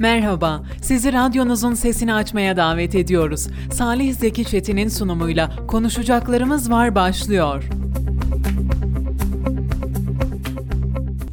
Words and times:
Merhaba, 0.00 0.62
sizi 0.82 1.12
radyonuzun 1.12 1.74
sesini 1.74 2.14
açmaya 2.14 2.56
davet 2.56 2.94
ediyoruz. 2.94 3.46
Salih 3.72 4.14
Zeki 4.14 4.44
Çetin'in 4.44 4.88
sunumuyla 4.88 5.66
Konuşacaklarımız 5.66 6.70
Var 6.70 6.94
başlıyor. 6.94 7.64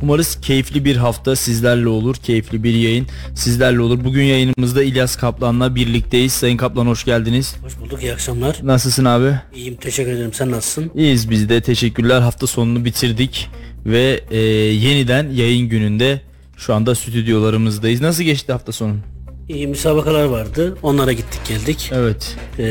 Umarız 0.02 0.42
keyifli 0.42 0.86
bir 0.86 0.96
hafta 0.96 1.36
sizlerle 1.36 1.88
olur. 1.88 2.16
Keyifli 2.16 2.64
bir 2.64 2.74
yayın 2.74 3.08
sizlerle 3.36 3.82
olur. 3.82 4.04
Bugün 4.04 4.24
yayınımızda 4.24 4.84
İlyas 4.84 5.16
Kaplan'la 5.16 5.76
birlikteyiz. 5.76 6.34
Sayın 6.34 6.58
Kaplan 6.58 6.88
hoş 6.88 7.06
geldiniz. 7.06 7.56
Hoş 7.64 7.80
bulduk, 7.80 8.04
iyi 8.04 8.14
akşamlar. 8.14 8.60
Nasılsın 8.64 9.06
abi? 9.06 9.40
İyiyim, 9.56 9.76
teşekkür 9.76 10.12
ederim. 10.12 10.34
Sen 10.34 10.52
nasılsın? 10.52 10.92
İyiyiz 10.96 11.30
biz 11.30 11.50
de. 11.50 11.62
Teşekkürler. 11.62 12.22
Hafta 12.22 12.48
sonunu 12.48 12.86
bitirdik 12.86 13.50
ve 13.86 14.22
e, 14.32 14.38
yeniden 14.74 15.30
yayın 15.30 15.70
gününde 15.70 16.27
şu 16.58 16.74
anda 16.74 16.96
stüdyolarımızdayız. 16.96 18.02
Nasıl 18.02 18.24
geçti 18.24 18.52
hafta 18.52 18.72
sonu? 18.72 18.96
İyi 19.50 19.68
müsabakalar 19.68 20.24
vardı. 20.24 20.78
Onlara 20.84 21.14
gittik 21.14 21.42
geldik. 21.48 21.92
Evet. 21.94 22.36
Ee, 22.60 22.66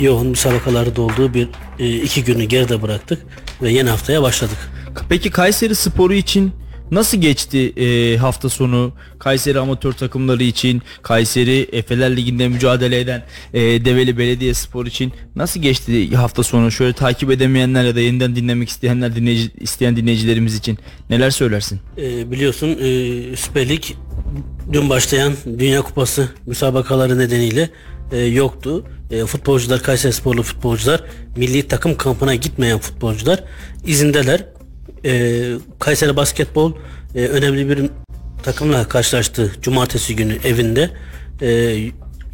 yoğun 0.00 0.26
müsabakalarda 0.26 1.02
olduğu 1.02 1.34
bir 1.34 1.48
e, 1.78 1.96
iki 1.96 2.24
günü 2.24 2.44
geride 2.44 2.82
bıraktık 2.82 3.22
ve 3.62 3.72
yeni 3.72 3.90
haftaya 3.90 4.22
başladık. 4.22 4.70
Peki 5.08 5.30
Kayseri 5.30 5.74
Sporu 5.74 6.14
için 6.14 6.52
nasıl 6.90 7.18
geçti 7.18 7.72
e, 7.76 8.16
hafta 8.16 8.48
sonu? 8.48 8.92
Kayseri 9.18 9.58
amatör 9.58 9.92
takımları 9.92 10.42
için, 10.42 10.82
Kayseri 11.02 11.68
Efeler 11.72 12.16
Ligi'nde 12.16 12.48
mücadele 12.48 13.00
eden 13.00 13.22
e, 13.54 13.60
Develi 13.84 14.18
Belediye 14.18 14.54
Spor 14.54 14.86
için 14.86 15.12
nasıl 15.36 15.60
geçti 15.60 16.16
hafta 16.16 16.42
sonu? 16.42 16.70
Şöyle 16.70 16.92
takip 16.92 17.30
edemeyenler 17.30 17.84
ya 17.84 17.94
da 17.94 18.00
yeniden 18.00 18.36
dinlemek 18.36 18.68
isteyenler, 18.68 19.16
dinleyici, 19.16 19.50
isteyen 19.60 19.96
dinleyicilerimiz 19.96 20.54
için 20.54 20.78
neler 21.10 21.30
söylersin? 21.30 21.80
Ee, 21.98 22.30
biliyorsun 22.30 22.68
e, 22.68 23.36
Süper 23.36 23.68
Lig 23.68 23.84
dün 24.72 24.90
başlayan 24.90 25.32
Dünya 25.58 25.82
Kupası 25.82 26.28
müsabakaları 26.46 27.18
nedeniyle 27.18 27.70
e, 28.12 28.18
yoktu. 28.18 28.84
E, 29.10 29.24
futbolcular, 29.26 29.82
Kayseri 29.82 30.12
Sporlu 30.12 30.42
futbolcular, 30.42 31.04
milli 31.36 31.68
takım 31.68 31.96
kampına 31.96 32.34
gitmeyen 32.34 32.78
futbolcular 32.78 33.44
izindeler. 33.86 34.44
E, 35.04 35.52
Kayseri 35.78 36.16
Basketbol 36.16 36.72
e, 37.14 37.26
önemli 37.26 37.68
bir 37.68 37.90
takımla 38.42 38.88
karşılaştı 38.88 39.52
cumartesi 39.62 40.16
günü 40.16 40.36
evinde. 40.44 40.90
E, 41.42 41.76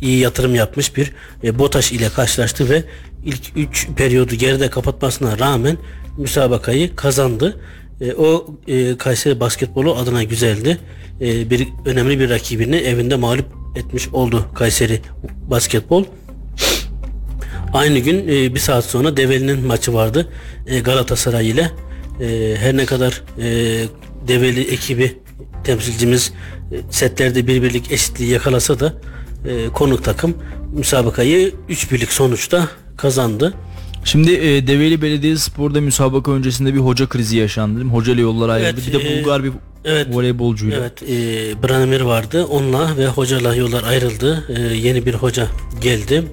iyi 0.00 0.18
yatırım 0.18 0.54
yapmış 0.54 0.96
bir 0.96 1.12
e, 1.44 1.58
BOTAŞ 1.58 1.92
ile 1.92 2.08
karşılaştı 2.08 2.68
ve 2.70 2.84
ilk 3.24 3.56
3 3.56 3.88
periyodu 3.96 4.34
geride 4.34 4.70
kapatmasına 4.70 5.38
rağmen 5.38 5.78
müsabakayı 6.18 6.96
kazandı. 6.96 7.60
E, 8.00 8.12
o 8.12 8.46
e, 8.68 8.96
Kayseri 8.96 9.40
basketbolu 9.40 9.96
adına 9.96 10.22
güzeldi. 10.22 10.78
E, 11.20 11.50
bir 11.50 11.68
önemli 11.86 12.20
bir 12.20 12.30
rakibini 12.30 12.76
evinde 12.76 13.16
mağlup 13.16 13.46
etmiş 13.76 14.08
oldu 14.08 14.46
Kayseri 14.54 15.00
basketbol. 15.50 16.04
Aynı 17.72 17.98
gün 17.98 18.28
e, 18.28 18.54
bir 18.54 18.60
saat 18.60 18.84
sonra 18.84 19.16
Develi'nin 19.16 19.66
maçı 19.66 19.94
vardı 19.94 20.28
e, 20.66 20.80
Galatasaray 20.80 21.48
ile. 21.48 21.70
E, 22.20 22.56
her 22.58 22.76
ne 22.76 22.86
kadar 22.86 23.22
e, 23.38 23.84
Develi 24.28 24.60
ekibi 24.60 25.18
temsilcimiz 25.64 26.32
e, 26.72 26.76
setlerde 26.90 27.46
bir 27.46 27.62
birlik 27.62 27.92
eşitliği 27.92 28.30
yakalasa 28.30 28.80
da 28.80 28.94
e, 29.48 29.68
konuk 29.68 30.04
takım 30.04 30.34
müsabakayı 30.72 31.54
3 31.68 31.92
birlik 31.92 32.12
sonuçta 32.12 32.68
kazandı. 32.96 33.54
Şimdi 34.04 34.32
e, 34.32 34.66
Develi 34.66 35.02
Belediyespor'da 35.02 35.80
müsabaka 35.80 36.32
öncesinde 36.32 36.74
bir 36.74 36.78
hoca 36.78 37.08
krizi 37.08 37.36
yaşandı. 37.36 37.84
Hoca 37.84 38.12
ile 38.12 38.20
yollar 38.20 38.48
ayrıldı. 38.48 38.70
Evet, 38.74 38.86
bir 38.86 38.92
de 38.92 39.14
e, 39.14 39.20
Bulgar 39.20 39.44
bir 39.44 39.52
evet, 39.84 40.06
voleybolcuyla. 40.10 40.78
Evet, 40.78 41.02
e, 41.02 41.62
Branimir 41.62 42.00
vardı. 42.00 42.44
Onunla 42.44 42.96
ve 42.96 43.06
hocayla 43.06 43.54
yollar 43.54 43.84
ayrıldı. 43.84 44.44
E, 44.48 44.76
yeni 44.76 45.06
bir 45.06 45.14
hoca 45.14 45.46
geldi. 45.80 46.24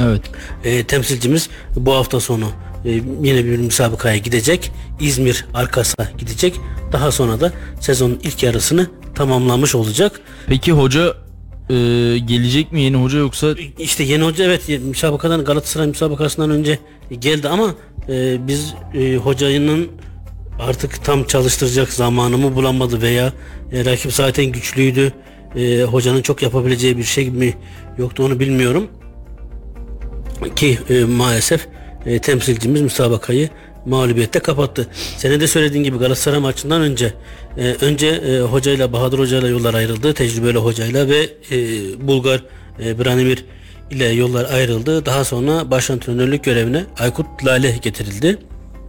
Evet. 0.00 0.22
E, 0.64 0.84
temsilcimiz 0.84 1.48
bu 1.76 1.94
hafta 1.94 2.20
sonu 2.20 2.46
e, 2.86 2.90
yine 3.22 3.44
bir 3.44 3.58
müsabakaya 3.58 4.16
gidecek. 4.16 4.72
İzmir 5.00 5.46
Arkas'a 5.54 6.08
gidecek. 6.18 6.54
Daha 6.92 7.12
sonra 7.12 7.40
da 7.40 7.52
sezonun 7.80 8.20
ilk 8.22 8.42
yarısını 8.42 8.86
tamamlamış 9.14 9.74
olacak. 9.74 10.20
Peki 10.46 10.72
hoca 10.72 11.14
e, 11.70 11.74
gelecek 12.18 12.72
mi 12.72 12.82
yeni 12.82 12.96
hoca 12.96 13.18
yoksa 13.18 13.54
İşte 13.78 14.04
yeni 14.04 14.24
hoca 14.24 14.44
evet 14.44 14.68
müsabakadan 14.82 15.44
Galatasaray 15.44 15.86
müsabakasından 15.86 16.50
önce 16.50 16.78
geldi 17.20 17.48
ama 17.48 17.74
e, 18.08 18.46
biz 18.48 18.74
e, 18.94 19.16
hocanın 19.16 19.88
artık 20.58 21.04
tam 21.04 21.24
çalıştıracak 21.24 21.92
zamanımı 21.92 22.54
bulamadı 22.54 23.02
veya 23.02 23.32
e, 23.72 23.84
rakip 23.84 24.12
zaten 24.12 24.44
güçlüydü. 24.44 25.12
E, 25.56 25.82
hocanın 25.82 26.22
çok 26.22 26.42
yapabileceği 26.42 26.98
bir 26.98 27.04
şey 27.04 27.30
mi 27.30 27.54
yoktu 27.98 28.24
onu 28.24 28.40
bilmiyorum. 28.40 28.88
Ki 30.56 30.78
e, 30.90 31.04
maalesef 31.04 31.68
e, 32.06 32.18
temsilcimiz 32.18 32.82
müsabakayı 32.82 33.48
mağlubiyette 33.86 34.38
kapattı. 34.38 34.86
Senin 35.16 35.40
de 35.40 35.46
söylediğin 35.46 35.84
gibi 35.84 35.98
Galatasaray 35.98 36.38
maçından 36.38 36.82
önce 36.82 37.12
e, 37.58 37.76
önce 37.80 38.06
e, 38.06 38.40
hocayla 38.40 38.92
Bahadır 38.92 39.18
hocayla 39.18 39.48
yollar 39.48 39.74
ayrıldı. 39.74 40.14
Tecrübeli 40.14 40.58
hocayla 40.58 41.08
ve 41.08 41.28
e, 41.50 41.56
Bulgar 42.08 42.42
e, 42.84 43.04
Branimir 43.04 43.44
ile 43.90 44.04
yollar 44.04 44.52
ayrıldı. 44.52 45.06
Daha 45.06 45.24
sonra 45.24 45.70
baş 45.70 45.90
antrenörlük 45.90 46.44
görevine 46.44 46.84
Aykut 46.98 47.26
Lale 47.44 47.70
getirildi. 47.82 48.38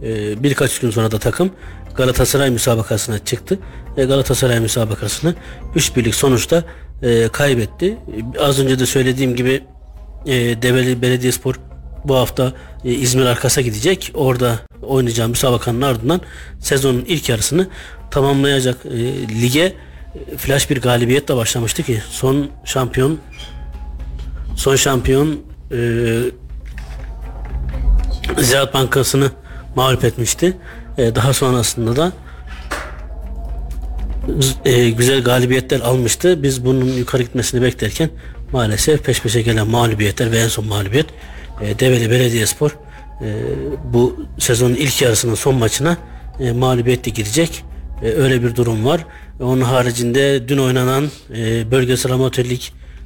E, 0.02 0.42
birkaç 0.42 0.78
gün 0.78 0.90
sonra 0.90 1.10
da 1.10 1.18
takım 1.18 1.50
Galatasaray 1.94 2.50
müsabakasına 2.50 3.18
çıktı. 3.18 3.58
E, 3.96 4.04
Galatasaray 4.04 4.60
müsabakasını 4.60 5.34
3 5.74 5.96
birlik 5.96 6.14
sonuçta 6.14 6.64
e, 7.02 7.28
kaybetti. 7.28 7.98
E, 8.36 8.38
az 8.40 8.58
önce 8.58 8.78
de 8.78 8.86
söylediğim 8.86 9.36
gibi 9.36 9.62
e, 10.26 10.32
Develi 10.62 11.02
Belediyespor 11.02 11.54
bu 12.04 12.16
hafta 12.16 12.52
e, 12.84 12.92
İzmir 12.92 13.26
Arkas'a 13.26 13.60
gidecek. 13.60 14.10
Orada 14.14 14.58
oynayacağı 14.82 15.28
müsabakanın 15.28 15.82
ardından 15.82 16.20
sezonun 16.60 17.04
ilk 17.08 17.28
yarısını 17.28 17.68
tamamlayacak. 18.10 18.86
E, 18.86 18.98
lige 19.42 19.60
e, 19.60 20.36
flash 20.36 20.70
bir 20.70 20.80
galibiyetle 20.80 21.36
başlamıştı 21.36 21.82
ki 21.82 22.02
son 22.10 22.50
şampiyon 22.64 23.18
son 24.56 24.76
şampiyon 24.76 25.40
e, 25.72 25.78
Ziraat 28.38 28.74
Bankası'nı 28.74 29.30
mağlup 29.76 30.04
etmişti. 30.04 30.56
E, 30.98 31.14
daha 31.14 31.32
sonrasında 31.32 31.96
da 31.96 32.12
e, 34.64 34.90
güzel 34.90 35.22
galibiyetler 35.22 35.80
almıştı. 35.80 36.42
Biz 36.42 36.64
bunun 36.64 36.84
yukarı 36.84 37.22
gitmesini 37.22 37.62
beklerken 37.62 38.10
maalesef 38.52 39.04
peş 39.04 39.22
peşe 39.22 39.42
gelen 39.42 39.68
mağlubiyetler 39.68 40.32
ve 40.32 40.38
en 40.38 40.48
son 40.48 40.66
mağlubiyet 40.66 41.06
e, 41.60 41.78
Develi 41.78 42.10
Belediyespor 42.10 42.70
e, 42.70 43.26
bu 43.84 44.26
sezonun 44.38 44.74
ilk 44.74 45.02
yarısının 45.02 45.34
son 45.34 45.54
maçına 45.54 45.96
e, 46.40 46.52
mağlubiyetle 46.52 47.10
girecek. 47.10 47.64
E, 48.02 48.06
öyle 48.06 48.42
bir 48.42 48.56
durum 48.56 48.84
var. 48.84 49.06
Onun 49.40 49.60
haricinde 49.60 50.48
dün 50.48 50.58
oynanan 50.58 51.10
e, 51.36 51.70
bölgesel 51.70 52.12
amatör 52.12 52.44
lig 52.44 52.60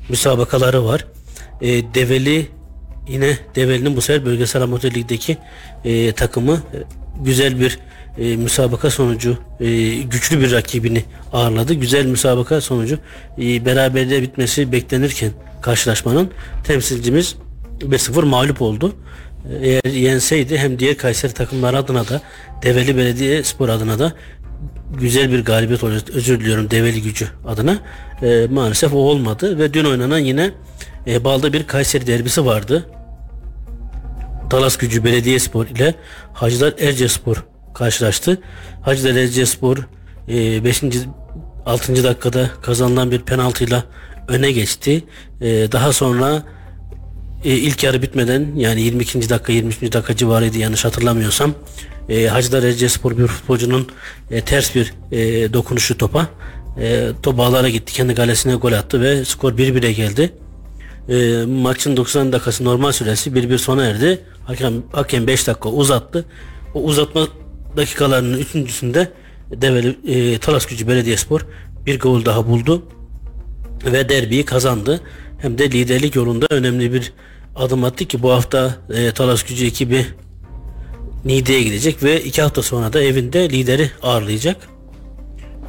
müsabakaları 0.09 0.85
var. 0.85 1.07
E, 1.61 1.95
Develi 1.95 2.47
yine 3.09 3.39
Develi'nin 3.55 3.97
bu 3.97 4.01
sefer 4.01 4.25
bölgesel 4.25 4.63
amatör 4.63 4.93
takımı 6.17 6.63
güzel 7.25 7.61
bir 7.61 7.79
e, 8.19 8.37
müsabaka 8.37 8.91
sonucu 8.91 9.39
e, 9.61 9.93
güçlü 9.97 10.41
bir 10.41 10.53
rakibini 10.53 11.05
ağırladı. 11.33 11.75
Güzel 11.75 12.07
müsabaka 12.07 12.61
sonucu 12.61 12.99
e, 13.39 13.65
beraberliğe 13.65 14.23
bitmesi 14.23 14.73
beklenirken 14.73 15.31
karşılaşmanın 15.63 16.31
temsilcimiz 16.65 17.37
5-0 17.83 18.25
mağlup 18.25 18.63
oldu. 18.63 18.95
E, 19.63 19.69
Eğer 19.69 19.85
yenseydi 19.93 20.59
hem 20.59 20.79
diğer 20.79 20.97
Kayseri 20.97 21.33
takımları 21.33 21.79
adına 21.79 22.09
da 22.09 22.21
Develi 22.63 22.97
Belediye 22.97 23.43
Spor 23.45 23.69
adına 23.69 23.99
da 23.99 24.13
güzel 25.01 25.33
bir 25.33 25.45
galibiyet 25.45 25.85
olacaktı. 25.85 26.13
Özür 26.17 26.41
diliyorum 26.41 26.71
Develi 26.71 27.03
gücü 27.03 27.29
adına. 27.47 27.79
E, 28.23 28.47
maalesef 28.51 28.93
o 28.95 28.97
olmadı 28.97 29.59
ve 29.59 29.75
dün 29.75 29.85
oynanan 29.85 30.19
yine 30.19 30.51
e, 31.07 31.25
Balda 31.25 31.53
bir 31.53 31.67
Kayseri 31.67 32.07
derbisi 32.07 32.45
vardı. 32.47 32.87
Talas 34.51 34.77
Gücü 34.77 35.05
Belediyespor 35.05 35.67
ile 35.67 35.95
Hacılar 36.33 36.75
Erciyespor 36.81 37.45
karşılaştı. 37.75 38.39
Hacılar 38.83 39.15
Erciyespor 39.15 39.77
5. 40.29 40.83
6. 41.67 42.05
dakikada 42.05 42.51
kazanılan 42.63 43.11
bir 43.11 43.21
penaltıyla 43.23 43.85
öne 44.29 44.53
geçti. 44.53 45.05
E, 45.41 45.73
daha 45.73 45.93
sonra 45.93 46.43
e, 47.45 47.51
ilk 47.51 47.83
yarı 47.83 48.03
bitmeden 48.03 48.47
yani 48.57 48.83
22. 48.83 49.29
dakika 49.29 49.53
23. 49.53 49.93
dakika 49.93 50.17
civarıydı 50.17 50.59
yanlış 50.59 50.85
hatırlamıyorsam. 50.85 51.55
E, 52.09 52.27
Hacılar 52.27 52.63
Erciyespor 52.63 53.19
bir 53.19 53.27
futbolcunun 53.27 53.89
e, 54.31 54.41
ters 54.41 54.75
bir 54.75 54.95
e, 55.13 55.53
dokunuşu 55.53 55.99
topa. 55.99 56.29
E, 56.81 57.09
top 57.23 57.41
ağlara 57.41 57.69
gitti. 57.69 57.93
Kendi 57.93 58.15
galesine 58.15 58.55
gol 58.55 58.73
attı 58.73 59.01
ve 59.01 59.25
skor 59.25 59.53
1-1'e 59.53 59.93
geldi. 59.93 60.33
E, 61.09 61.47
maçın 61.47 61.97
90 61.97 62.33
dakikası 62.33 62.65
normal 62.65 62.93
süresi 62.93 63.31
1-1 63.31 63.59
sona 63.59 63.85
erdi. 63.85 64.21
Hakem, 64.45 64.73
hakem 64.93 65.27
5 65.27 65.47
dakika 65.47 65.69
uzattı. 65.69 66.25
O 66.75 66.83
uzatma 66.83 67.29
dakikalarının 67.77 68.39
üçüncüsünde 68.39 69.09
Develi 69.51 69.97
e, 70.07 70.39
Talas 70.39 70.67
Gücü 70.67 70.89
Belediyespor 70.89 71.47
bir 71.87 72.01
gol 72.01 72.25
daha 72.25 72.47
buldu. 72.47 72.83
ve 73.85 74.09
derbiyi 74.09 74.45
kazandı. 74.45 75.01
Hem 75.39 75.59
de 75.59 75.71
liderlik 75.71 76.17
yolunda 76.17 76.47
önemli 76.51 76.93
bir 76.93 77.13
adım 77.57 77.85
attı 77.85 78.05
ki 78.05 78.23
bu 78.23 78.31
hafta 78.33 78.77
e, 78.95 79.11
Talas 79.11 79.43
Gücü 79.43 79.67
ekibi 79.67 80.07
Niğde'ye 81.25 81.63
gidecek 81.63 82.03
ve 82.03 82.23
iki 82.25 82.43
hafta 82.43 82.63
sonra 82.63 82.93
da 82.93 83.03
evinde 83.03 83.51
lideri 83.51 83.91
ağırlayacak. 84.03 84.69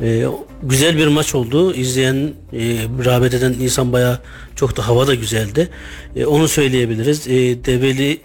E, 0.01 0.25
güzel 0.63 0.97
bir 0.97 1.07
maç 1.07 1.35
oldu. 1.35 1.74
İzleyen, 1.74 2.33
e, 2.53 2.59
rağbet 3.06 3.33
eden 3.33 3.53
insan 3.53 3.94
bayağı 3.94 4.19
çok 4.56 4.77
da 4.77 4.88
hava 4.88 5.07
da 5.07 5.15
güzeldi. 5.15 5.69
E, 6.15 6.25
onu 6.25 6.47
söyleyebiliriz. 6.47 7.27
E, 7.27 7.31
Develi 7.65 8.12
e, 8.13 8.19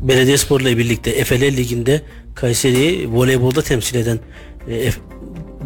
Belediyespor'la 0.00 0.78
birlikte 0.78 1.10
Efele 1.10 1.56
Ligi'nde 1.56 2.02
Kayseri'yi 2.34 3.12
voleybolda 3.12 3.62
temsil 3.62 3.96
eden 3.96 4.18
e, 4.70 4.90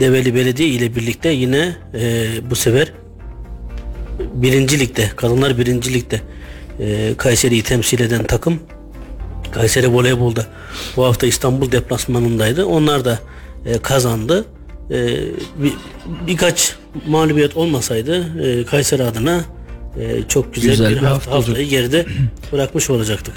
Develi 0.00 0.34
Belediye 0.34 0.68
ile 0.68 0.96
birlikte 0.96 1.28
yine 1.28 1.76
e, 1.94 2.28
bu 2.50 2.56
sefer 2.56 2.92
birinci 4.34 4.80
ligde, 4.80 5.10
kadınlar 5.16 5.58
birinci 5.58 5.94
ligde 5.94 6.20
e, 6.80 7.14
Kayseri'yi 7.16 7.62
temsil 7.62 8.00
eden 8.00 8.24
takım 8.24 8.60
Kayseri 9.52 9.92
voleybolda 9.92 10.46
bu 10.96 11.04
hafta 11.04 11.26
İstanbul 11.26 11.72
deplasmanındaydı. 11.72 12.66
Onlar 12.66 13.04
da 13.04 13.18
e, 13.66 13.78
kazandı. 13.78 14.44
E, 14.90 15.18
bir, 15.56 15.72
birkaç 16.26 16.76
mağlubiyet 17.06 17.56
olmasaydı 17.56 18.42
e, 18.42 18.64
Kayseri 18.64 19.02
adına 19.02 19.40
e, 20.00 20.22
çok 20.28 20.54
güzel, 20.54 20.70
Güzel 20.70 20.90
bir 20.90 20.96
hafta 20.96 21.30
haftayı 21.30 21.68
geride 21.68 22.06
bırakmış 22.52 22.90
olacaktık. 22.90 23.34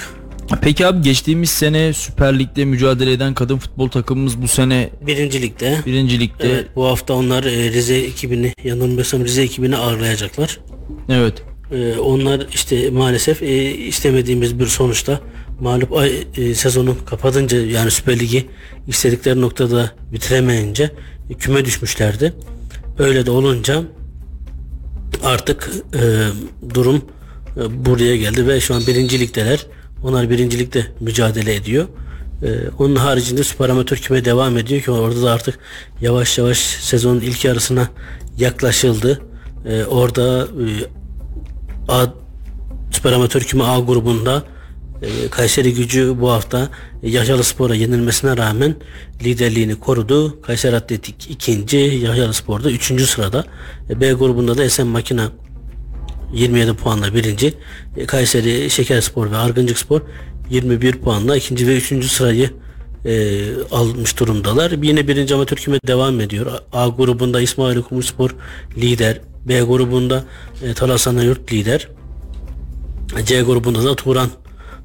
Peki 0.62 0.88
abi 0.88 1.02
geçtiğimiz 1.02 1.50
sene 1.50 1.94
Süper 1.94 2.40
Lig'de 2.40 2.66
mücadele 2.66 3.12
eden 3.12 3.34
kadın 3.34 3.58
futbol 3.58 3.88
takımımız 3.90 4.42
bu 4.42 4.48
sene 4.48 4.90
Birinci 5.08 5.42
ligde. 5.42 5.78
birinci 5.86 6.20
ligde. 6.20 6.50
Evet, 6.54 6.68
bu 6.76 6.86
hafta 6.86 7.14
onlar 7.14 7.44
e, 7.44 7.72
Rize 7.72 7.96
ekibini 7.96 8.54
yanılmıyorsam 8.64 9.26
Rize 9.26 9.42
ekibini 9.44 9.78
ağırlayacaklar. 9.78 10.60
Evet. 11.10 11.34
Ee, 11.72 11.98
onlar 11.98 12.48
işte 12.54 12.90
maalesef 12.90 13.44
e, 13.44 13.72
istemediğimiz 13.72 14.60
bir 14.60 14.66
sonuçta 14.68 15.22
mağlup 15.60 15.94
ay 15.94 16.14
e, 16.38 16.56
sezonu 16.56 16.96
kapatınca 17.06 17.58
yani 17.66 17.92
Süper 17.92 18.20
Ligi 18.20 18.50
istedikleri 18.88 19.42
noktada 19.42 19.92
bitiremeyince 20.12 20.92
e, 21.30 21.34
küme 21.34 21.66
düşmüşlerdi. 21.66 22.34
Öyle 23.00 23.26
de 23.26 23.32
olunca 23.32 23.84
artık 25.24 25.72
e, 25.94 26.02
durum 26.74 27.02
e, 27.58 27.86
buraya 27.86 28.18
geldi 28.18 28.48
ve 28.48 28.60
şu 28.60 28.76
an 28.76 28.84
birinci 28.88 29.20
ligdeler. 29.20 29.66
Onlar 30.04 30.30
birinci 30.30 30.60
ligde 30.60 30.86
mücadele 31.00 31.56
ediyor. 31.56 31.88
E, 32.44 32.70
onun 32.80 32.96
haricinde 32.96 33.44
süper 33.44 33.70
amatör 33.70 33.98
küme 33.98 34.26
devam 34.26 34.58
ediyor 34.58 34.82
ki 34.82 34.92
orada 34.92 35.24
da 35.24 35.32
artık 35.32 35.60
yavaş 36.02 36.38
yavaş 36.38 36.58
sezonun 36.58 37.20
ilk 37.22 37.46
yarısına 37.46 37.90
yaklaşıldı. 38.38 39.22
E, 39.66 39.86
orada 39.86 40.42
e, 40.44 40.68
A, 41.88 42.06
süper 42.92 43.12
amatör 43.12 43.42
küme 43.42 43.64
A 43.64 43.80
grubunda 43.80 44.44
e, 45.02 45.28
Kayseri 45.30 45.74
gücü 45.74 46.16
bu 46.20 46.32
hafta 46.32 46.70
Yahyalı 47.04 47.44
Spor'a 47.44 47.76
yenilmesine 47.76 48.38
rağmen 48.38 48.76
liderliğini 49.24 49.76
korudu. 49.76 50.42
Kayseri 50.42 50.76
Atletik 50.76 51.28
ikinci, 51.30 51.78
Yahyalı 51.78 52.34
Spor'da 52.34 52.72
üçüncü 52.72 53.08
sırada. 53.08 53.46
E, 53.90 54.02
B 54.02 54.14
grubunda 54.14 54.58
da 54.58 54.64
Esen 54.64 54.88
Makina 54.88 55.32
27 56.34 56.74
puanla 56.74 57.14
birinci. 57.14 57.54
E, 57.98 58.06
Kayseri 58.06 58.70
Şekerspor 58.70 59.32
ve 59.32 59.38
Argıncık 59.38 59.78
Spor 59.78 60.02
21 60.50 60.98
puanla 60.98 61.36
ikinci 61.36 61.68
ve 61.68 61.78
üçüncü 61.78 62.08
sırayı 62.08 62.50
e, 63.06 63.42
almış 63.72 64.20
durumdalar. 64.20 64.72
Yine 64.72 65.08
birinci 65.08 65.36
amatör 65.36 65.58
küme 65.58 65.80
devam 65.88 66.22
ediyor. 66.22 66.52
A 66.74 66.88
grubunda 66.88 67.42
İsmail 67.42 67.82
Kumurspor 67.82 68.36
lider. 68.78 69.22
B 69.46 69.62
grubunda 69.62 70.24
e, 70.64 70.74
Talas 70.74 71.08
Yurt 71.08 71.54
lider. 71.54 71.88
C 73.26 73.42
grubunda 73.42 73.84
da 73.84 73.96
Turan 73.96 74.30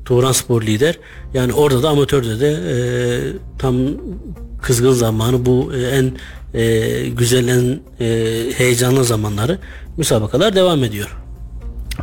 Turan 0.05 0.33
Spor 0.33 0.62
lider. 0.62 0.99
Yani 1.35 1.53
orada 1.53 1.83
da 1.83 1.89
amatörde 1.89 2.41
de 2.41 2.51
e, 2.51 2.77
tam 3.59 3.77
kızgın 4.62 4.93
zamanı 4.93 5.47
bu 5.47 5.73
e, 5.75 5.83
en 5.83 6.12
e, 6.55 7.09
güzel 7.09 7.49
en 7.49 7.81
e, 8.01 8.06
heyecanlı 8.55 9.05
zamanları 9.05 9.59
müsabakalar 9.97 10.56
devam 10.56 10.85
ediyor. 10.85 11.17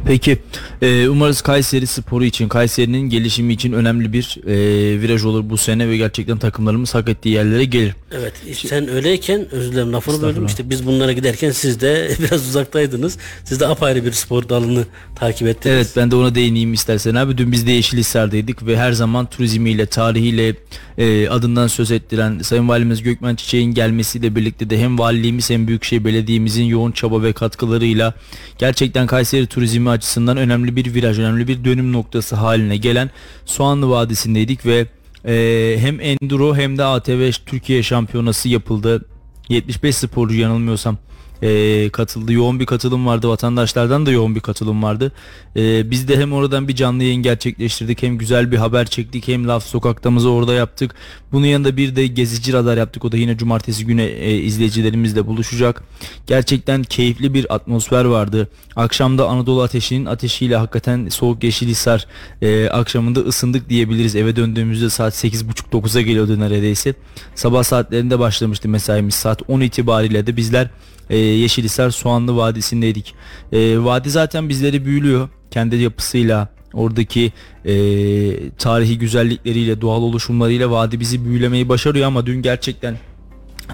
Peki 0.06 0.38
e, 0.82 1.10
umarız 1.10 1.42
Kayseri 1.42 1.88
sporu 1.88 2.26
için 2.26 2.48
Kayseri'nin 2.48 3.10
gelişimi 3.10 3.54
için 3.54 3.74
önemli 3.74 4.14
bir 4.14 4.38
e, 4.48 4.56
viraj 5.02 5.26
olur 5.26 5.50
bu 5.50 5.58
sene 5.58 5.90
ve 5.90 5.98
gerçekten 5.98 6.38
takımlarımız 6.38 6.96
hak 6.96 7.10
ettiği 7.10 7.30
yerlere 7.30 7.66
gelir. 7.66 7.96
Evet 8.12 8.34
sen 8.68 8.90
öyleyken 8.90 9.48
özür 9.52 9.72
dilerim 9.72 9.94
lafını 9.94 10.22
böldüm 10.22 10.46
işte 10.46 10.70
biz 10.70 10.86
bunlara 10.86 11.12
giderken 11.12 11.52
siz 11.52 11.82
de 11.82 12.12
biraz 12.20 12.48
uzaktaydınız. 12.48 13.18
Siz 13.44 13.60
de 13.60 13.68
apayrı 13.68 14.06
bir 14.06 14.12
spor 14.12 14.50
dalını 14.50 14.86
takip 15.16 15.48
ettiniz. 15.48 15.76
Evet 15.76 15.94
ben 15.96 16.12
de 16.12 16.16
ona 16.16 16.36
değineyim 16.36 16.74
istersen 16.74 17.16
abi. 17.16 17.38
Dün 17.38 17.52
biz 17.52 17.68
de 17.68 17.72
Yeşilhisar'daydık 17.72 18.66
ve 18.66 18.78
her 18.78 18.92
zaman 18.92 19.26
turizmiyle, 19.26 19.86
tarihiyle 19.86 20.56
e, 20.98 21.30
adından 21.30 21.68
söz 21.68 21.92
ettiren 21.92 22.40
Sayın 22.40 22.70
Valimiz 22.70 23.04
Gökmen 23.04 23.36
Çiçek'in 23.36 23.74
gelmesiyle 23.74 24.36
birlikte 24.36 24.70
de 24.70 24.80
hem 24.80 25.00
valiliğimiz 25.00 25.50
hem 25.50 25.68
Büyükşehir 25.68 26.06
Belediye'mizin 26.06 26.64
yoğun 26.64 26.92
çaba 26.92 27.24
ve 27.24 27.34
katkılarıyla 27.34 28.14
gerçekten 28.58 29.08
Kayseri 29.08 29.48
turizmi 29.48 29.90
açısından 29.90 30.38
önemli 30.38 30.76
bir 30.76 30.94
viraj, 30.94 31.20
önemli 31.20 31.48
bir 31.48 31.64
dönüm 31.64 31.94
noktası 31.94 32.36
haline 32.36 32.78
gelen 32.78 33.10
Soğanlı 33.46 33.90
Vadisi'ndeydik 33.90 34.66
ve 34.66 34.88
e, 35.26 35.76
hem 35.80 36.00
Enduro 36.00 36.56
hem 36.56 36.78
de 36.78 36.84
ATV 36.84 37.32
Türkiye 37.46 37.84
Şampiyonası 37.84 38.50
yapıldı. 38.50 39.06
75 39.50 39.96
sporcu 39.96 40.36
yanılmıyorsam 40.36 40.98
e, 41.46 41.90
katıldı. 41.90 42.34
Yoğun 42.34 42.60
bir 42.60 42.66
katılım 42.66 43.06
vardı. 43.06 43.30
Vatandaşlardan 43.30 44.06
da 44.06 44.12
yoğun 44.12 44.36
bir 44.36 44.40
katılım 44.40 44.84
vardı. 44.84 45.12
E, 45.56 45.92
biz 45.92 46.08
de 46.08 46.18
hem 46.18 46.34
oradan 46.34 46.68
bir 46.68 46.76
canlı 46.76 47.04
yayın 47.04 47.24
gerçekleştirdik. 47.24 48.04
Hem 48.04 48.18
güzel 48.18 48.52
bir 48.52 48.58
haber 48.58 48.86
çektik. 48.86 49.28
Hem 49.28 49.48
laf 49.48 49.66
sokaktamızı 49.66 50.30
orada 50.30 50.54
yaptık. 50.54 50.96
Bunun 51.32 51.46
yanında 51.46 51.78
bir 51.78 51.96
de 51.96 52.08
gezici 52.08 52.54
radar 52.54 52.78
yaptık. 52.78 53.06
O 53.06 53.12
da 53.12 53.18
yine 53.18 53.38
cumartesi 53.38 53.86
günü 53.86 54.02
e, 54.02 54.38
izleyicilerimizle 54.38 55.28
buluşacak. 55.28 55.84
Gerçekten 56.28 56.84
keyifli 56.84 57.34
bir 57.34 57.56
atmosfer 57.56 58.06
vardı. 58.06 58.50
Akşamda 58.76 59.28
Anadolu 59.28 59.62
Ateşi'nin 59.62 60.06
ateşiyle 60.06 60.56
hakikaten 60.56 61.08
soğuk 61.10 61.44
Yeşilhisar 61.44 62.08
e, 62.42 62.70
akşamında 62.70 63.20
ısındık 63.20 63.70
diyebiliriz. 63.70 64.16
Eve 64.16 64.36
döndüğümüzde 64.36 64.90
saat 64.90 65.14
8.30-9'a 65.14 66.02
geliyordu 66.02 66.40
neredeyse. 66.40 66.94
Sabah 67.36 67.64
saatlerinde 67.64 68.20
başlamıştı 68.20 68.70
mesaimiz. 68.70 69.16
Saat 69.16 69.42
10 69.48 69.62
itibariyle 69.62 70.28
de 70.28 70.38
bizler 70.38 70.70
e, 71.10 71.18
Yeşilhisar 71.18 71.90
Soğanlı 71.90 72.38
Vadisi'ndeydik. 72.38 73.16
E, 73.52 73.84
vadi 73.84 74.10
zaten 74.10 74.50
bizleri 74.50 74.86
büyülüyor 74.86 75.30
kendi 75.52 75.76
yapısıyla 75.76 76.50
oradaki 76.74 77.34
e, 77.66 77.74
tarihi 78.50 78.98
güzellikleriyle 78.98 79.82
doğal 79.82 80.02
oluşumlarıyla 80.02 80.72
vadi 80.72 81.00
bizi 81.00 81.26
büyülemeyi 81.26 81.70
başarıyor 81.70 82.08
ama 82.08 82.26
dün 82.26 82.42
gerçekten 82.42 82.98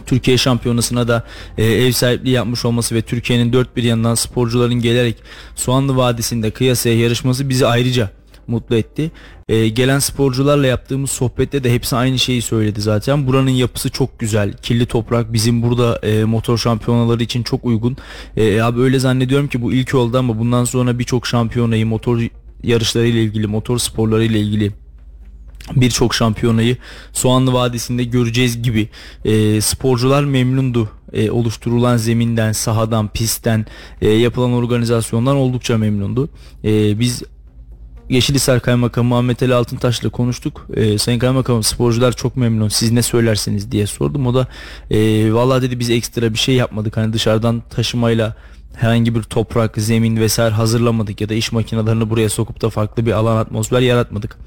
Türkiye 0.06 0.38
şampiyonasına 0.38 1.08
da 1.08 1.24
e, 1.58 1.66
ev 1.66 1.92
sahipliği 1.92 2.30
yapmış 2.30 2.66
olması 2.66 2.96
ve 2.96 3.02
Türkiye'nin 3.02 3.54
dört 3.54 3.76
bir 3.76 3.84
yanından 3.84 4.16
sporcuların 4.16 4.74
gelerek 4.74 5.16
Soğanlı 5.56 5.98
Vadisi'nde 5.98 6.52
kıyasaya 6.52 6.98
yarışması 7.00 7.50
bizi 7.50 7.68
ayrıca 7.68 8.12
mutlu 8.48 8.76
etti. 8.76 9.12
Ee, 9.50 9.68
gelen 9.68 10.00
sporcularla 10.00 10.68
yaptığımız 10.68 11.12
sohbette 11.12 11.64
de 11.64 11.74
hepsi 11.74 11.96
aynı 11.96 12.20
şeyi 12.20 12.42
söyledi 12.42 12.82
zaten. 12.82 13.28
Buranın 13.28 13.50
yapısı 13.50 13.90
çok 13.90 14.20
güzel. 14.20 14.54
Kirli 14.54 14.86
toprak 14.86 15.34
bizim 15.34 15.62
burada 15.62 16.00
e, 16.08 16.24
motor 16.24 16.58
şampiyonaları 16.58 17.24
için 17.24 17.44
çok 17.44 17.66
uygun. 17.66 17.98
E, 18.38 18.62
abi 18.62 18.80
öyle 18.82 19.00
zannediyorum 19.00 19.48
ki 19.48 19.62
bu 19.62 19.74
ilk 19.74 19.96
oldu 19.96 20.18
ama 20.18 20.40
bundan 20.40 20.64
sonra 20.64 21.00
birçok 21.00 21.28
şampiyonayı 21.28 21.86
motor 21.86 22.22
yarışlarıyla 22.64 23.22
ilgili, 23.22 23.48
motor 23.48 23.78
sporlarıyla 23.78 24.40
ilgili 24.40 24.72
birçok 25.76 26.16
şampiyonayı 26.16 26.78
Soğanlı 27.14 27.54
Vadisi'nde 27.54 28.04
göreceğiz 28.04 28.62
gibi 28.62 28.90
e, 29.26 29.62
sporcular 29.62 30.24
memnundu 30.24 30.90
e, 31.14 31.32
oluşturulan 31.32 31.98
zeminden, 31.98 32.52
sahadan, 32.52 33.08
pistten 33.08 33.66
e, 34.02 34.10
yapılan 34.10 34.54
organizasyondan 34.54 35.36
oldukça 35.36 35.78
memnundu. 35.78 36.30
E, 36.64 37.00
biz 37.00 37.24
Yeşilhisar 38.12 38.60
Kaymakamı 38.60 39.10
Muhammed 39.10 39.40
Ali 39.40 39.54
Altıntaş'la 39.56 40.10
konuştuk. 40.10 40.68
E, 40.74 40.98
Sayın 40.98 41.20
Kaymakamım 41.20 41.64
sporcular 41.64 42.12
çok 42.12 42.38
memnun. 42.38 42.68
Siz 42.68 42.92
ne 42.92 43.02
söylersiniz 43.02 43.72
diye 43.72 43.88
sordum. 43.88 44.28
O 44.28 44.34
da 44.34 44.48
e, 44.90 45.34
valla 45.34 45.62
dedi 45.62 45.80
biz 45.80 45.90
ekstra 45.90 46.34
bir 46.34 46.38
şey 46.38 46.56
yapmadık. 46.56 46.98
Hani 46.98 47.14
dışarıdan 47.14 47.64
taşımayla 47.70 48.36
herhangi 48.74 49.16
bir 49.16 49.24
toprak, 49.24 49.78
zemin 49.78 50.18
vesaire 50.18 50.54
hazırlamadık 50.54 51.22
ya 51.22 51.30
da 51.30 51.34
iş 51.34 51.52
makinelerini 51.52 52.10
buraya 52.10 52.30
sokup 52.30 52.62
da 52.62 52.70
farklı 52.70 53.06
bir 53.06 53.12
alan 53.12 53.38
atmosfer 53.38 53.82
yaratmadık. 53.82 54.38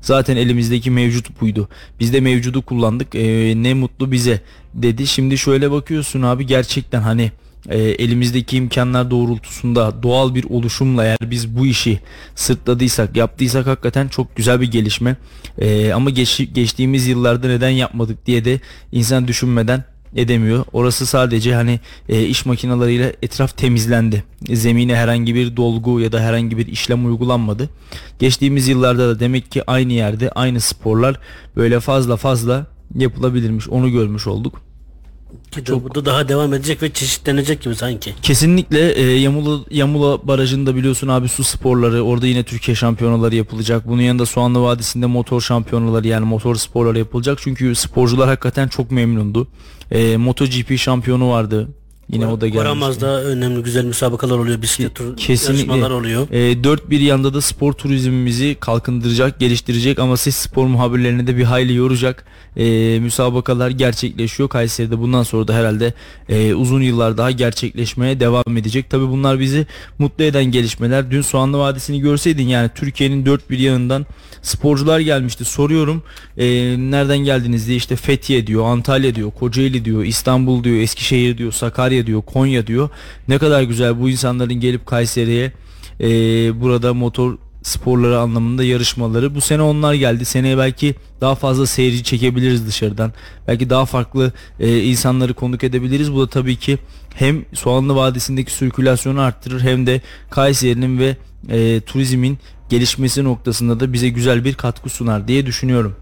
Zaten 0.00 0.36
elimizdeki 0.36 0.90
mevcut 0.90 1.40
buydu. 1.40 1.68
Biz 2.00 2.12
de 2.12 2.20
mevcudu 2.20 2.62
kullandık. 2.62 3.14
E, 3.14 3.54
ne 3.62 3.74
mutlu 3.74 4.12
bize 4.12 4.40
dedi. 4.74 5.06
Şimdi 5.06 5.38
şöyle 5.38 5.70
bakıyorsun 5.70 6.22
abi 6.22 6.46
gerçekten 6.46 7.00
hani 7.00 7.32
e, 7.68 7.78
elimizdeki 7.78 8.56
imkanlar 8.56 9.10
doğrultusunda 9.10 10.02
doğal 10.02 10.34
bir 10.34 10.44
oluşumla 10.44 11.04
eğer 11.04 11.18
biz 11.30 11.56
bu 11.56 11.66
işi 11.66 12.00
sırtladıysak 12.34 13.16
yaptıysak 13.16 13.66
hakikaten 13.66 14.08
çok 14.08 14.36
güzel 14.36 14.60
bir 14.60 14.70
gelişme 14.70 15.16
e, 15.58 15.92
ama 15.92 16.10
geç, 16.10 16.48
geçtiğimiz 16.54 17.06
yıllarda 17.06 17.48
neden 17.48 17.70
yapmadık 17.70 18.26
diye 18.26 18.44
de 18.44 18.60
insan 18.92 19.28
düşünmeden 19.28 19.84
edemiyor. 20.16 20.64
Orası 20.72 21.06
sadece 21.06 21.54
hani 21.54 21.80
e, 22.08 22.22
iş 22.22 22.46
makinalarıyla 22.46 23.12
etraf 23.22 23.56
temizlendi. 23.56 24.24
Zemine 24.52 24.96
herhangi 24.96 25.34
bir 25.34 25.56
dolgu 25.56 26.00
ya 26.00 26.12
da 26.12 26.20
herhangi 26.20 26.58
bir 26.58 26.66
işlem 26.66 27.06
uygulanmadı. 27.06 27.68
Geçtiğimiz 28.18 28.68
yıllarda 28.68 29.08
da 29.08 29.20
demek 29.20 29.52
ki 29.52 29.70
aynı 29.70 29.92
yerde 29.92 30.30
aynı 30.30 30.60
sporlar 30.60 31.20
böyle 31.56 31.80
fazla 31.80 32.16
fazla 32.16 32.66
yapılabilirmiş. 32.94 33.68
Onu 33.68 33.90
görmüş 33.90 34.26
olduk. 34.26 34.67
Çok... 35.64 35.90
Bu 35.90 35.94
da 35.94 36.04
daha 36.04 36.28
devam 36.28 36.54
edecek 36.54 36.82
ve 36.82 36.92
çeşitlenecek 36.92 37.60
gibi 37.60 37.74
sanki. 37.74 38.14
Kesinlikle 38.22 38.92
e, 38.92 39.02
Yamula, 39.02 39.64
Yamula 39.70 40.28
Barajı'nda 40.28 40.76
biliyorsun 40.76 41.08
abi 41.08 41.28
su 41.28 41.44
sporları 41.44 42.02
orada 42.02 42.26
yine 42.26 42.42
Türkiye 42.42 42.74
şampiyonaları 42.74 43.34
yapılacak. 43.36 43.88
Bunun 43.88 44.02
yanında 44.02 44.26
Soğanlı 44.26 44.62
Vadisi'nde 44.62 45.06
motor 45.06 45.40
şampiyonaları 45.40 46.08
yani 46.08 46.26
motor 46.26 46.56
sporları 46.56 46.98
yapılacak. 46.98 47.38
Çünkü 47.42 47.74
sporcular 47.74 48.28
hakikaten 48.28 48.68
çok 48.68 48.90
memnundu. 48.90 49.48
E, 49.90 50.16
MotoGP 50.16 50.78
şampiyonu 50.78 51.30
vardı. 51.30 51.68
Yine 52.12 52.26
o 52.26 52.40
da 52.40 52.48
gelmiş. 52.48 52.62
Koramaz'da 52.62 53.24
önemli 53.24 53.62
güzel 53.62 53.84
müsabakalar 53.84 54.38
oluyor. 54.38 54.62
Bisiklet 54.62 54.94
tur 54.94 55.04
yarışmalar 55.28 55.90
oluyor. 55.90 56.30
E, 56.30 56.64
dört 56.64 56.90
bir 56.90 57.00
yanda 57.00 57.34
da 57.34 57.40
spor 57.40 57.72
turizmimizi 57.72 58.56
kalkındıracak, 58.60 59.40
geliştirecek 59.40 59.98
ama 59.98 60.16
siz 60.16 60.34
spor 60.34 60.66
muhabirlerini 60.66 61.26
de 61.26 61.36
bir 61.36 61.44
hayli 61.44 61.74
yoracak 61.74 62.24
e, 62.58 62.98
müsabakalar 63.00 63.70
gerçekleşiyor. 63.70 64.48
Kayseri'de 64.48 64.98
bundan 64.98 65.22
sonra 65.22 65.48
da 65.48 65.54
herhalde 65.54 65.94
e, 66.28 66.54
uzun 66.54 66.80
yıllar 66.82 67.18
daha 67.18 67.30
gerçekleşmeye 67.30 68.20
devam 68.20 68.56
edecek. 68.56 68.90
Tabi 68.90 69.08
bunlar 69.08 69.40
bizi 69.40 69.66
mutlu 69.98 70.24
eden 70.24 70.44
gelişmeler. 70.44 71.10
Dün 71.10 71.22
Soğanlı 71.22 71.58
Vadisi'ni 71.58 72.00
görseydin 72.00 72.48
yani 72.48 72.70
Türkiye'nin 72.74 73.26
dört 73.26 73.50
bir 73.50 73.58
yanından 73.58 74.06
sporcular 74.42 75.00
gelmişti. 75.00 75.44
Soruyorum 75.44 76.02
e, 76.36 76.46
nereden 76.78 77.18
geldiniz 77.18 77.66
diye 77.66 77.76
işte 77.76 77.96
Fethiye 77.96 78.46
diyor, 78.46 78.64
Antalya 78.64 79.14
diyor, 79.14 79.30
Kocaeli 79.30 79.84
diyor, 79.84 80.04
İstanbul 80.04 80.64
diyor, 80.64 80.76
Eskişehir 80.76 81.38
diyor, 81.38 81.52
Sakarya 81.52 82.06
diyor, 82.06 82.22
Konya 82.22 82.66
diyor. 82.66 82.88
Ne 83.28 83.38
kadar 83.38 83.62
güzel 83.62 84.00
bu 84.00 84.10
insanların 84.10 84.54
gelip 84.54 84.86
Kayseri'ye 84.86 85.52
e, 86.00 86.06
burada 86.60 86.94
motor 86.94 87.38
sporları 87.68 88.18
anlamında 88.18 88.64
yarışmaları. 88.64 89.34
Bu 89.34 89.40
sene 89.40 89.62
onlar 89.62 89.94
geldi. 89.94 90.24
Seneye 90.24 90.58
belki 90.58 90.94
daha 91.20 91.34
fazla 91.34 91.66
seyirci 91.66 92.02
çekebiliriz 92.02 92.66
dışarıdan. 92.66 93.12
Belki 93.48 93.70
daha 93.70 93.86
farklı 93.86 94.32
e, 94.60 94.82
insanları 94.82 95.34
konuk 95.34 95.64
edebiliriz. 95.64 96.12
Bu 96.12 96.20
da 96.20 96.30
tabii 96.30 96.56
ki 96.56 96.78
hem 97.14 97.44
Soğanlı 97.52 97.96
Vadisi'ndeki 97.96 98.52
sirkülasyonu 98.52 99.20
arttırır 99.20 99.60
hem 99.60 99.86
de 99.86 100.00
Kayseri'nin 100.30 100.98
ve 100.98 101.16
e, 101.48 101.80
turizmin 101.80 102.38
gelişmesi 102.68 103.24
noktasında 103.24 103.80
da 103.80 103.92
bize 103.92 104.08
güzel 104.08 104.44
bir 104.44 104.54
katkı 104.54 104.88
sunar 104.88 105.28
diye 105.28 105.46
düşünüyorum. 105.46 105.96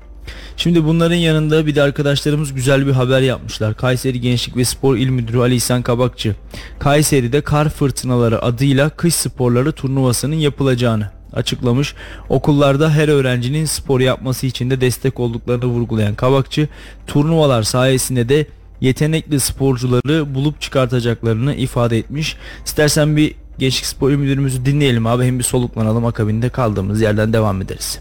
Şimdi 0.56 0.84
bunların 0.84 1.16
yanında 1.16 1.66
bir 1.66 1.74
de 1.74 1.82
arkadaşlarımız 1.82 2.54
güzel 2.54 2.86
bir 2.86 2.92
haber 2.92 3.20
yapmışlar. 3.20 3.74
Kayseri 3.74 4.20
Gençlik 4.20 4.56
ve 4.56 4.64
Spor 4.64 4.96
İl 4.96 5.08
Müdürü 5.08 5.38
Ali 5.38 5.54
İhsan 5.54 5.82
Kabakçı, 5.82 6.34
Kayseri'de 6.78 7.40
kar 7.40 7.68
fırtınaları 7.68 8.42
adıyla 8.42 8.88
kış 8.88 9.14
sporları 9.14 9.72
turnuvasının 9.72 10.36
yapılacağını 10.36 11.10
açıklamış. 11.36 11.94
Okullarda 12.28 12.90
her 12.90 13.08
öğrencinin 13.08 13.64
spor 13.64 14.00
yapması 14.00 14.46
için 14.46 14.70
de 14.70 14.80
destek 14.80 15.20
olduklarını 15.20 15.66
vurgulayan 15.66 16.14
Kabakçı, 16.14 16.68
turnuvalar 17.06 17.62
sayesinde 17.62 18.28
de 18.28 18.46
yetenekli 18.80 19.40
sporcuları 19.40 20.34
bulup 20.34 20.60
çıkartacaklarını 20.60 21.54
ifade 21.54 21.98
etmiş. 21.98 22.36
İstersen 22.64 23.16
bir 23.16 23.34
Gençlik 23.58 23.86
Spor 23.86 24.10
Müdürümüzü 24.10 24.64
dinleyelim 24.64 25.06
abi 25.06 25.24
hem 25.24 25.38
bir 25.38 25.44
soluklanalım 25.44 26.06
akabinde 26.06 26.48
kaldığımız 26.48 27.00
yerden 27.00 27.32
devam 27.32 27.62
ederiz. 27.62 28.00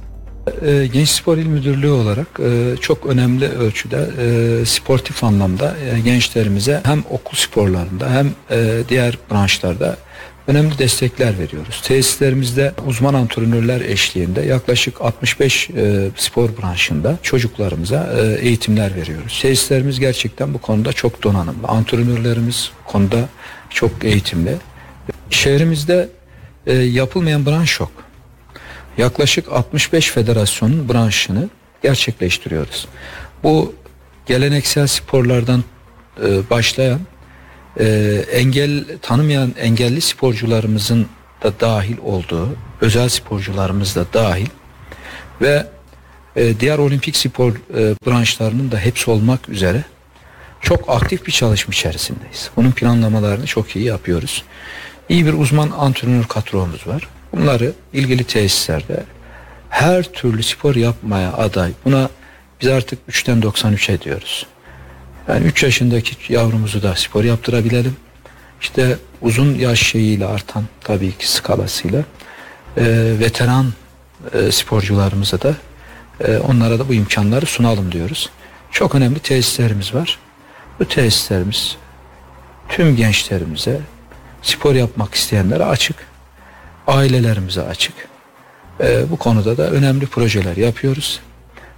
Ee, 0.62 0.88
Genç 0.94 1.10
Spor 1.10 1.38
İl 1.38 1.46
Müdürlüğü 1.46 1.90
olarak 1.90 2.28
e, 2.40 2.76
çok 2.82 3.06
önemli 3.06 3.50
ölçüde 3.50 4.10
e, 4.20 4.66
sportif 4.66 5.24
anlamda 5.24 5.76
e, 5.78 6.00
gençlerimize 6.00 6.82
hem 6.84 7.04
okul 7.10 7.38
sporlarında 7.38 8.10
hem 8.10 8.32
diğer 8.90 9.18
branşlarda 9.32 9.98
önemli 10.48 10.78
destekler 10.80 11.40
veriyoruz. 11.40 11.82
Tesislerimizde 11.82 12.74
uzman 12.88 13.14
antrenörler 13.14 13.82
eşliğinde 13.82 14.42
yaklaşık 14.42 15.02
65 15.02 15.70
e, 15.70 16.10
spor 16.16 16.50
branşında 16.58 17.18
çocuklarımıza 17.22 18.14
e, 18.18 18.48
eğitimler 18.48 18.96
veriyoruz. 18.96 19.40
Tesislerimiz 19.42 20.00
gerçekten 20.00 20.54
bu 20.54 20.58
konuda 20.58 20.94
çok 20.94 21.24
donanımlı. 21.24 21.68
Antrenörlerimiz 21.68 22.72
konuda 22.86 23.30
çok 23.70 23.92
eğitimli. 24.04 24.56
Şehrimizde 25.30 26.10
e, 26.68 26.74
yapılmayan 26.74 27.46
branş 27.46 27.80
yok. 27.80 27.92
Yaklaşık 28.98 29.52
65 29.52 30.10
federasyonun 30.10 30.90
branşını 30.90 31.50
gerçekleştiriyoruz. 31.84 32.88
Bu 33.44 33.76
geleneksel 34.26 34.88
sporlardan 34.88 35.64
e, 36.24 36.50
başlayan 36.50 37.00
e, 37.80 37.86
engel 38.32 38.86
tanımayan 39.02 39.54
engelli 39.60 40.02
sporcularımızın 40.02 41.08
da 41.44 41.60
dahil 41.60 41.98
olduğu, 41.98 42.50
özel 42.82 43.10
sporcularımız 43.10 43.96
da 43.96 44.06
dahil 44.14 44.48
ve 45.42 45.68
e, 46.36 46.60
diğer 46.60 46.78
olimpik 46.78 47.18
spor 47.18 47.52
e, 47.52 47.96
branşlarının 48.08 48.72
da 48.72 48.78
hepsi 48.78 49.12
olmak 49.12 49.50
üzere 49.50 49.84
çok 50.62 50.90
aktif 50.90 51.28
bir 51.28 51.32
çalışma 51.32 51.72
içerisindeyiz. 51.72 52.50
Bunun 52.56 52.72
planlamalarını 52.72 53.46
çok 53.46 53.76
iyi 53.76 53.86
yapıyoruz. 53.86 54.44
İyi 55.10 55.26
bir 55.26 55.34
uzman 55.34 55.72
antrenör 55.78 56.24
kadromuz 56.24 56.88
var. 56.88 57.08
Bunları 57.34 57.74
ilgili 57.94 58.24
tesislerde 58.24 59.04
her 59.70 60.04
türlü 60.04 60.44
spor 60.44 60.76
yapmaya 60.76 61.34
aday. 61.34 61.72
Buna 61.86 62.10
biz 62.62 62.70
artık 62.70 63.00
3'ten 63.10 63.42
93 63.42 63.90
ediyoruz. 63.90 64.46
Yani 65.28 65.46
3 65.46 65.64
yaşındaki 65.64 66.34
yavrumuzu 66.34 66.84
da 66.84 66.96
spor 66.96 67.24
yaptırabilelim. 67.24 67.96
İşte 68.62 68.98
uzun 69.22 69.56
yaş 69.56 69.80
şeyiyle 69.80 70.26
artan 70.26 70.64
tabii 70.84 71.18
ki 71.18 71.32
skalasıyla 71.32 72.04
e, 72.78 72.84
veteran 73.20 73.74
e, 74.34 74.52
sporcularımıza 74.52 75.42
da 75.42 75.56
e, 76.28 76.38
onlara 76.38 76.80
da 76.80 76.90
bu 76.90 76.94
imkanları 76.94 77.46
sunalım 77.46 77.92
diyoruz. 77.92 78.30
Çok 78.72 78.96
önemli 78.96 79.20
tesislerimiz 79.20 79.94
var. 79.94 80.20
Bu 80.80 80.86
tesislerimiz 80.86 81.78
tüm 82.70 82.96
gençlerimize 82.96 83.82
spor 84.42 84.76
yapmak 84.76 85.16
isteyenlere 85.16 85.66
açık. 85.66 85.96
Ailelerimize 86.88 87.62
açık. 87.62 87.94
E, 88.80 89.12
bu 89.12 89.18
konuda 89.18 89.58
da 89.58 89.70
önemli 89.70 90.06
projeler 90.06 90.58
yapıyoruz. 90.58 91.20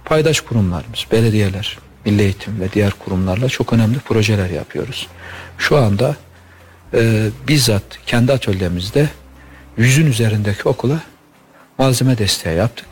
Paydaş 0.04 0.40
kurumlarımız, 0.40 1.06
belediyeler, 1.12 1.78
Milli 2.04 2.22
Eğitim 2.22 2.60
ve 2.60 2.72
diğer 2.72 2.90
kurumlarla 2.90 3.48
çok 3.48 3.72
önemli 3.72 3.98
projeler 3.98 4.50
yapıyoruz. 4.50 5.06
Şu 5.58 5.76
anda 5.76 6.16
e, 6.94 7.28
bizzat 7.48 7.82
kendi 8.06 8.32
atölyemizde 8.32 9.08
yüzün 9.76 10.06
üzerindeki 10.06 10.68
okula 10.68 11.00
malzeme 11.78 12.18
desteği 12.18 12.56
yaptık. 12.56 12.86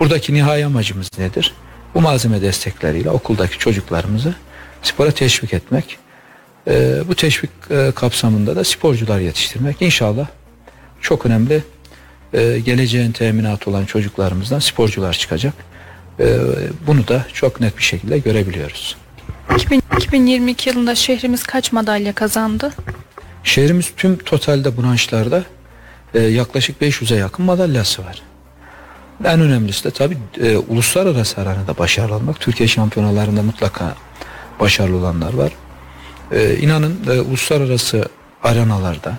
Buradaki 0.00 0.34
nihai 0.34 0.66
amacımız 0.66 1.08
nedir? 1.18 1.54
Bu 1.94 2.00
malzeme 2.00 2.42
destekleriyle 2.42 3.10
okuldaki 3.10 3.58
çocuklarımızı 3.58 4.34
spora 4.82 5.10
teşvik 5.10 5.54
etmek. 5.54 5.98
E, 6.68 7.02
bu 7.08 7.14
teşvik 7.14 7.50
e, 7.70 7.92
kapsamında 7.94 8.56
da 8.56 8.64
sporcular 8.64 9.20
yetiştirmek. 9.20 9.82
İnşallah 9.82 10.26
çok 11.00 11.26
önemli 11.26 11.62
e, 12.34 12.58
geleceğin 12.58 13.12
teminatı 13.12 13.70
olan 13.70 13.84
çocuklarımızdan 13.84 14.58
sporcular 14.58 15.12
çıkacak. 15.12 15.54
Ee, 16.22 16.38
bunu 16.86 17.08
da 17.08 17.26
çok 17.32 17.60
net 17.60 17.78
bir 17.78 17.82
şekilde 17.82 18.18
görebiliyoruz. 18.18 18.96
2022 19.98 20.68
yılında 20.68 20.94
şehrimiz 20.94 21.42
kaç 21.42 21.72
madalya 21.72 22.12
kazandı? 22.12 22.70
Şehrimiz 23.44 23.92
tüm 23.96 24.18
totalde 24.18 24.76
branşlarda 24.76 25.44
e, 26.14 26.20
yaklaşık 26.20 26.82
500'e 26.82 27.16
yakın 27.16 27.44
madalyası 27.44 28.04
var. 28.04 28.22
En 29.24 29.40
önemlisi 29.40 29.84
de 29.84 29.90
tabi 29.90 30.18
e, 30.40 30.56
uluslararası 30.56 31.40
arenada 31.40 31.78
başarılı 31.78 32.14
olmak. 32.14 32.40
Türkiye 32.40 32.68
şampiyonalarında 32.68 33.42
mutlaka 33.42 33.94
başarılı 34.60 34.96
olanlar 34.96 35.34
var. 35.34 35.52
E, 36.32 36.56
inanın 36.56 37.00
e, 37.10 37.20
uluslararası 37.20 38.08
arenalarda 38.42 39.18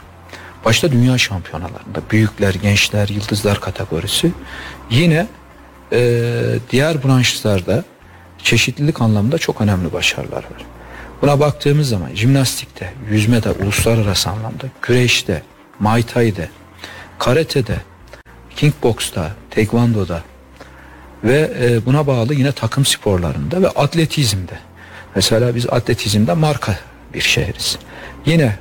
başta 0.66 0.92
dünya 0.92 1.18
şampiyonalarında 1.18 2.02
büyükler, 2.12 2.54
gençler, 2.54 3.08
yıldızlar 3.08 3.60
kategorisi 3.60 4.32
yine 4.90 5.28
e, 5.92 6.32
diğer 6.72 7.04
branşlarda 7.04 7.84
çeşitlilik 8.44 9.02
anlamında 9.02 9.38
çok 9.38 9.62
önemli 9.62 9.94
başarılar 9.94 10.44
var. 10.44 10.66
Buna 11.22 11.40
baktığımız 11.40 11.90
zaman 11.90 12.16
jimnastikte, 12.16 12.94
yüzmede, 13.10 13.52
uluslararası 13.52 14.30
anlamda, 14.30 14.66
güreşte, 14.82 15.42
muay 15.80 16.04
karate'de, 17.20 17.78
kickbox'ta, 18.56 19.32
tekvando'da 19.52 20.24
ve 21.24 21.52
e, 21.62 21.86
buna 21.86 22.08
bağlı 22.08 22.34
yine 22.34 22.52
takım 22.52 22.86
sporlarında 22.86 23.62
ve 23.62 23.70
atletizmde. 23.70 24.60
Mesela 25.16 25.56
biz 25.56 25.70
atletizmde 25.70 26.34
marka 26.34 26.80
bir 27.14 27.22
şehriz. 27.22 27.78
Yine 28.26 28.60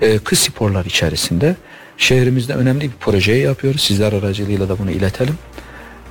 e, 0.00 0.18
kız 0.18 0.38
sporlar 0.38 0.84
içerisinde 0.84 1.56
şehrimizde 1.98 2.54
önemli 2.54 2.80
bir 2.80 2.96
projeyi 3.00 3.42
yapıyoruz. 3.42 3.80
Sizler 3.80 4.12
aracılığıyla 4.12 4.68
da 4.68 4.78
bunu 4.78 4.90
iletelim 4.90 5.38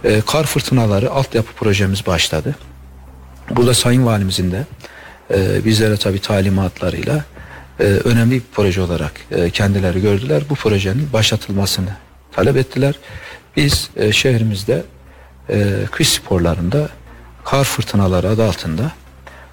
e, 0.04 0.22
kar 0.22 0.46
fırtınaları 0.46 1.12
altyapı 1.12 1.54
projemiz 1.54 2.06
başladı. 2.06 2.56
Burada 3.50 3.74
Sayın 3.74 4.06
Valimizin 4.06 4.52
de 4.52 4.66
e, 5.34 5.66
bizlere 5.66 5.98
tabi 5.98 6.20
talimatlarıyla 6.20 7.26
e, 7.80 7.84
önemli 7.84 8.36
bir 8.36 8.44
proje 8.54 8.82
olarak 8.82 9.12
e, 9.32 9.50
kendileri 9.50 10.02
gördüler. 10.02 10.44
Bu 10.50 10.56
projenin 10.56 11.14
başlatılmasını 11.14 11.90
talep 12.32 12.58
ettiler. 12.58 12.96
Biz 13.56 13.90
e, 13.96 14.12
şehrimizde 14.12 14.84
e, 15.50 15.74
kış 15.92 16.10
sporlarında 16.10 16.90
kar 17.44 17.64
fırtınaları 17.64 18.30
adı 18.30 18.44
altında 18.44 18.92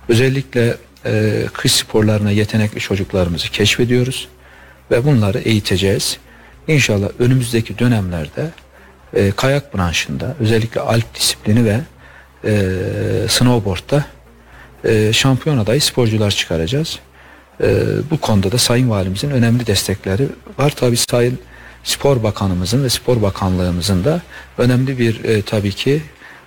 özellikle 0.09 0.77
e, 1.07 1.43
kış 1.53 1.73
sporlarına 1.73 2.31
yetenekli 2.31 2.81
çocuklarımızı 2.81 3.51
keşfediyoruz 3.51 4.29
ve 4.91 5.05
bunları 5.05 5.39
eğiteceğiz. 5.39 6.19
İnşallah 6.69 7.09
önümüzdeki 7.19 7.79
dönemlerde 7.79 8.51
e, 9.15 9.31
kayak 9.31 9.75
branşında 9.75 10.37
özellikle 10.41 10.81
alp 10.81 11.15
disiplini 11.15 11.65
ve 11.65 11.81
e, 12.45 12.69
snowboard'da 13.29 14.05
e, 14.85 15.13
şampiyon 15.13 15.59
adayı 15.59 15.81
sporcular 15.81 16.31
çıkaracağız. 16.31 16.99
E, 17.63 17.87
bu 18.11 18.21
konuda 18.21 18.53
da 18.53 18.59
Sayın 18.59 18.91
Valimizin 18.91 19.31
önemli 19.31 19.67
destekleri 19.67 20.29
var. 20.59 20.71
Tabi 20.71 20.97
Sayın 20.97 21.39
Spor 21.85 22.23
Bakanımızın 22.23 22.85
ve 22.85 22.89
Spor 22.89 23.23
Bakanlığımızın 23.23 24.05
da 24.05 24.21
önemli 24.59 24.99
bir 24.99 25.25
e, 25.25 25.43
tabii 25.43 25.73
ki 25.73 26.03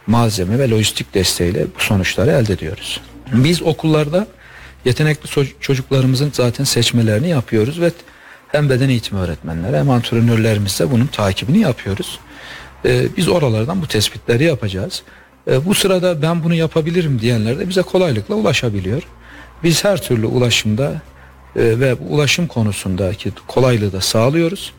malzeme 0.08 0.60
ve 0.60 0.70
lojistik 0.70 1.14
desteğiyle 1.14 1.66
bu 1.80 1.84
sonuçları 1.84 2.32
elde 2.32 2.54
ediyoruz. 2.54 3.02
Biz 3.34 3.62
okullarda 3.62 4.28
yetenekli 4.86 5.48
çocuklarımızın 5.60 6.32
zaten 6.34 6.64
seçmelerini 6.64 7.30
yapıyoruz 7.30 7.82
ve 7.82 7.92
hem 8.48 8.70
beden 8.70 8.90
eğitimi 8.90 9.22
öğretmenleri 9.22 9.78
hem 9.78 9.90
antrenörlerimizle 9.90 10.92
bunun 10.92 11.08
takibini 11.08 11.60
yapıyoruz. 11.60 12.20
Ee, 12.86 13.06
biz 13.18 13.28
oralardan 13.28 13.82
bu 13.82 13.88
tespitleri 13.88 14.44
yapacağız. 14.44 15.04
Ee, 15.48 15.66
bu 15.66 15.74
sırada 15.74 16.22
ben 16.22 16.44
bunu 16.44 16.54
yapabilirim 16.54 17.22
diyenler 17.22 17.60
de 17.60 17.70
bize 17.70 17.82
kolaylıkla 17.82 18.36
ulaşabiliyor. 18.36 19.04
Biz 19.64 19.84
her 19.84 20.02
türlü 20.02 20.26
ulaşımda 20.26 21.02
e, 21.56 21.80
ve 21.80 21.94
ulaşım 21.94 22.48
konusundaki 22.48 23.32
kolaylığı 23.48 23.94
da 23.94 24.02
sağlıyoruz. 24.02 24.74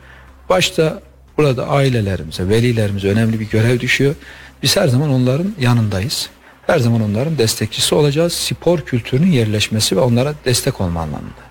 Başta 0.48 1.02
burada 1.36 1.68
ailelerimize, 1.68 2.48
velilerimize 2.48 3.08
önemli 3.08 3.40
bir 3.40 3.50
görev 3.50 3.80
düşüyor. 3.80 4.14
Biz 4.62 4.76
her 4.76 4.88
zaman 4.88 5.10
onların 5.10 5.54
yanındayız. 5.60 6.30
Her 6.66 6.78
zaman 6.78 7.00
onların 7.00 7.38
destekçisi 7.38 7.94
olacağız. 7.94 8.32
Spor 8.32 8.80
kültürünün 8.80 9.32
yerleşmesi 9.32 9.96
ve 9.96 10.00
onlara 10.00 10.34
destek 10.44 10.80
olma 10.80 11.00
anlamında. 11.00 11.46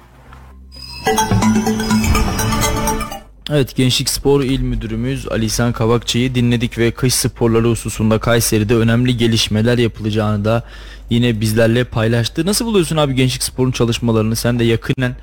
Evet 3.51 3.75
Gençlik 3.75 4.09
Spor 4.09 4.41
İl 4.41 4.59
Müdürümüz 4.59 5.27
Ali 5.27 5.45
İhsan 5.45 5.73
Kavakçı'yı 5.73 6.35
dinledik 6.35 6.77
ve 6.77 6.91
kış 6.91 7.13
sporları 7.13 7.69
hususunda 7.69 8.19
Kayseri'de 8.19 8.75
önemli 8.75 9.17
gelişmeler 9.17 9.77
yapılacağını 9.77 10.45
da 10.45 10.63
yine 11.09 11.41
bizlerle 11.41 11.83
paylaştı. 11.83 12.45
Nasıl 12.45 12.65
buluyorsun 12.65 12.97
abi 12.97 13.15
Gençlik 13.15 13.43
Spor'un 13.43 13.71
çalışmalarını? 13.71 14.35
Sen 14.35 14.59
de 14.59 14.63
yakinen 14.63 15.15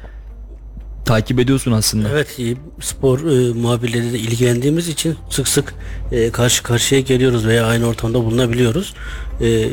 takip 1.04 1.38
ediyorsun 1.38 1.72
aslında. 1.72 2.08
Evet 2.08 2.38
spor 2.80 3.18
e, 3.18 3.52
muhabirleriyle 3.52 4.18
ilgilendiğimiz 4.18 4.88
için 4.88 5.16
sık 5.30 5.48
sık 5.48 5.74
e, 6.12 6.30
karşı 6.30 6.62
karşıya 6.62 7.00
geliyoruz 7.00 7.46
veya 7.46 7.66
aynı 7.66 7.86
ortamda 7.86 8.24
bulunabiliyoruz. 8.24 8.94
E, 9.40 9.68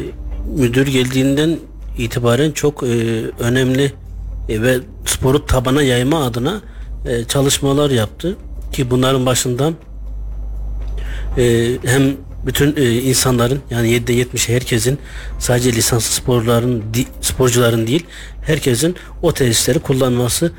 müdür 0.58 0.88
geldiğinden 0.88 1.60
itibaren 1.98 2.52
çok 2.52 2.84
e, 2.84 2.88
önemli 3.40 3.94
e, 4.50 4.62
ve 4.62 4.80
sporu 5.06 5.46
tabana 5.46 5.82
yayma 5.82 6.24
adına 6.26 6.62
e, 7.06 7.24
çalışmalar 7.24 7.90
yaptı 7.90 8.38
ki 8.72 8.92
bunların 8.92 9.26
başından 9.26 9.76
e, 11.38 11.72
hem 11.86 12.18
bütün 12.46 12.76
e, 12.78 12.92
insanların 12.92 13.60
yani 13.70 13.90
7'de 13.90 14.14
70 14.14 14.50
herkesin 14.50 15.00
sadece 15.40 15.74
lisanslı 15.74 16.14
sporların 16.16 16.84
sporcuların 17.22 17.88
değil 17.88 18.06
herkesin 18.42 18.96
o 19.22 19.34
tesisleri 19.34 19.80
kullanması 19.80 20.52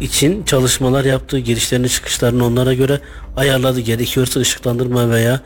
için 0.00 0.44
çalışmalar 0.44 1.04
yaptı. 1.04 1.38
Girişlerini 1.38 1.88
çıkışlarını 1.88 2.46
onlara 2.46 2.74
göre 2.74 3.00
ayarladı. 3.36 3.80
Gerekiyorsa 3.80 4.40
ışıklandırma 4.40 5.10
veya 5.10 5.40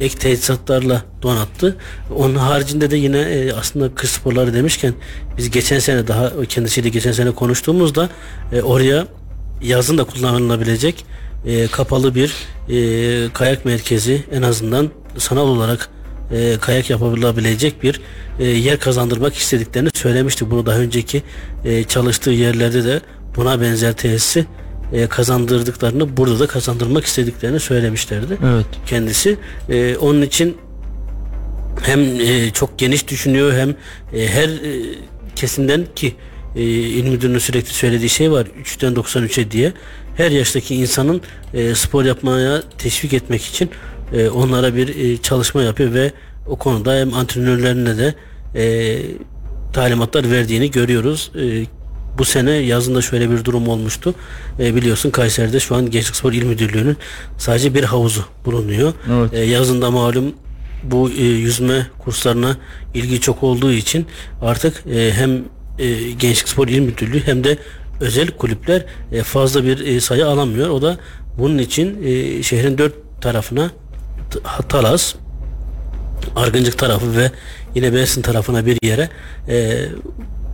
ek 0.00 0.18
tesisatlarla 0.18 1.02
donattı. 1.22 1.76
Onun 2.16 2.34
haricinde 2.34 2.90
de 2.90 2.96
yine 2.96 3.18
e, 3.18 3.52
aslında 3.52 3.94
kış 3.94 4.10
sporları 4.10 4.54
demişken 4.54 4.94
biz 5.36 5.50
geçen 5.50 5.78
sene 5.78 6.08
daha 6.08 6.44
kendisiyle 6.44 6.88
geçen 6.88 7.12
sene 7.12 7.30
konuştuğumuzda 7.30 8.08
e, 8.52 8.62
oraya 8.62 9.06
yazın 9.62 9.98
da 9.98 10.04
kullanılabilecek 10.04 11.04
e, 11.46 11.66
kapalı 11.66 12.14
bir 12.14 12.34
e, 12.68 13.32
kayak 13.32 13.64
merkezi 13.64 14.24
en 14.32 14.42
azından 14.42 14.90
sanal 15.18 15.48
olarak 15.48 15.88
e, 16.32 16.56
kayak 16.60 16.90
yapılabilecek 16.90 17.82
bir 17.82 18.00
e, 18.38 18.44
yer 18.44 18.78
kazandırmak 18.78 19.34
istediklerini 19.34 19.90
söylemişti. 19.94 20.50
Bunu 20.50 20.66
daha 20.66 20.78
önceki 20.78 21.22
e, 21.64 21.84
çalıştığı 21.84 22.30
yerlerde 22.30 22.84
de 22.84 23.00
buna 23.36 23.60
benzer 23.60 23.92
tesisi 23.92 24.46
e, 24.92 25.06
kazandırdıklarını 25.06 26.16
burada 26.16 26.38
da 26.38 26.46
kazandırmak 26.46 27.04
istediklerini 27.04 27.60
söylemişlerdi. 27.60 28.38
Evet. 28.44 28.66
Kendisi 28.86 29.36
e, 29.68 29.96
onun 29.96 30.22
için 30.22 30.56
hem 31.82 32.20
e, 32.20 32.50
çok 32.50 32.78
geniş 32.78 33.08
düşünüyor 33.08 33.52
hem 33.52 33.70
e, 34.20 34.28
her 34.28 34.48
e, 34.48 34.82
kesimden 35.36 35.86
ki 35.96 36.14
e, 36.56 36.62
il 36.62 37.04
müdürünün 37.04 37.38
sürekli 37.38 37.74
söylediği 37.74 38.10
şey 38.10 38.32
var 38.32 38.46
3'ten 38.64 38.94
93'e 38.94 39.50
diye 39.50 39.72
her 40.16 40.30
yaştaki 40.30 40.74
insanın 40.74 41.20
e, 41.54 41.74
spor 41.74 42.04
yapmaya 42.04 42.62
teşvik 42.78 43.12
etmek 43.12 43.44
için 43.44 43.70
e, 44.12 44.28
onlara 44.28 44.76
bir 44.76 44.96
e, 44.96 45.16
çalışma 45.22 45.62
yapıyor 45.62 45.94
ve 45.94 46.12
o 46.46 46.56
konuda 46.56 46.94
hem 46.94 47.14
antrenörlerine 47.14 47.98
de 47.98 48.14
e, 48.54 48.96
talimatlar 49.72 50.30
verdiğini 50.30 50.70
görüyoruz. 50.70 51.32
E, 51.40 51.66
bu 52.18 52.24
sene 52.24 52.50
yazında 52.50 53.02
şöyle 53.02 53.30
bir 53.30 53.44
durum 53.44 53.68
olmuştu. 53.68 54.14
E, 54.60 54.74
biliyorsun 54.74 55.10
Kayseri'de 55.10 55.60
şu 55.60 55.74
an 55.74 55.90
Gençlik 55.90 56.16
Spor 56.16 56.32
İl 56.32 56.44
Müdürlüğü'nün 56.44 56.96
sadece 57.38 57.74
bir 57.74 57.84
havuzu 57.84 58.24
bulunuyor. 58.44 58.92
Evet. 59.12 59.34
E, 59.34 59.38
yazında 59.38 59.90
malum 59.90 60.34
bu 60.82 61.10
e, 61.10 61.22
yüzme 61.22 61.86
kurslarına 61.98 62.56
ilgi 62.94 63.20
çok 63.20 63.42
olduğu 63.42 63.72
için 63.72 64.06
artık 64.42 64.86
e, 64.86 65.12
hem 65.12 65.44
e, 65.80 66.10
Gençlik 66.10 66.48
Spor 66.48 66.68
İl 66.68 66.80
Müdürlüğü 66.80 67.26
hem 67.26 67.44
de 67.44 67.58
özel 68.00 68.28
kulüpler 68.28 68.84
e, 69.12 69.22
fazla 69.22 69.64
bir 69.64 69.86
e, 69.86 70.00
sayı 70.00 70.26
alamıyor. 70.26 70.68
O 70.68 70.82
da 70.82 70.98
bunun 71.38 71.58
için 71.58 72.02
e, 72.02 72.42
şehrin 72.42 72.78
dört 72.78 72.94
tarafına 73.20 73.70
Talas, 74.68 75.14
Argıncık 76.36 76.78
tarafı 76.78 77.16
ve 77.16 77.30
yine 77.74 77.90
Mersin 77.90 78.22
tarafına 78.22 78.66
bir 78.66 78.78
yere 78.82 79.08
e, 79.48 79.86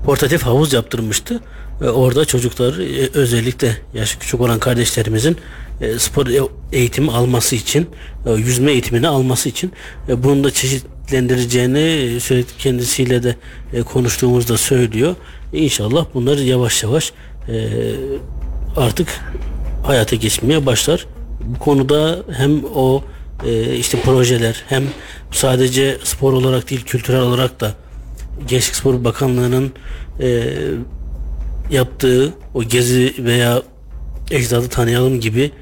portatif 0.04 0.42
havuz 0.42 0.72
yaptırmıştı. 0.72 1.40
E, 1.82 1.84
orada 1.84 2.24
çocuklar 2.24 2.78
e, 2.78 3.10
özellikle 3.14 3.76
yaşı 3.94 4.18
küçük 4.18 4.40
olan 4.40 4.58
kardeşlerimizin 4.58 5.36
e, 5.80 5.98
spor 5.98 6.26
e, 6.26 6.40
eğitimi 6.72 7.10
alması 7.10 7.56
için, 7.56 7.86
e, 8.26 8.32
yüzme 8.32 8.72
eğitimini 8.72 9.08
alması 9.08 9.48
için 9.48 9.72
e, 10.08 10.22
bunun 10.22 10.44
da 10.44 10.50
çeşitlendireceğini 10.50 12.20
sürekli 12.20 12.58
kendisiyle 12.58 13.22
de 13.22 13.36
konuştuğumuzda 13.92 14.56
söylüyor. 14.56 15.14
İnşallah 15.52 16.06
bunlar 16.14 16.38
yavaş 16.38 16.82
yavaş 16.82 17.12
artık 18.76 19.08
hayata 19.84 20.16
geçmeye 20.16 20.66
başlar. 20.66 21.06
Bu 21.44 21.58
konuda 21.58 22.18
hem 22.32 22.64
o 22.74 23.02
işte 23.76 24.00
projeler 24.00 24.62
hem 24.68 24.84
sadece 25.32 25.98
spor 26.04 26.32
olarak 26.32 26.70
değil 26.70 26.84
kültürel 26.84 27.20
olarak 27.20 27.60
da 27.60 27.74
Gençlik 28.48 28.76
Spor 28.76 29.04
Bakanlığı'nın 29.04 29.72
yaptığı 31.70 32.34
o 32.54 32.62
gezi 32.62 33.14
veya 33.18 33.62
ecdadı 34.30 34.68
tanıyalım 34.68 35.20
gibi 35.20 35.52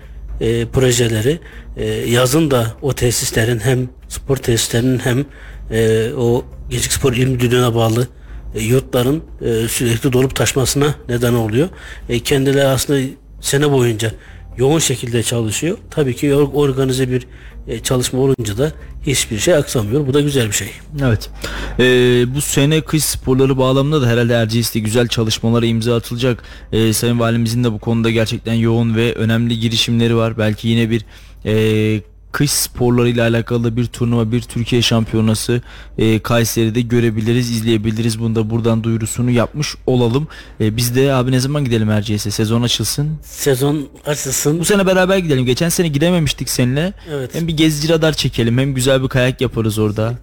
e, 0.41 0.67
projeleri 0.67 1.39
e, 1.77 1.85
yazın 1.87 2.51
da 2.51 2.75
o 2.83 2.93
tesislerin 2.93 3.59
hem 3.59 3.89
spor 4.09 4.37
tesislerinin 4.37 4.99
hem 4.99 5.25
e, 5.71 6.11
o 6.13 6.45
Gençlik 6.71 6.93
Spor 6.93 7.13
İl 7.13 7.27
Müdürlüğü'ne 7.27 7.75
bağlı 7.75 8.09
e, 8.55 8.63
yurtların 8.63 9.23
e, 9.41 9.69
sürekli 9.69 10.13
dolup 10.13 10.37
taşmasına 10.37 10.95
neden 11.09 11.35
oluyor. 11.35 11.69
E, 12.09 12.21
kendileri 12.21 12.65
aslında 12.67 13.01
sene 13.41 13.71
boyunca 13.71 14.13
yoğun 14.57 14.79
şekilde 14.79 15.23
çalışıyor. 15.23 15.79
Tabii 15.91 16.17
ki 16.17 16.35
organize 16.35 17.11
bir 17.11 17.27
e, 17.69 17.79
çalışma 17.79 18.21
olunca 18.21 18.59
da 18.59 18.73
hiçbir 19.07 19.39
şey 19.39 19.55
aksamıyor. 19.55 20.07
Bu 20.07 20.15
da 20.15 20.21
güzel 20.21 20.47
bir 20.47 20.53
şey. 20.53 20.69
Evet. 21.03 21.31
Ee, 21.79 22.35
bu 22.35 22.41
sene 22.41 22.81
kış 22.81 23.05
sporları 23.05 23.59
bağlamında 23.59 24.03
da 24.03 24.07
herhalde 24.07 24.35
Erciyes'te 24.35 24.81
güzel 24.81 25.09
çalışmalara 25.09 25.67
imza 25.67 25.97
atılacak. 25.97 26.43
Ee, 26.73 26.93
Sayın 26.93 27.21
Valimizin 27.21 27.65
de 27.65 27.73
bu 27.73 27.79
konuda 27.79 28.11
gerçekten 28.11 28.55
yoğun 28.55 28.97
ve 28.97 29.15
önemli 29.15 29.59
girişimleri 29.61 30.17
var. 30.17 30.39
Belki 30.39 30.69
yine 30.69 30.91
bir 30.91 31.05
e, 31.45 32.03
kış 32.35 32.51
sporlarıyla 32.51 33.29
alakalı 33.29 33.77
bir 33.77 33.87
turnuva, 33.87 34.33
bir 34.33 34.41
Türkiye 34.41 34.83
şampiyonası 34.83 35.63
e, 35.99 36.19
Kayseri'de 36.19 36.81
görebiliriz, 36.81 37.51
izleyebiliriz. 37.51 38.21
Bunu 38.21 38.35
da 38.35 38.51
buradan 38.51 38.85
duyurusunu 38.85 39.31
yapmış 39.31 39.75
olalım. 39.87 40.29
E, 40.61 40.77
biz 40.77 40.97
de 40.97 41.13
abi 41.13 41.33
ne 41.33 41.41
zaman 41.41 41.65
gidelim 41.65 41.91
Erciyes'e? 41.91 42.31
Sezon 42.31 42.63
açılsın. 42.63 43.19
Sezon 43.23 43.89
açılsın. 44.07 44.59
Bu 44.61 44.65
sene 44.65 44.87
beraber 44.87 45.19
gidelim. 45.19 45.45
Geçen 45.47 45.69
sene 45.69 45.89
gidememiştik 45.89 46.51
seninle. 46.51 46.93
Evet. 47.11 47.35
Hem 47.35 47.49
bir 47.49 47.57
gezici 47.57 47.89
radar 47.89 48.13
çekelim 48.13 48.59
hem 48.59 48.75
güzel 48.75 49.03
bir 49.03 49.09
kayak 49.09 49.41
yaparız 49.41 49.79
orada. 49.79 50.15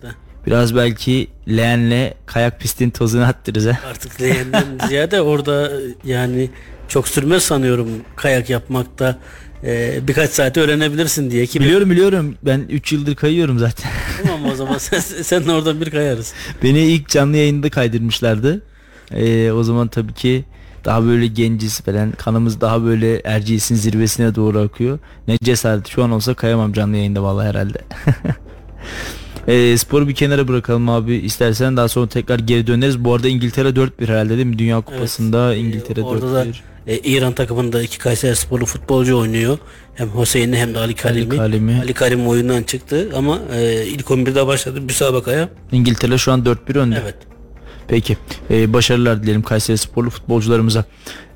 Biraz 0.48 0.76
belki 0.76 1.28
leğenle 1.48 2.14
kayak 2.26 2.60
pistin 2.60 2.90
tozunu 2.90 3.24
attırırız 3.24 3.66
ha. 3.66 3.80
Artık 3.90 4.22
leğenden 4.22 4.66
ziyade 4.88 5.22
orada 5.22 5.72
yani 6.06 6.50
çok 6.88 7.08
sürmez 7.08 7.44
sanıyorum 7.44 7.90
kayak 8.16 8.50
yapmakta 8.50 9.20
e, 9.64 10.00
birkaç 10.08 10.30
saate 10.30 10.62
öğrenebilirsin 10.62 11.32
diye 11.32 11.46
ki 11.46 11.60
Biliyorum 11.60 11.90
biliyorum. 11.90 12.36
Ben 12.44 12.60
3 12.70 12.94
yıldır 12.94 13.16
kayıyorum 13.16 13.60
zaten. 13.60 13.92
tamam 14.24 14.52
o 14.52 14.56
zaman 14.56 14.78
sen, 14.78 15.00
sen 15.00 15.48
oradan 15.48 15.82
bir 15.82 15.90
kayarız. 15.90 16.34
Beni 16.64 16.80
ilk 16.80 17.10
canlı 17.10 17.38
yayında 17.38 17.70
kaydırmışlardı. 17.70 18.62
Ee, 19.12 19.52
o 19.52 19.64
zaman 19.64 19.88
tabii 19.88 20.14
ki 20.14 20.46
daha 20.86 21.06
böyle 21.06 21.28
genciz 21.28 21.82
falan. 21.82 22.12
Kanımız 22.12 22.62
daha 22.62 22.84
böyle 22.84 23.20
Erciyes'in 23.20 23.76
zirvesine 23.76 24.36
doğru 24.36 24.60
akıyor. 24.60 25.00
Ne 25.28 25.38
cesaret. 25.38 25.88
Şu 25.88 26.04
an 26.04 26.12
olsa 26.12 26.34
kayamam 26.34 26.74
canlı 26.74 26.98
yayında 26.98 27.24
vallahi 27.24 27.48
herhalde. 27.48 27.82
E, 29.48 29.78
sporu 29.78 30.08
bir 30.08 30.16
kenara 30.16 30.48
bırakalım 30.48 30.90
abi. 30.90 31.16
İstersen 31.16 31.78
daha 31.78 31.88
sonra 31.88 32.08
tekrar 32.08 32.40
geri 32.40 32.68
döneriz. 32.68 33.04
Bu 33.04 33.14
arada 33.14 33.28
İngiltere 33.28 33.68
4-1 33.70 33.92
herhalde 34.08 34.36
değil 34.36 34.46
mi? 34.46 34.60
Dünya 34.60 34.82
Kupası'nda 34.82 35.54
Evet. 35.54 35.64
İngiltere 35.64 36.00
Ee, 36.00 36.04
orada 36.04 36.34
da 36.34 36.46
4-1. 36.46 36.54
e, 36.88 36.98
İran 36.98 37.34
takımında 37.34 37.82
iki 37.82 37.98
Kayseri 38.00 38.36
sporlu 38.36 38.66
futbolcu 38.66 39.18
oynuyor. 39.18 39.58
Hem 39.96 40.10
Hüseyin'i 40.22 40.58
hem 40.58 40.74
de 40.74 40.80
Ali 40.80 40.96
Karim'i. 40.96 41.38
Karim'i. 41.38 41.80
Ali 41.80 41.94
Karim 41.94 42.28
oyundan 42.28 42.64
çıktı 42.64 43.10
ama 43.16 43.40
e, 43.56 43.86
ilk 43.86 44.06
11'de 44.08 44.48
başladı 44.48 44.82
müsabakaya. 44.82 45.50
İngiltere 45.72 46.18
şu 46.18 46.32
an 46.32 46.44
4-1 46.44 46.78
önde. 46.80 47.00
Evet. 47.04 47.16
Peki. 47.92 48.18
Ee, 48.52 48.74
başarılar 48.74 49.24
dilerim 49.24 49.42
Kayseri 49.42 49.78
sporlu 49.78 50.10
futbolcularımıza. 50.10 50.86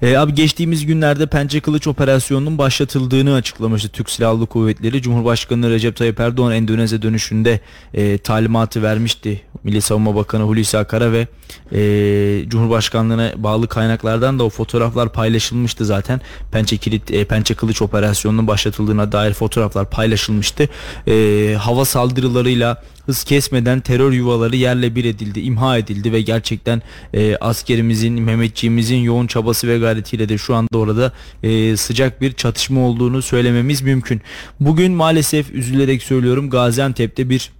Ee, 0.01 0.17
abi 0.17 0.33
geçtiğimiz 0.33 0.85
günlerde 0.85 1.25
Pençe 1.25 1.59
Kılıç 1.59 1.87
operasyonunun 1.87 2.57
başlatıldığını 2.57 3.33
açıklamıştı 3.33 3.89
Türk 3.89 4.09
Silahlı 4.09 4.45
Kuvvetleri. 4.45 5.01
Cumhurbaşkanı 5.01 5.69
Recep 5.69 5.95
Tayyip 5.95 6.19
Erdoğan 6.19 6.53
Endonezya 6.53 7.01
dönüşünde 7.01 7.59
e, 7.93 8.17
talimatı 8.17 8.83
vermişti. 8.83 9.41
Milli 9.63 9.81
Savunma 9.81 10.15
Bakanı 10.15 10.43
Hulusi 10.43 10.77
Akar'a 10.77 11.11
ve 11.11 11.27
e, 11.71 12.49
Cumhurbaşkanlığına 12.49 13.31
bağlı 13.37 13.67
kaynaklardan 13.67 14.39
da 14.39 14.43
o 14.43 14.49
fotoğraflar 14.49 15.13
paylaşılmıştı 15.13 15.85
zaten. 15.85 16.21
Pençe 16.51 16.77
Kilit 16.77 17.11
e, 17.11 17.25
Pençe 17.25 17.53
Kılıç 17.53 17.81
operasyonunun 17.81 18.47
başlatıldığına 18.47 19.11
dair 19.11 19.33
fotoğraflar 19.33 19.89
paylaşılmıştı. 19.89 20.69
E, 21.07 21.55
hava 21.59 21.85
saldırılarıyla 21.85 22.83
hız 23.05 23.23
kesmeden 23.23 23.79
terör 23.79 24.11
yuvaları 24.11 24.55
yerle 24.55 24.95
bir 24.95 25.05
edildi, 25.05 25.39
imha 25.39 25.77
edildi 25.77 26.11
ve 26.11 26.21
gerçekten 26.21 26.81
e, 27.13 27.35
askerimizin, 27.35 28.21
Mehmetçiğimizin 28.21 28.97
yoğun 28.97 29.27
çabası 29.27 29.67
ve 29.67 29.77
gayretiyle 29.77 30.29
de 30.29 30.37
şu 30.37 30.55
anda 30.55 30.77
orada 30.77 31.11
e, 31.43 31.77
sıcak 31.77 32.21
bir 32.21 32.33
çatışma 32.33 32.81
olduğunu 32.81 33.21
söylememiz 33.21 33.81
mümkün. 33.81 34.21
Bugün 34.59 34.91
maalesef 34.91 35.51
üzülerek 35.51 36.03
söylüyorum 36.03 36.49
Gaziantep'te 36.49 37.29
bir 37.29 37.54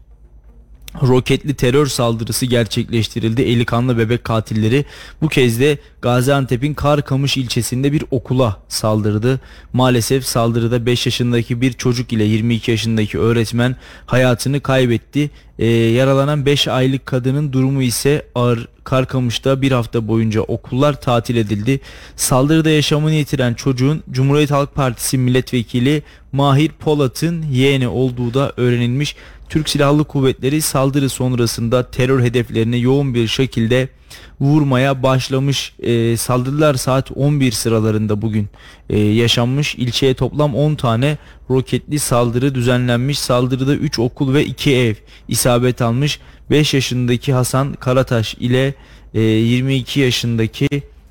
roketli 1.01 1.53
terör 1.53 1.85
saldırısı 1.85 2.45
gerçekleştirildi. 2.45 3.41
Eli 3.41 3.65
kanlı 3.65 3.97
bebek 3.97 4.23
katilleri 4.23 4.85
bu 5.21 5.29
kez 5.29 5.59
de 5.59 5.77
Gaziantep'in 6.01 6.73
Karkamış 6.73 7.37
ilçesinde 7.37 7.91
bir 7.91 8.03
okula 8.11 8.57
saldırdı. 8.67 9.39
Maalesef 9.73 10.25
saldırıda 10.25 10.85
5 10.85 11.05
yaşındaki 11.05 11.61
bir 11.61 11.73
çocuk 11.73 12.13
ile 12.13 12.23
22 12.23 12.71
yaşındaki 12.71 13.19
öğretmen 13.19 13.75
hayatını 14.05 14.61
kaybetti. 14.61 15.29
Ee, 15.59 15.65
yaralanan 15.67 16.45
5 16.45 16.67
aylık 16.67 17.05
kadının 17.05 17.53
durumu 17.53 17.81
ise 17.81 18.25
ağır. 18.35 18.67
Karkamış'ta 18.83 19.61
bir 19.61 19.71
hafta 19.71 20.07
boyunca 20.07 20.41
okullar 20.41 21.01
tatil 21.01 21.35
edildi. 21.35 21.79
Saldırıda 22.15 22.69
yaşamını 22.69 23.13
yitiren 23.13 23.53
çocuğun 23.53 24.03
Cumhuriyet 24.11 24.51
Halk 24.51 24.75
Partisi 24.75 25.17
milletvekili 25.17 26.03
Mahir 26.31 26.69
Polat'ın 26.69 27.41
yeğeni 27.51 27.87
olduğu 27.87 28.33
da 28.33 28.53
öğrenilmiş. 28.57 29.15
Türk 29.49 29.69
Silahlı 29.69 30.03
Kuvvetleri 30.03 30.61
saldırı 30.61 31.09
sonrasında 31.09 31.91
terör 31.91 32.23
hedeflerini 32.23 32.81
yoğun 32.81 33.13
bir 33.13 33.27
şekilde 33.27 33.89
vurmaya 34.39 35.03
başlamış. 35.03 35.73
Ee, 35.79 36.17
saldırılar 36.17 36.75
saat 36.75 37.11
11 37.15 37.51
sıralarında 37.51 38.21
bugün 38.21 38.47
e, 38.89 38.99
yaşanmış. 38.99 39.75
İlçeye 39.75 40.13
toplam 40.13 40.55
10 40.55 40.75
tane 40.75 41.17
roketli 41.49 41.99
saldırı 41.99 42.55
düzenlenmiş. 42.55 43.19
Saldırıda 43.19 43.75
3 43.75 43.99
okul 43.99 44.33
ve 44.33 44.45
2 44.45 44.75
ev 44.75 44.95
isabet 45.27 45.81
almış. 45.81 46.19
5 46.49 46.73
yaşındaki 46.73 47.33
Hasan 47.33 47.73
Karataş 47.73 48.35
ile 48.35 48.73
e, 49.13 49.21
22 49.21 49.99
yaşındaki 49.99 50.67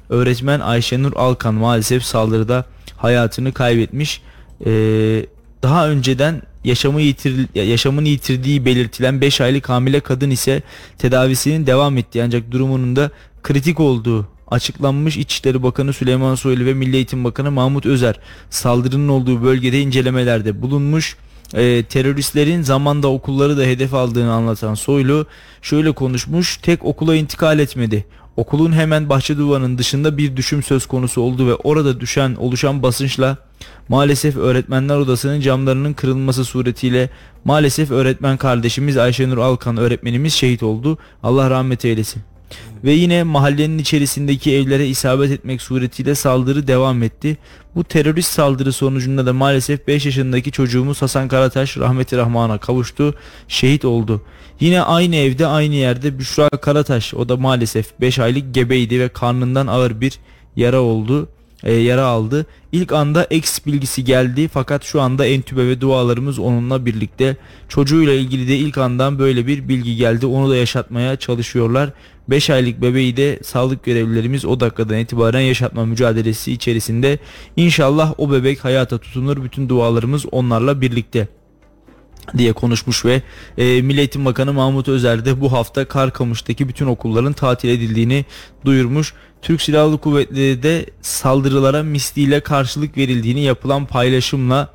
öğretmen 0.08 0.60
Ayşenur 0.60 1.12
Alkan 1.16 1.54
maalesef 1.54 2.02
saldırıda 2.02 2.64
hayatını 2.96 3.52
kaybetmiş. 3.52 4.20
Ee, 4.66 5.26
daha 5.62 5.88
önceden 5.88 6.42
yaşamı 6.64 7.00
yitir, 7.00 7.48
yaşamını 7.54 8.08
yitirdiği 8.08 8.64
belirtilen 8.64 9.20
5 9.20 9.40
aylık 9.40 9.68
hamile 9.68 10.00
kadın 10.00 10.30
ise 10.30 10.62
tedavisinin 10.98 11.66
devam 11.66 11.98
ettiği 11.98 12.22
ancak 12.22 12.50
durumunun 12.50 12.96
da 12.96 13.10
kritik 13.42 13.80
olduğu 13.80 14.28
açıklanmış 14.48 15.16
İçişleri 15.16 15.62
Bakanı 15.62 15.92
Süleyman 15.92 16.34
Soylu 16.34 16.64
ve 16.64 16.74
Milli 16.74 16.96
Eğitim 16.96 17.24
Bakanı 17.24 17.50
Mahmut 17.50 17.86
Özer 17.86 18.20
saldırının 18.50 19.08
olduğu 19.08 19.42
bölgede 19.42 19.80
incelemelerde 19.80 20.62
bulunmuş. 20.62 21.16
Ee, 21.54 21.84
teröristlerin 21.88 22.62
zamanda 22.62 23.08
okulları 23.08 23.58
da 23.58 23.62
hedef 23.62 23.94
aldığını 23.94 24.32
anlatan 24.32 24.74
Soylu 24.74 25.26
şöyle 25.62 25.92
konuşmuş 25.92 26.56
tek 26.56 26.84
okula 26.84 27.14
intikal 27.16 27.58
etmedi. 27.58 28.04
Okulun 28.36 28.72
hemen 28.72 29.08
bahçe 29.08 29.38
duvarının 29.38 29.78
dışında 29.78 30.18
bir 30.18 30.36
düşüm 30.36 30.62
söz 30.62 30.86
konusu 30.86 31.20
oldu 31.20 31.46
ve 31.46 31.54
orada 31.54 32.00
düşen 32.00 32.34
oluşan 32.34 32.82
basınçla 32.82 33.36
maalesef 33.88 34.36
öğretmenler 34.36 34.96
odasının 34.96 35.40
camlarının 35.40 35.92
kırılması 35.92 36.44
suretiyle 36.44 37.10
maalesef 37.44 37.90
öğretmen 37.90 38.36
kardeşimiz 38.36 38.96
Ayşenur 38.96 39.38
Alkan 39.38 39.76
öğretmenimiz 39.76 40.32
şehit 40.32 40.62
oldu. 40.62 40.98
Allah 41.22 41.50
rahmet 41.50 41.84
eylesin. 41.84 42.22
Ve 42.84 42.92
yine 42.92 43.22
mahallenin 43.22 43.78
içerisindeki 43.78 44.54
evlere 44.54 44.86
isabet 44.86 45.30
etmek 45.30 45.62
suretiyle 45.62 46.14
saldırı 46.14 46.66
devam 46.66 47.02
etti. 47.02 47.36
Bu 47.74 47.84
terörist 47.84 48.32
saldırı 48.32 48.72
sonucunda 48.72 49.26
da 49.26 49.32
maalesef 49.32 49.86
5 49.86 50.06
yaşındaki 50.06 50.52
çocuğumuz 50.52 51.02
Hasan 51.02 51.28
Karataş 51.28 51.76
rahmeti 51.76 52.16
rahmana 52.16 52.58
kavuştu. 52.58 53.14
Şehit 53.48 53.84
oldu. 53.84 54.22
Yine 54.60 54.82
aynı 54.82 55.16
evde 55.16 55.46
aynı 55.46 55.74
yerde 55.74 56.18
Büşra 56.18 56.48
Karataş 56.48 57.14
o 57.14 57.28
da 57.28 57.36
maalesef 57.36 58.00
5 58.00 58.18
aylık 58.18 58.54
gebeydi 58.54 59.00
ve 59.00 59.08
karnından 59.08 59.66
ağır 59.66 60.00
bir 60.00 60.18
yara 60.56 60.80
oldu. 60.80 61.28
E, 61.62 61.72
yara 61.72 62.04
aldı. 62.04 62.46
İlk 62.72 62.92
anda 62.92 63.24
X 63.24 63.58
bilgisi 63.66 64.04
geldi 64.04 64.48
fakat 64.48 64.84
şu 64.84 65.00
anda 65.00 65.26
entübe 65.26 65.66
ve 65.66 65.80
dualarımız 65.80 66.38
onunla 66.38 66.86
birlikte. 66.86 67.36
Çocuğuyla 67.68 68.12
ilgili 68.12 68.48
de 68.48 68.56
ilk 68.56 68.78
andan 68.78 69.18
böyle 69.18 69.46
bir 69.46 69.68
bilgi 69.68 69.96
geldi. 69.96 70.26
Onu 70.26 70.50
da 70.50 70.56
yaşatmaya 70.56 71.16
çalışıyorlar. 71.16 71.90
5 72.28 72.50
aylık 72.50 72.82
bebeği 72.82 73.16
de 73.16 73.38
sağlık 73.42 73.84
görevlilerimiz 73.84 74.44
o 74.44 74.60
dakikadan 74.60 74.98
itibaren 74.98 75.40
yaşatma 75.40 75.86
mücadelesi 75.86 76.52
içerisinde. 76.52 77.18
İnşallah 77.56 78.14
o 78.18 78.32
bebek 78.32 78.64
hayata 78.64 78.98
tutunur. 78.98 79.44
Bütün 79.44 79.68
dualarımız 79.68 80.26
onlarla 80.32 80.80
birlikte 80.80 81.28
diye 82.38 82.52
konuşmuş 82.52 83.04
ve 83.04 83.22
e, 83.58 83.82
Milli 83.82 83.98
Eğitim 83.98 84.24
Bakanı 84.24 84.52
Mahmut 84.52 84.88
Özer 84.88 85.24
de 85.24 85.40
bu 85.40 85.52
hafta 85.52 85.84
Karkamış'taki 85.84 86.68
bütün 86.68 86.86
okulların 86.86 87.32
tatil 87.32 87.68
edildiğini 87.68 88.24
duyurmuş. 88.64 89.14
Türk 89.42 89.62
Silahlı 89.62 89.98
Kuvvetleri 89.98 90.62
de 90.62 90.86
saldırılara 91.02 91.82
misliyle 91.82 92.40
karşılık 92.40 92.96
verildiğini 92.96 93.40
yapılan 93.40 93.86
paylaşımla 93.86 94.70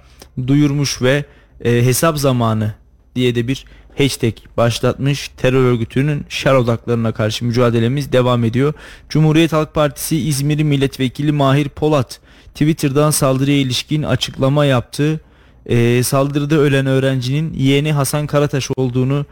duyurmuş 0.48 1.02
ve 1.02 1.26
e, 1.66 1.72
hesap 1.72 2.18
zamanı 2.18 2.74
diye 3.16 3.36
de 3.36 3.48
bir 3.48 3.66
hashtag 3.98 4.34
başlatmış. 4.58 5.30
Terör 5.38 5.66
örgütünün 5.66 6.26
şer 6.30 6.54
odaklarına 6.54 7.12
karşı 7.12 7.46
mücadelemiz 7.46 8.12
devam 8.12 8.44
ediyor. 8.44 8.74
Cumhuriyet 9.10 9.54
Halk 9.54 9.74
Partisi 9.74 10.18
İzmir 10.18 10.64
Milletvekili 10.64 11.32
Mahir 11.32 11.70
Polat 11.70 12.20
Twitter'dan 12.54 13.12
saldırıya 13.12 13.58
ilişkin 13.58 14.04
açıklama 14.04 14.66
yaptı. 14.66 15.20
Ee, 15.65 16.04
saldırıda 16.04 16.56
ölen 16.56 16.86
öğrencinin 16.86 17.54
yeğeni 17.54 17.93
Hasan 17.93 18.28
Karataş 18.28 18.69
olduğunu 18.78 19.26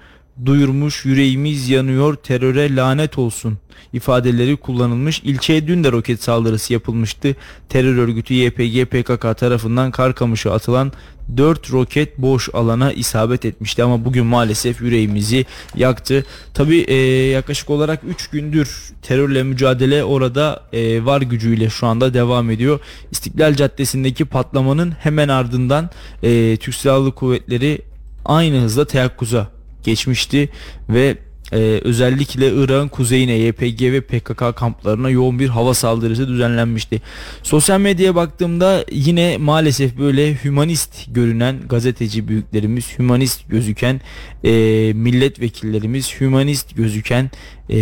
duyurmuş. 0.46 1.06
Yüreğimiz 1.06 1.70
yanıyor 1.70 2.16
teröre 2.16 2.76
lanet 2.76 3.18
olsun 3.18 3.58
ifadeleri 3.94 4.58
kullanılmış. 4.58 5.22
İlçeye 5.24 5.68
dün 5.68 5.84
de 5.84 5.92
roket 5.92 6.24
saldırısı 6.24 6.74
yapılmıştı. 6.74 7.36
Terör 7.70 7.98
örgütü 7.98 8.34
YPG 8.34 8.86
PKK 8.86 9.38
tarafından 9.38 9.92
Karkamış'a 9.92 10.52
atılan 10.52 10.92
4 11.38 11.72
roket 11.72 12.18
boş 12.18 12.50
alana 12.54 12.92
isabet 12.92 13.46
etmişti 13.46 13.84
ama 13.84 14.06
bugün 14.06 14.26
maalesef 14.26 14.82
yüreğimizi 14.82 15.46
yaktı. 15.76 16.26
Tabi 16.54 16.94
yaklaşık 17.34 17.70
olarak 17.70 18.02
3 18.10 18.28
gündür 18.28 18.92
terörle 19.02 19.44
mücadele 19.44 20.04
orada 20.04 20.64
e, 20.74 21.06
var 21.06 21.22
gücüyle 21.22 21.70
şu 21.70 21.88
anda 21.88 22.14
devam 22.14 22.52
ediyor. 22.52 22.80
İstiklal 23.12 23.56
Caddesi'ndeki 23.56 24.26
patlamanın 24.26 24.92
hemen 24.92 25.28
ardından 25.28 25.90
e, 26.24 26.58
Türk 26.58 26.76
Silahlı 26.76 27.12
Kuvvetleri 27.12 27.82
aynı 28.26 28.62
hızla 28.62 28.86
teyakkuza 28.86 29.57
geçmişti 29.88 30.50
ve 30.90 31.18
e, 31.52 31.58
özellikle 31.84 32.54
Irak'ın 32.54 32.88
kuzeyine 32.88 33.34
YPG 33.34 33.82
ve 33.82 34.02
PKK 34.02 34.56
kamplarına 34.56 35.10
yoğun 35.10 35.40
bir 35.40 35.50
hava 35.50 35.74
saldırısı 35.74 36.28
düzenlenmişti. 36.28 37.02
Sosyal 37.44 37.80
medyaya 37.80 38.16
baktığımda 38.16 38.86
yine 38.92 39.38
maalesef 39.38 39.98
böyle 39.98 40.44
hümanist 40.44 41.16
görünen 41.16 41.56
gazeteci 41.70 42.28
büyüklerimiz, 42.28 43.00
hümanist 43.00 43.50
gözüken 43.50 44.02
e, 44.44 44.52
milletvekillerimiz, 44.94 46.20
hümanist 46.20 46.76
gözüken 46.76 47.32
e, 47.70 47.78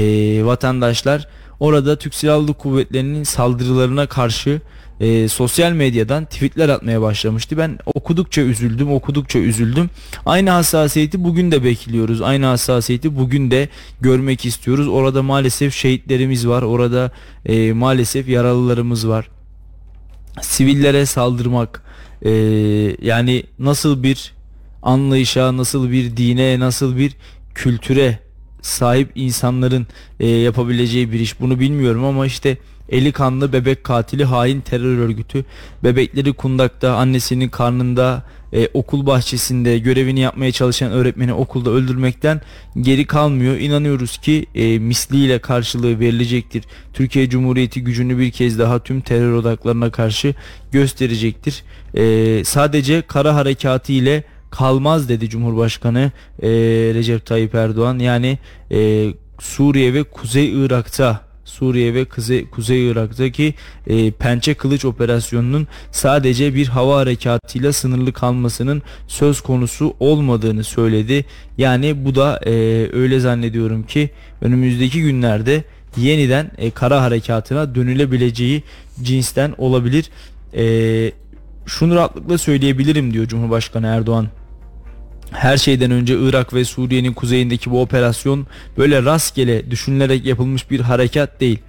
vatandaşlar 0.46 1.28
orada 1.60 1.98
Türk 1.98 2.16
Silahlı 2.16 2.54
Kuvvetleri'nin 2.54 3.24
saldırılarına 3.24 4.08
karşı 4.08 4.62
e, 5.00 5.28
sosyal 5.28 5.72
medyadan 5.72 6.26
tweetler 6.26 6.70
atmaya 6.70 7.02
başlamıştı. 7.02 7.58
Ben 7.58 7.80
okudukça 7.86 8.42
üzüldüm, 8.42 8.92
okudukça 8.92 9.40
üzüldüm. 9.40 9.90
Aynı 10.26 10.50
hassasiyeti 10.50 11.24
bugün 11.24 11.52
de 11.52 11.64
bekliyoruz. 11.64 12.22
Aynı 12.22 12.46
hassasiyeti 12.46 13.16
bugün 13.16 13.52
de 13.52 13.70
görmek 14.02 14.46
istiyoruz. 14.46 14.88
Orada 14.88 15.24
maalesef 15.24 15.74
şehitlerimiz 15.74 16.48
var. 16.48 16.62
Orada 16.62 17.12
e, 17.46 17.74
maalesef 17.74 18.30
yaralılarımız 18.30 19.08
var. 19.08 19.30
Sivillere 20.42 21.06
saldırmak 21.06 21.84
e, 22.22 22.32
yani 23.02 23.44
nasıl 23.60 24.04
bir 24.04 24.34
anlayışa, 24.84 25.58
nasıl 25.58 25.92
bir 25.92 26.18
dine, 26.18 26.60
nasıl 26.60 26.98
bir 26.98 27.16
kültüre 27.56 28.20
sahip 28.62 29.12
insanların 29.16 29.88
e, 30.20 30.28
yapabileceği 30.28 31.12
bir 31.12 31.20
iş 31.20 31.40
bunu 31.40 31.60
bilmiyorum 31.60 32.04
ama 32.04 32.26
işte 32.26 32.58
eli 32.90 33.12
kanlı 33.12 33.54
bebek 33.54 33.84
katili 33.84 34.26
hain 34.26 34.62
terör 34.62 34.98
örgütü 34.98 35.46
bebekleri 35.84 36.34
kundakta 36.34 36.96
annesinin 36.96 37.50
karnında 37.50 38.24
e, 38.54 38.70
okul 38.74 39.06
bahçesinde 39.06 39.80
görevini 39.80 40.20
yapmaya 40.20 40.52
çalışan 40.52 40.92
öğretmeni 40.92 41.34
okulda 41.34 41.70
öldürmekten 41.70 42.42
geri 42.82 43.06
kalmıyor. 43.06 43.58
İnanıyoruz 43.58 44.18
ki 44.18 44.46
e, 44.56 44.80
misliyle 44.80 45.40
karşılığı 45.40 46.00
verilecektir. 46.00 46.64
Türkiye 46.94 47.30
Cumhuriyeti 47.30 47.84
gücünü 47.84 48.20
bir 48.20 48.32
kez 48.32 48.60
daha 48.60 48.80
tüm 48.80 49.02
terör 49.02 49.34
odaklarına 49.34 49.92
karşı 49.92 50.34
gösterecektir. 50.72 51.64
E, 51.94 52.44
sadece 52.46 53.02
kara 53.02 53.36
harekatı 53.36 53.92
ile 53.92 54.24
kalmaz 54.52 55.10
dedi 55.10 55.30
Cumhurbaşkanı 55.30 56.12
e, 56.42 56.50
Recep 56.94 57.26
Tayyip 57.26 57.56
Erdoğan. 57.56 58.00
Yani 58.00 58.40
e, 58.72 59.08
Suriye 59.40 59.94
ve 59.94 60.04
Kuzey 60.04 60.66
Irak'ta 60.66 61.25
Suriye 61.56 61.94
ve 61.94 62.06
Kuzey, 62.06 62.50
Kuzey 62.50 62.90
Irak'taki 62.90 63.54
e, 63.88 64.12
Pençe 64.12 64.54
Kılıç 64.54 64.86
operasyonunun 64.86 65.68
sadece 65.92 66.56
bir 66.56 66.68
hava 66.68 66.98
harekatıyla 66.98 67.74
sınırlı 67.74 68.14
kalmasının 68.14 68.82
söz 69.08 69.42
konusu 69.42 69.94
olmadığını 70.00 70.64
söyledi. 70.64 71.26
Yani 71.58 72.06
bu 72.06 72.16
da 72.16 72.40
e, 72.46 72.52
öyle 72.94 73.20
zannediyorum 73.20 73.84
ki 73.84 74.10
önümüzdeki 74.42 75.02
günlerde 75.02 75.64
yeniden 75.98 76.52
e, 76.58 76.72
kara 76.72 77.02
harekatına 77.02 77.76
dönülebileceği 77.76 78.64
cinsten 79.04 79.54
olabilir. 79.58 80.10
E, 80.54 80.66
şunu 81.66 81.96
rahatlıkla 81.96 82.38
söyleyebilirim 82.38 83.14
diyor 83.14 83.28
Cumhurbaşkanı 83.28 83.88
Erdoğan 83.88 84.28
her 85.36 85.58
şeyden 85.58 85.92
önce 85.92 86.20
Irak 86.20 86.54
ve 86.54 86.66
Suriye'nin 86.66 87.14
kuzeyindeki 87.14 87.72
bu 87.72 87.82
operasyon 87.82 88.48
böyle 88.78 89.04
rastgele 89.04 89.72
düşünülerek 89.72 90.26
yapılmış 90.26 90.72
bir 90.72 90.80
harekat 90.80 91.42
değil. 91.42 91.60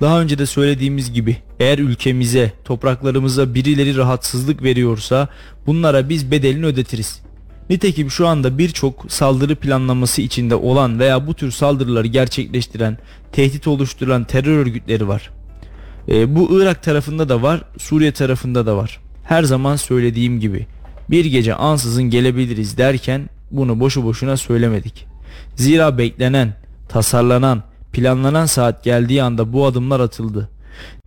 Daha 0.00 0.20
önce 0.20 0.38
de 0.38 0.46
söylediğimiz 0.46 1.12
gibi 1.12 1.36
eğer 1.60 1.78
ülkemize, 1.78 2.52
topraklarımıza 2.64 3.54
birileri 3.54 3.96
rahatsızlık 3.96 4.62
veriyorsa 4.62 5.28
bunlara 5.66 6.08
biz 6.08 6.30
bedelini 6.30 6.66
ödetiriz. 6.66 7.20
Nitekim 7.70 8.10
şu 8.10 8.26
anda 8.26 8.58
birçok 8.58 9.06
saldırı 9.08 9.56
planlaması 9.56 10.22
içinde 10.22 10.54
olan 10.54 10.98
veya 10.98 11.26
bu 11.26 11.34
tür 11.34 11.50
saldırıları 11.50 12.06
gerçekleştiren, 12.06 12.98
tehdit 13.32 13.66
oluşturan 13.66 14.24
terör 14.24 14.58
örgütleri 14.58 15.08
var. 15.08 15.30
E, 16.08 16.36
bu 16.36 16.60
Irak 16.60 16.82
tarafında 16.82 17.28
da 17.28 17.42
var, 17.42 17.62
Suriye 17.78 18.12
tarafında 18.12 18.66
da 18.66 18.76
var. 18.76 19.00
Her 19.24 19.42
zaman 19.42 19.76
söylediğim 19.76 20.40
gibi 20.40 20.66
bir 21.10 21.24
gece 21.24 21.54
ansızın 21.54 22.02
gelebiliriz 22.02 22.78
derken 22.78 23.30
bunu 23.50 23.80
boşu 23.80 24.04
boşuna 24.04 24.36
söylemedik. 24.36 25.06
Zira 25.56 25.98
beklenen, 25.98 26.54
tasarlanan, 26.88 27.62
planlanan 27.92 28.46
saat 28.46 28.84
geldiği 28.84 29.22
anda 29.22 29.52
bu 29.52 29.66
adımlar 29.66 30.00
atıldı. 30.00 30.48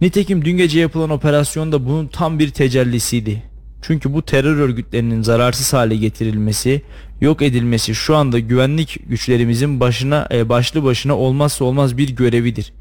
Nitekim 0.02 0.46
dün 0.46 0.58
gece 0.58 0.80
yapılan 0.80 1.10
operasyon 1.10 1.72
da 1.72 1.86
bunun 1.86 2.08
tam 2.08 2.40
bir 2.40 2.50
tecellisiydi. 2.50 3.44
Çünkü 3.82 4.14
bu 4.14 4.22
terör 4.22 4.58
örgütlerinin 4.58 5.22
zararsız 5.22 5.74
hale 5.74 5.96
getirilmesi, 5.96 6.82
yok 7.22 7.42
edilmesi 7.42 7.96
şu 7.96 8.16
anda 8.16 8.40
güvenlik 8.40 9.10
güçlerimizin 9.10 9.80
başına 9.80 10.28
e, 10.32 10.50
başlı 10.50 10.84
başına 10.84 11.18
olmazsa 11.18 11.66
olmaz 11.66 11.98
bir 11.98 12.10
görevidir. 12.10 12.74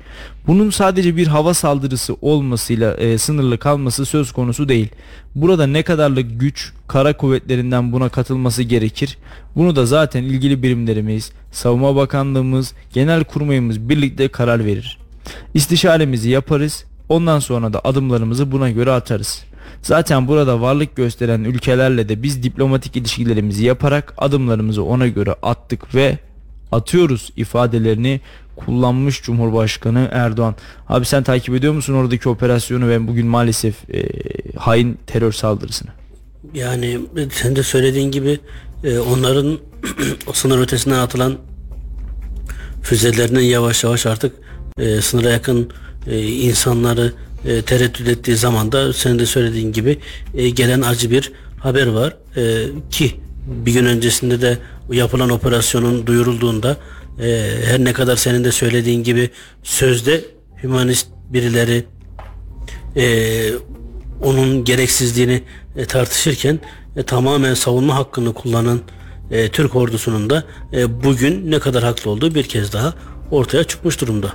Bunun 0.46 0.70
sadece 0.70 1.16
bir 1.16 1.26
hava 1.26 1.54
saldırısı 1.54 2.16
olmasıyla 2.20 2.94
e, 2.94 3.18
sınırlı 3.18 3.58
kalması 3.58 4.06
söz 4.06 4.32
konusu 4.32 4.68
değil. 4.68 4.88
Burada 5.34 5.66
ne 5.66 5.82
kadarlık 5.82 6.40
güç 6.40 6.72
kara 6.88 7.16
kuvvetlerinden 7.16 7.92
buna 7.92 8.08
katılması 8.08 8.62
gerekir. 8.62 9.18
Bunu 9.56 9.76
da 9.76 9.86
zaten 9.86 10.22
ilgili 10.22 10.62
birimlerimiz, 10.62 11.32
Savunma 11.52 11.96
Bakanlığımız, 11.96 12.74
Genel 12.92 13.24
Kurmayımız 13.24 13.88
birlikte 13.88 14.28
karar 14.28 14.64
verir. 14.64 14.98
İstişaremizi 15.54 16.30
yaparız. 16.30 16.84
Ondan 17.08 17.38
sonra 17.38 17.72
da 17.72 17.80
adımlarımızı 17.84 18.52
buna 18.52 18.70
göre 18.70 18.90
atarız. 18.90 19.44
Zaten 19.82 20.28
burada 20.28 20.60
varlık 20.60 20.96
gösteren 20.96 21.44
ülkelerle 21.44 22.08
de 22.08 22.22
biz 22.22 22.42
diplomatik 22.42 22.96
ilişkilerimizi 22.96 23.64
yaparak 23.64 24.14
adımlarımızı 24.18 24.84
ona 24.84 25.06
göre 25.06 25.34
attık 25.42 25.94
ve 25.94 26.18
atıyoruz 26.72 27.32
ifadelerini 27.36 28.20
kullanmış 28.56 29.22
Cumhurbaşkanı 29.22 30.08
Erdoğan. 30.12 30.54
Abi 30.88 31.04
sen 31.04 31.22
takip 31.22 31.54
ediyor 31.54 31.72
musun 31.72 31.94
oradaki 31.94 32.28
operasyonu 32.28 32.88
ve 32.88 33.08
bugün 33.08 33.26
maalesef 33.26 33.90
e, 33.90 34.08
hain 34.56 34.98
terör 35.06 35.32
saldırısını? 35.32 35.90
Yani 36.54 37.00
sen 37.30 37.56
de 37.56 37.62
söylediğin 37.62 38.10
gibi 38.10 38.40
e, 38.84 38.98
onların 38.98 39.58
o 40.26 40.32
sınır 40.32 40.58
ötesinden 40.58 40.98
atılan 40.98 41.38
füzelerinin 42.82 43.40
yavaş 43.40 43.84
yavaş 43.84 44.06
artık 44.06 44.34
e, 44.78 45.00
sınıra 45.00 45.30
yakın 45.30 45.70
e, 46.06 46.22
insanları 46.22 47.12
e, 47.46 47.62
tereddüt 47.62 48.08
ettiği 48.08 48.36
zaman 48.36 48.72
da 48.72 48.92
senin 48.92 49.18
de 49.18 49.26
söylediğin 49.26 49.72
gibi 49.72 49.98
e, 50.34 50.48
gelen 50.48 50.82
acı 50.82 51.10
bir 51.10 51.32
haber 51.60 51.86
var. 51.86 52.16
E, 52.36 52.64
ki 52.90 53.14
bir 53.46 53.72
gün 53.72 53.84
öncesinde 53.84 54.40
de 54.40 54.58
yapılan 54.90 55.30
operasyonun 55.30 56.06
duyurulduğunda 56.06 56.76
e, 57.20 57.50
her 57.64 57.84
ne 57.84 57.92
kadar 57.92 58.16
senin 58.16 58.44
de 58.44 58.52
söylediğin 58.52 59.02
gibi 59.02 59.30
sözde 59.62 60.24
hümanist 60.62 61.06
birileri 61.30 61.84
e, 62.96 63.48
onun 64.22 64.64
gereksizliğini 64.64 65.42
e, 65.76 65.84
tartışırken 65.84 66.60
e, 66.96 67.02
tamamen 67.02 67.54
savunma 67.54 67.94
hakkını 67.94 68.34
kullanan 68.34 68.80
e, 69.30 69.48
Türk 69.48 69.76
ordusunun 69.76 70.30
da 70.30 70.44
e, 70.72 71.02
bugün 71.04 71.50
ne 71.50 71.58
kadar 71.58 71.82
haklı 71.82 72.10
olduğu 72.10 72.34
bir 72.34 72.44
kez 72.44 72.72
daha 72.72 72.94
ortaya 73.30 73.64
çıkmış 73.64 74.00
durumda. 74.00 74.32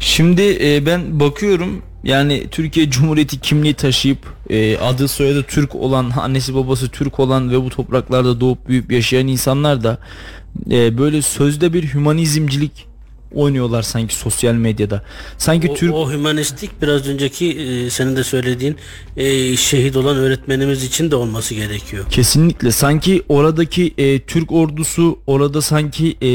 Şimdi 0.00 0.58
e, 0.60 0.86
ben 0.86 1.20
bakıyorum 1.20 1.82
yani 2.04 2.46
Türkiye 2.50 2.90
Cumhuriyeti 2.90 3.40
kimliği 3.40 3.74
taşıyıp 3.74 4.18
e, 4.50 4.78
adı 4.78 5.08
soyadı 5.08 5.42
Türk 5.42 5.74
olan, 5.74 6.10
annesi 6.10 6.54
babası 6.54 6.88
Türk 6.88 7.20
olan 7.20 7.50
ve 7.50 7.62
bu 7.64 7.70
topraklarda 7.70 8.40
doğup 8.40 8.68
büyüyüp 8.68 8.92
yaşayan 8.92 9.28
insanlar 9.28 9.84
da 9.84 9.98
e, 10.70 10.98
böyle 10.98 11.22
sözde 11.22 11.72
bir 11.72 11.94
hümanizmcilik 11.94 12.93
oynuyorlar 13.34 13.82
sanki 13.82 14.14
sosyal 14.14 14.54
medyada. 14.54 15.02
Sanki 15.38 15.70
o, 15.70 15.74
Türk 15.74 15.94
o 15.94 16.12
hümanistik 16.12 16.82
biraz 16.82 17.08
önceki 17.08 17.50
e, 17.50 17.90
senin 17.90 18.16
de 18.16 18.24
söylediğin 18.24 18.76
e, 19.16 19.56
şehit 19.56 19.96
olan 19.96 20.16
öğretmenimiz 20.16 20.84
için 20.84 21.10
de 21.10 21.16
olması 21.16 21.54
gerekiyor. 21.54 22.04
Kesinlikle 22.10 22.70
sanki 22.70 23.22
oradaki 23.28 23.94
e, 23.98 24.18
Türk 24.18 24.52
ordusu 24.52 25.18
orada 25.26 25.62
sanki 25.62 26.16
e, 26.22 26.28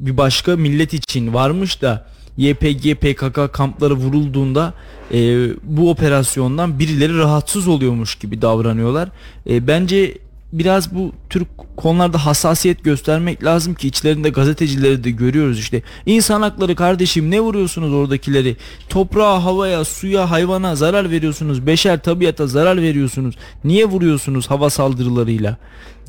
bir 0.00 0.16
başka 0.16 0.56
millet 0.56 0.94
için 0.94 1.34
varmış 1.34 1.82
da 1.82 2.06
YPG 2.36 2.94
PKK 2.94 3.52
kampları 3.52 3.94
vurulduğunda 3.94 4.74
e, 5.12 5.48
bu 5.62 5.90
operasyondan 5.90 6.78
birileri 6.78 7.18
rahatsız 7.18 7.68
oluyormuş 7.68 8.14
gibi 8.14 8.42
davranıyorlar. 8.42 9.08
E, 9.50 9.66
bence 9.66 10.18
biraz 10.52 10.94
bu 10.94 11.12
Türk 11.30 11.48
konularda 11.76 12.26
hassasiyet 12.26 12.84
göstermek 12.84 13.44
lazım 13.44 13.74
ki 13.74 13.88
içlerinde 13.88 14.30
gazetecileri 14.30 15.04
de 15.04 15.10
görüyoruz 15.10 15.58
işte. 15.58 15.82
İnsan 16.06 16.42
hakları 16.42 16.76
kardeşim 16.76 17.30
ne 17.30 17.40
vuruyorsunuz 17.40 17.92
oradakileri? 17.92 18.56
Toprağa, 18.88 19.44
havaya, 19.44 19.84
suya, 19.84 20.30
hayvana 20.30 20.76
zarar 20.76 21.10
veriyorsunuz. 21.10 21.66
Beşer 21.66 22.02
tabiata 22.02 22.46
zarar 22.46 22.76
veriyorsunuz. 22.82 23.34
Niye 23.64 23.84
vuruyorsunuz 23.84 24.50
hava 24.50 24.70
saldırılarıyla? 24.70 25.56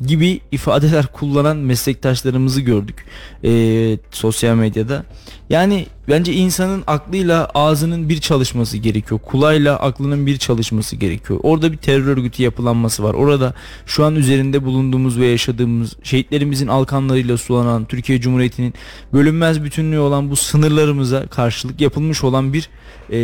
gibi 0.06 0.40
ifadeler 0.52 1.06
kullanan 1.12 1.56
meslektaşlarımızı 1.56 2.60
gördük 2.60 3.04
e, 3.44 3.98
sosyal 4.10 4.54
medyada. 4.54 5.04
Yani 5.50 5.86
bence 6.08 6.32
insanın 6.32 6.84
aklıyla 6.86 7.50
ağzının 7.54 8.08
bir 8.08 8.20
çalışması 8.20 8.76
gerekiyor. 8.76 9.20
Kulağıyla 9.20 9.76
aklının 9.76 10.26
bir 10.26 10.36
çalışması 10.36 10.96
gerekiyor. 10.96 11.40
Orada 11.42 11.72
bir 11.72 11.76
terör 11.76 12.06
örgütü 12.06 12.42
yapılanması 12.42 13.02
var. 13.02 13.14
Orada 13.14 13.54
şu 13.86 14.04
an 14.04 14.16
üzerinde 14.16 14.64
bulunduğumuz 14.64 15.09
ve 15.18 15.26
yaşadığımız 15.26 15.96
şehitlerimizin 16.02 16.68
alkanlarıyla 16.68 17.36
sulanan 17.36 17.84
Türkiye 17.84 18.20
Cumhuriyeti'nin 18.20 18.74
bölünmez 19.12 19.64
bütünlüğü 19.64 19.98
olan 19.98 20.30
bu 20.30 20.36
sınırlarımıza 20.36 21.26
karşılık 21.26 21.80
yapılmış 21.80 22.24
olan 22.24 22.52
bir 22.52 22.68
e, 23.10 23.18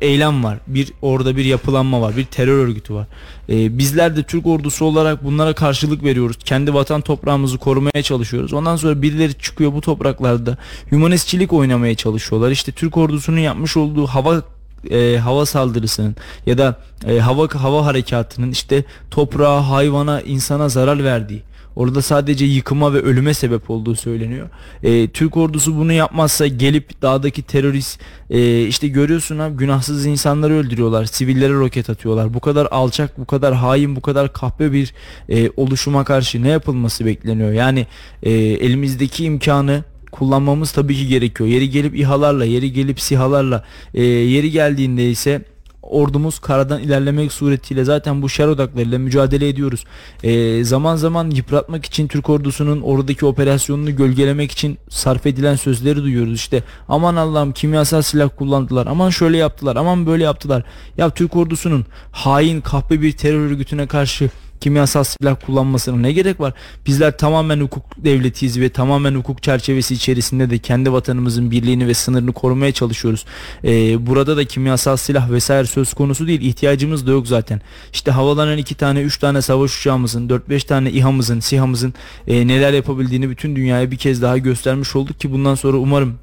eylem 0.00 0.44
var. 0.44 0.58
Bir 0.66 0.92
orada 1.02 1.36
bir 1.36 1.44
yapılanma 1.44 2.00
var. 2.00 2.16
Bir 2.16 2.24
terör 2.24 2.58
örgütü 2.58 2.94
var. 2.94 3.06
E, 3.48 3.78
bizler 3.78 4.16
de 4.16 4.22
Türk 4.22 4.46
ordusu 4.46 4.84
olarak 4.84 5.24
bunlara 5.24 5.52
karşılık 5.52 6.04
veriyoruz. 6.04 6.36
Kendi 6.44 6.74
vatan 6.74 7.00
toprağımızı 7.00 7.58
korumaya 7.58 8.02
çalışıyoruz. 8.02 8.52
Ondan 8.52 8.76
sonra 8.76 9.02
birileri 9.02 9.34
çıkıyor 9.34 9.72
bu 9.72 9.80
topraklarda 9.80 10.58
humanistçilik 10.90 11.52
oynamaya 11.52 11.94
çalışıyorlar. 11.94 12.50
İşte 12.50 12.72
Türk 12.72 12.96
ordusunun 12.96 13.38
yapmış 13.38 13.76
olduğu 13.76 14.06
hava 14.06 14.42
e, 14.90 15.18
hava 15.18 15.46
saldırısının 15.46 16.16
ya 16.46 16.58
da 16.58 16.76
e, 17.06 17.18
hava 17.18 17.48
hava 17.54 17.86
harekatının 17.86 18.50
işte 18.50 18.84
toprağa, 19.10 19.70
hayvana, 19.70 20.20
insana 20.20 20.68
zarar 20.68 21.04
verdiği 21.04 21.42
Orada 21.78 22.02
sadece 22.02 22.44
yıkıma 22.44 22.94
ve 22.94 22.98
ölüme 22.98 23.34
sebep 23.34 23.70
olduğu 23.70 23.96
söyleniyor. 23.96 24.48
E, 24.82 25.08
Türk 25.08 25.36
ordusu 25.36 25.76
bunu 25.76 25.92
yapmazsa 25.92 26.46
gelip 26.46 27.02
dağdaki 27.02 27.42
terörist 27.42 28.00
e, 28.30 28.62
işte 28.62 28.88
görüyorsun 28.88 29.38
abi 29.38 29.56
günahsız 29.56 30.06
insanları 30.06 30.54
öldürüyorlar. 30.54 31.04
Sivillere 31.04 31.52
roket 31.52 31.90
atıyorlar. 31.90 32.34
Bu 32.34 32.40
kadar 32.40 32.68
alçak, 32.70 33.18
bu 33.18 33.24
kadar 33.24 33.54
hain, 33.54 33.96
bu 33.96 34.00
kadar 34.00 34.32
kahpe 34.32 34.72
bir 34.72 34.94
e, 35.28 35.50
oluşuma 35.56 36.04
karşı 36.04 36.42
ne 36.42 36.48
yapılması 36.48 37.06
bekleniyor? 37.06 37.52
Yani 37.52 37.86
e, 38.22 38.30
elimizdeki 38.32 39.24
imkanı 39.24 39.84
kullanmamız 40.12 40.72
tabii 40.72 40.96
ki 40.96 41.06
gerekiyor. 41.06 41.48
Yeri 41.48 41.70
gelip 41.70 41.96
İHA'larla, 41.96 42.44
yeri 42.44 42.72
gelip 42.72 43.00
SİHA'larla, 43.00 43.64
e, 43.94 44.02
yeri 44.04 44.50
geldiğinde 44.50 45.10
ise 45.10 45.44
ordumuz 45.82 46.38
karadan 46.38 46.80
ilerlemek 46.80 47.32
suretiyle 47.32 47.84
zaten 47.84 48.22
bu 48.22 48.28
şer 48.28 48.48
odaklarıyla 48.48 48.98
mücadele 48.98 49.48
ediyoruz. 49.48 49.84
E, 50.22 50.64
zaman 50.64 50.96
zaman 50.96 51.30
yıpratmak 51.30 51.84
için 51.84 52.08
Türk 52.08 52.30
ordusunun 52.30 52.80
oradaki 52.80 53.26
operasyonunu 53.26 53.96
gölgelemek 53.96 54.52
için 54.52 54.78
sarf 54.88 55.26
edilen 55.26 55.56
sözleri 55.56 56.02
duyuyoruz. 56.02 56.34
İşte 56.34 56.62
aman 56.88 57.16
Allah'ım 57.16 57.52
kimyasal 57.52 58.02
silah 58.02 58.30
kullandılar. 58.36 58.86
Aman 58.86 59.10
şöyle 59.10 59.36
yaptılar. 59.36 59.76
Aman 59.76 60.06
böyle 60.06 60.24
yaptılar. 60.24 60.64
Ya 60.98 61.10
Türk 61.10 61.36
ordusunun 61.36 61.86
hain 62.12 62.60
kahpe 62.60 63.02
bir 63.02 63.12
terör 63.12 63.40
örgütüne 63.40 63.86
karşı 63.86 64.30
kimyasal 64.60 65.04
silah 65.04 65.36
kullanmasına 65.46 65.96
ne 65.96 66.12
gerek 66.12 66.40
var? 66.40 66.54
Bizler 66.86 67.18
tamamen 67.18 67.60
hukuk 67.60 67.84
devletiyiz 68.04 68.60
ve 68.60 68.68
tamamen 68.68 69.14
hukuk 69.14 69.42
çerçevesi 69.42 69.94
içerisinde 69.94 70.50
de 70.50 70.58
kendi 70.58 70.92
vatanımızın 70.92 71.50
birliğini 71.50 71.86
ve 71.86 71.94
sınırını 71.94 72.32
korumaya 72.32 72.72
çalışıyoruz. 72.72 73.24
Ee, 73.64 74.06
burada 74.06 74.36
da 74.36 74.44
kimyasal 74.44 74.96
silah 74.96 75.30
vesaire 75.30 75.66
söz 75.66 75.94
konusu 75.94 76.26
değil. 76.26 76.40
İhtiyacımız 76.40 77.06
da 77.06 77.10
yok 77.10 77.26
zaten. 77.26 77.60
İşte 77.92 78.10
havalanan 78.10 78.58
iki 78.58 78.74
tane, 78.74 79.00
üç 79.00 79.18
tane 79.18 79.42
savaş 79.42 79.80
uçağımızın, 79.80 80.28
dört 80.28 80.48
beş 80.48 80.64
tane 80.64 80.90
İHA'mızın, 80.90 81.40
SİHA'mızın 81.40 81.94
e, 82.26 82.48
neler 82.48 82.72
yapabildiğini 82.72 83.30
bütün 83.30 83.56
dünyaya 83.56 83.90
bir 83.90 83.96
kez 83.96 84.22
daha 84.22 84.38
göstermiş 84.38 84.96
olduk 84.96 85.20
ki 85.20 85.32
bundan 85.32 85.54
sonra 85.54 85.76
umarım 85.76 86.18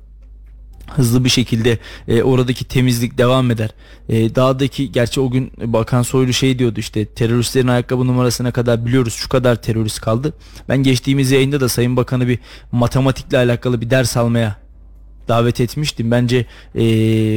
hızlı 0.91 1.23
bir 1.23 1.29
şekilde 1.29 1.77
e, 2.07 2.23
oradaki 2.23 2.65
temizlik 2.65 3.17
devam 3.17 3.51
eder. 3.51 3.69
E, 4.09 4.35
dağdaki 4.35 4.91
gerçi 4.91 5.21
o 5.21 5.29
gün 5.29 5.51
Bakan 5.57 6.01
Soylu 6.01 6.33
şey 6.33 6.59
diyordu 6.59 6.79
işte 6.79 7.05
teröristlerin 7.05 7.67
ayakkabı 7.67 8.07
numarasına 8.07 8.51
kadar 8.51 8.85
biliyoruz 8.85 9.13
şu 9.13 9.29
kadar 9.29 9.61
terörist 9.61 10.01
kaldı. 10.01 10.33
Ben 10.69 10.77
geçtiğimiz 10.77 11.31
yayında 11.31 11.61
da 11.61 11.69
Sayın 11.69 11.97
Bakan'ı 11.97 12.27
bir 12.27 12.39
matematikle 12.71 13.37
alakalı 13.37 13.81
bir 13.81 13.89
ders 13.89 14.17
almaya 14.17 14.64
davet 15.27 15.61
etmiştim. 15.61 16.11
Bence 16.11 16.45
e, 16.75 16.85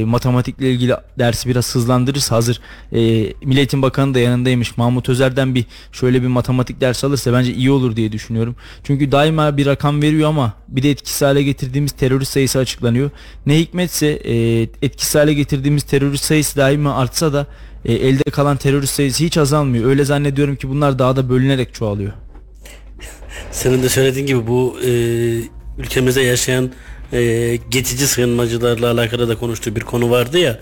matematikle 0.05 0.73
ilgili 0.73 0.95
dersi 1.19 1.49
biraz 1.49 1.75
hızlandırırsa 1.75 2.37
hazır 2.37 2.61
e, 2.93 2.99
Milletin 3.45 3.83
Bakanı 3.83 4.15
da 4.15 4.19
yanındaymış. 4.19 4.77
Mahmut 4.77 5.09
Özer'den 5.09 5.55
bir 5.55 5.65
şöyle 5.93 6.23
bir 6.23 6.27
matematik 6.27 6.81
ders 6.81 7.05
alırsa 7.05 7.33
bence 7.33 7.55
iyi 7.55 7.71
olur 7.71 7.97
diye 7.97 8.13
düşünüyorum. 8.13 8.57
Çünkü 8.85 9.13
daima 9.13 9.57
bir 9.57 9.67
rakam 9.67 10.03
veriyor 10.03 10.29
ama 10.29 10.53
bir 10.69 10.83
de 10.83 10.91
etkisiz 10.91 11.23
hale 11.23 11.43
getirdiğimiz 11.43 11.93
terörist 11.93 12.33
sayısı 12.33 12.59
açıklanıyor. 12.59 13.11
Ne 13.47 13.59
hikmetse 13.59 14.07
e, 14.07 14.63
etkisiz 14.63 15.15
hale 15.15 15.35
getirdiğimiz 15.35 15.83
terörist 15.83 16.25
sayısı 16.25 16.57
daima 16.57 16.95
artsa 16.95 17.33
da 17.33 17.47
e, 17.85 17.93
elde 17.93 18.23
kalan 18.23 18.57
terörist 18.57 18.95
sayısı 18.95 19.25
hiç 19.25 19.39
azalmıyor. 19.39 19.91
Öyle 19.91 20.05
zannediyorum 20.05 20.57
ki 20.57 20.69
bunlar 20.69 20.99
daha 20.99 21.17
da 21.17 21.31
bölünerek 21.31 21.75
çoğalıyor. 21.75 22.13
Senin 23.51 23.83
de 23.83 23.89
söylediğin 23.89 24.27
gibi 24.27 24.47
bu 24.47 24.79
e, 24.85 24.91
ülkemizde 25.79 26.23
yaşayan 26.23 26.71
e, 27.13 27.59
geçici 27.71 28.07
sığınmacılarla 28.07 28.91
alakalı 28.91 29.29
da 29.29 29.37
konuştuğu 29.37 29.77
bir 29.77 29.81
konu 29.81 30.11
vardı 30.11 30.39
ya. 30.39 30.59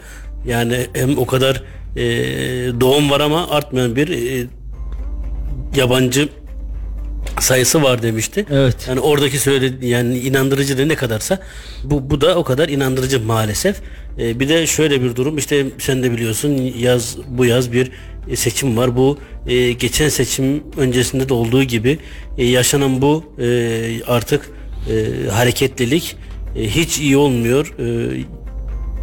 Yani 0.47 0.87
hem 0.93 1.19
o 1.19 1.27
kadar 1.27 1.63
e, 1.97 2.05
doğum 2.81 3.11
var 3.11 3.21
ama 3.21 3.51
artmayan 3.51 3.97
bir 3.97 4.09
e, 4.09 4.47
yabancı 5.77 6.29
sayısı 7.41 7.83
var 7.83 8.03
demişti. 8.03 8.47
Evet. 8.51 8.77
Yani 8.89 9.01
oradaki 9.01 9.39
söyledi 9.39 9.87
yani 9.87 10.19
inandırıcı 10.19 10.79
da 10.79 10.87
ne 10.87 10.95
kadarsa 10.95 11.39
bu 11.85 12.11
bu 12.11 12.21
da 12.21 12.35
o 12.35 12.45
kadar 12.45 12.69
inandırıcı 12.69 13.21
maalesef. 13.21 13.77
Ee, 14.19 14.41
bir 14.41 14.49
de 14.49 14.67
şöyle 14.67 15.03
bir 15.03 15.17
durum 15.17 15.39
işte 15.39 15.67
sen 15.79 16.03
de 16.03 16.13
biliyorsun 16.13 16.73
yaz 16.79 17.17
bu 17.29 17.45
yaz 17.45 17.73
bir 17.73 17.91
e, 18.29 18.37
seçim 18.37 18.77
var. 18.77 18.97
Bu 18.97 19.19
e, 19.47 19.73
geçen 19.73 20.09
seçim 20.09 20.63
öncesinde 20.77 21.29
de 21.29 21.35
olduğu 21.35 21.63
gibi 21.63 21.99
e, 22.39 22.45
yaşanan 22.45 23.03
bu 23.03 23.25
e, 23.39 24.05
artık 24.07 24.51
e, 24.91 25.29
hareketlilik 25.31 26.17
e, 26.57 26.69
hiç 26.69 26.99
iyi 26.99 27.17
olmuyor. 27.17 27.75
E, 27.79 28.17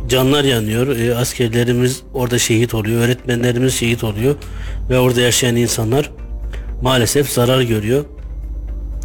canlar 0.09 0.43
yanıyor. 0.43 0.97
E, 0.97 1.15
askerlerimiz 1.15 2.03
orada 2.13 2.39
şehit 2.39 2.73
oluyor. 2.73 3.01
Öğretmenlerimiz 3.01 3.73
şehit 3.73 4.03
oluyor. 4.03 4.35
Ve 4.89 4.99
orada 4.99 5.21
yaşayan 5.21 5.55
insanlar 5.55 6.11
maalesef 6.81 7.29
zarar 7.29 7.61
görüyor. 7.61 8.05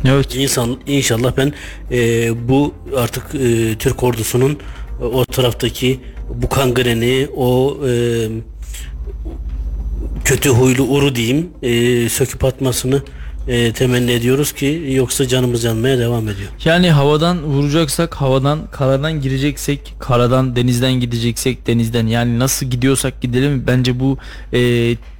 Evet. 0.05 0.35
İnsan 0.35 0.79
inşallah 0.87 1.33
ben 1.37 1.53
e, 1.91 2.31
bu 2.49 2.75
artık 2.97 3.35
e, 3.35 3.75
Türk 3.79 4.03
ordusunun 4.03 4.59
e, 5.01 5.05
o 5.05 5.25
taraftaki 5.25 6.01
bu 6.35 6.49
kangreni, 6.49 7.29
o 7.37 7.79
e, 7.89 7.93
kötü 10.25 10.49
huylu 10.49 10.83
uru 10.83 11.15
diyeyim, 11.15 11.51
e, 11.63 12.09
söküp 12.09 12.45
atmasını 12.45 13.03
e, 13.49 13.73
temenni 13.73 14.11
ediyoruz 14.11 14.53
ki 14.53 14.85
yoksa 14.89 15.29
canımız 15.29 15.65
yanmaya 15.65 15.99
devam 15.99 16.29
ediyor. 16.29 16.49
Yani 16.65 16.91
havadan 16.91 17.43
vuracaksak 17.43 18.15
havadan, 18.15 18.71
karadan 18.71 19.21
gireceksek 19.21 19.95
karadan, 19.99 20.57
denizden 20.57 20.93
gideceksek 20.93 21.67
denizden. 21.67 22.07
Yani 22.07 22.39
nasıl 22.39 22.67
gidiyorsak 22.67 23.21
gidelim. 23.21 23.65
Bence 23.67 24.01
bu 24.01 24.19
e, 24.53 24.59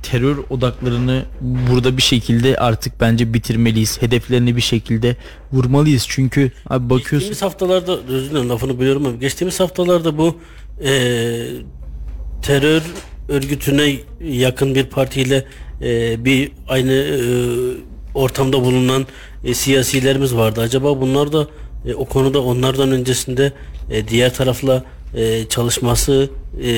terör 0.03 0.37
odaklarını 0.51 1.23
burada 1.41 1.97
bir 1.97 2.03
şekilde 2.03 2.57
artık 2.57 3.01
bence 3.01 3.35
bitirmeliyiz. 3.35 4.03
Hedeflerini 4.03 4.57
bir 4.57 4.61
şekilde 4.61 5.17
vurmalıyız. 5.53 6.07
Çünkü 6.09 6.53
abi 6.67 6.91
bakıyorsun. 6.91 7.29
Geçtiğimiz 7.31 7.43
haftalarda 7.43 7.99
özür 8.09 8.31
dilerim 8.31 8.49
lafını 8.49 8.81
biliyorum 8.81 9.07
ama 9.07 9.17
geçtiğimiz 9.17 9.61
haftalarda 9.61 10.19
bu 10.19 10.37
e, 10.85 10.91
terör 12.43 12.83
örgütüne 13.29 13.97
yakın 14.21 14.75
bir 14.75 14.85
partiyle 14.85 15.45
e, 15.83 16.25
bir 16.25 16.53
aynı 16.69 16.93
e, 16.93 17.21
ortamda 18.19 18.63
bulunan 18.63 19.07
e, 19.45 19.55
siyasilerimiz 19.55 20.35
vardı. 20.35 20.61
Acaba 20.61 21.01
bunlar 21.01 21.33
da 21.33 21.47
e, 21.87 21.95
o 21.95 22.05
konuda 22.05 22.43
onlardan 22.43 22.91
öncesinde 22.93 23.53
e, 23.91 24.09
diğer 24.09 24.35
tarafla 24.35 24.85
e, 25.15 25.49
çalışması 25.49 26.31
e, 26.61 26.71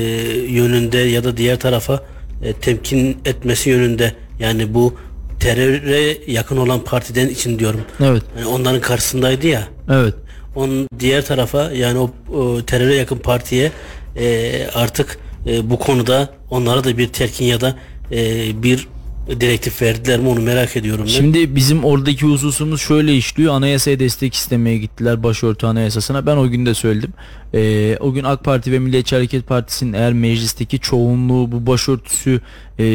yönünde 0.49 0.97
ya 0.97 1.23
da 1.23 1.37
diğer 1.37 1.59
tarafa 1.59 2.03
e, 2.43 2.53
temkin 2.53 3.17
etmesi 3.25 3.69
yönünde 3.69 4.13
yani 4.39 4.73
bu 4.73 4.93
teröre 5.39 6.17
yakın 6.27 6.57
olan 6.57 6.83
partiden 6.83 7.27
için 7.27 7.59
diyorum. 7.59 7.81
Evet. 7.99 8.23
Yani 8.37 8.47
onların 8.47 8.81
karşısındaydı 8.81 9.47
ya. 9.47 9.67
Evet. 9.89 10.13
Onun 10.55 10.87
diğer 10.99 11.25
tarafa 11.25 11.71
yani 11.71 11.99
o, 11.99 12.11
o 12.37 12.61
teröre 12.61 12.95
yakın 12.95 13.17
partiye 13.17 13.71
e, 14.17 14.67
artık 14.73 15.17
e, 15.47 15.69
bu 15.69 15.79
konuda 15.79 16.29
onlara 16.49 16.83
da 16.83 16.97
bir 16.97 17.07
telkin 17.07 17.45
ya 17.45 17.61
da 17.61 17.75
e, 18.11 18.63
bir 18.63 18.87
direktif 19.27 19.81
verdiler 19.81 20.19
mi 20.19 20.27
onu 20.27 20.41
merak 20.41 20.77
ediyorum 20.77 21.05
ben. 21.05 21.11
Şimdi 21.11 21.55
bizim 21.55 21.83
oradaki 21.83 22.25
hususumuz 22.25 22.81
şöyle 22.81 23.15
işliyor. 23.15 23.53
Anayasaya 23.53 23.99
destek 23.99 24.33
istemeye 24.33 24.77
gittiler 24.77 25.23
başörtü 25.23 25.65
anayasasına. 25.65 26.25
Ben 26.25 26.37
o 26.37 26.49
gün 26.49 26.65
de 26.65 26.73
söyledim. 26.73 27.13
Ee, 27.53 27.97
o 27.99 28.13
gün 28.13 28.23
AK 28.23 28.43
Parti 28.43 28.71
ve 28.71 28.79
Milliyetçi 28.79 29.15
Hareket 29.15 29.47
Partisi'nin 29.47 29.93
eğer 29.93 30.13
meclisteki 30.13 30.79
çoğunluğu 30.79 31.51
bu 31.51 31.67
başörtüsü 31.67 32.41
e, 32.79 32.85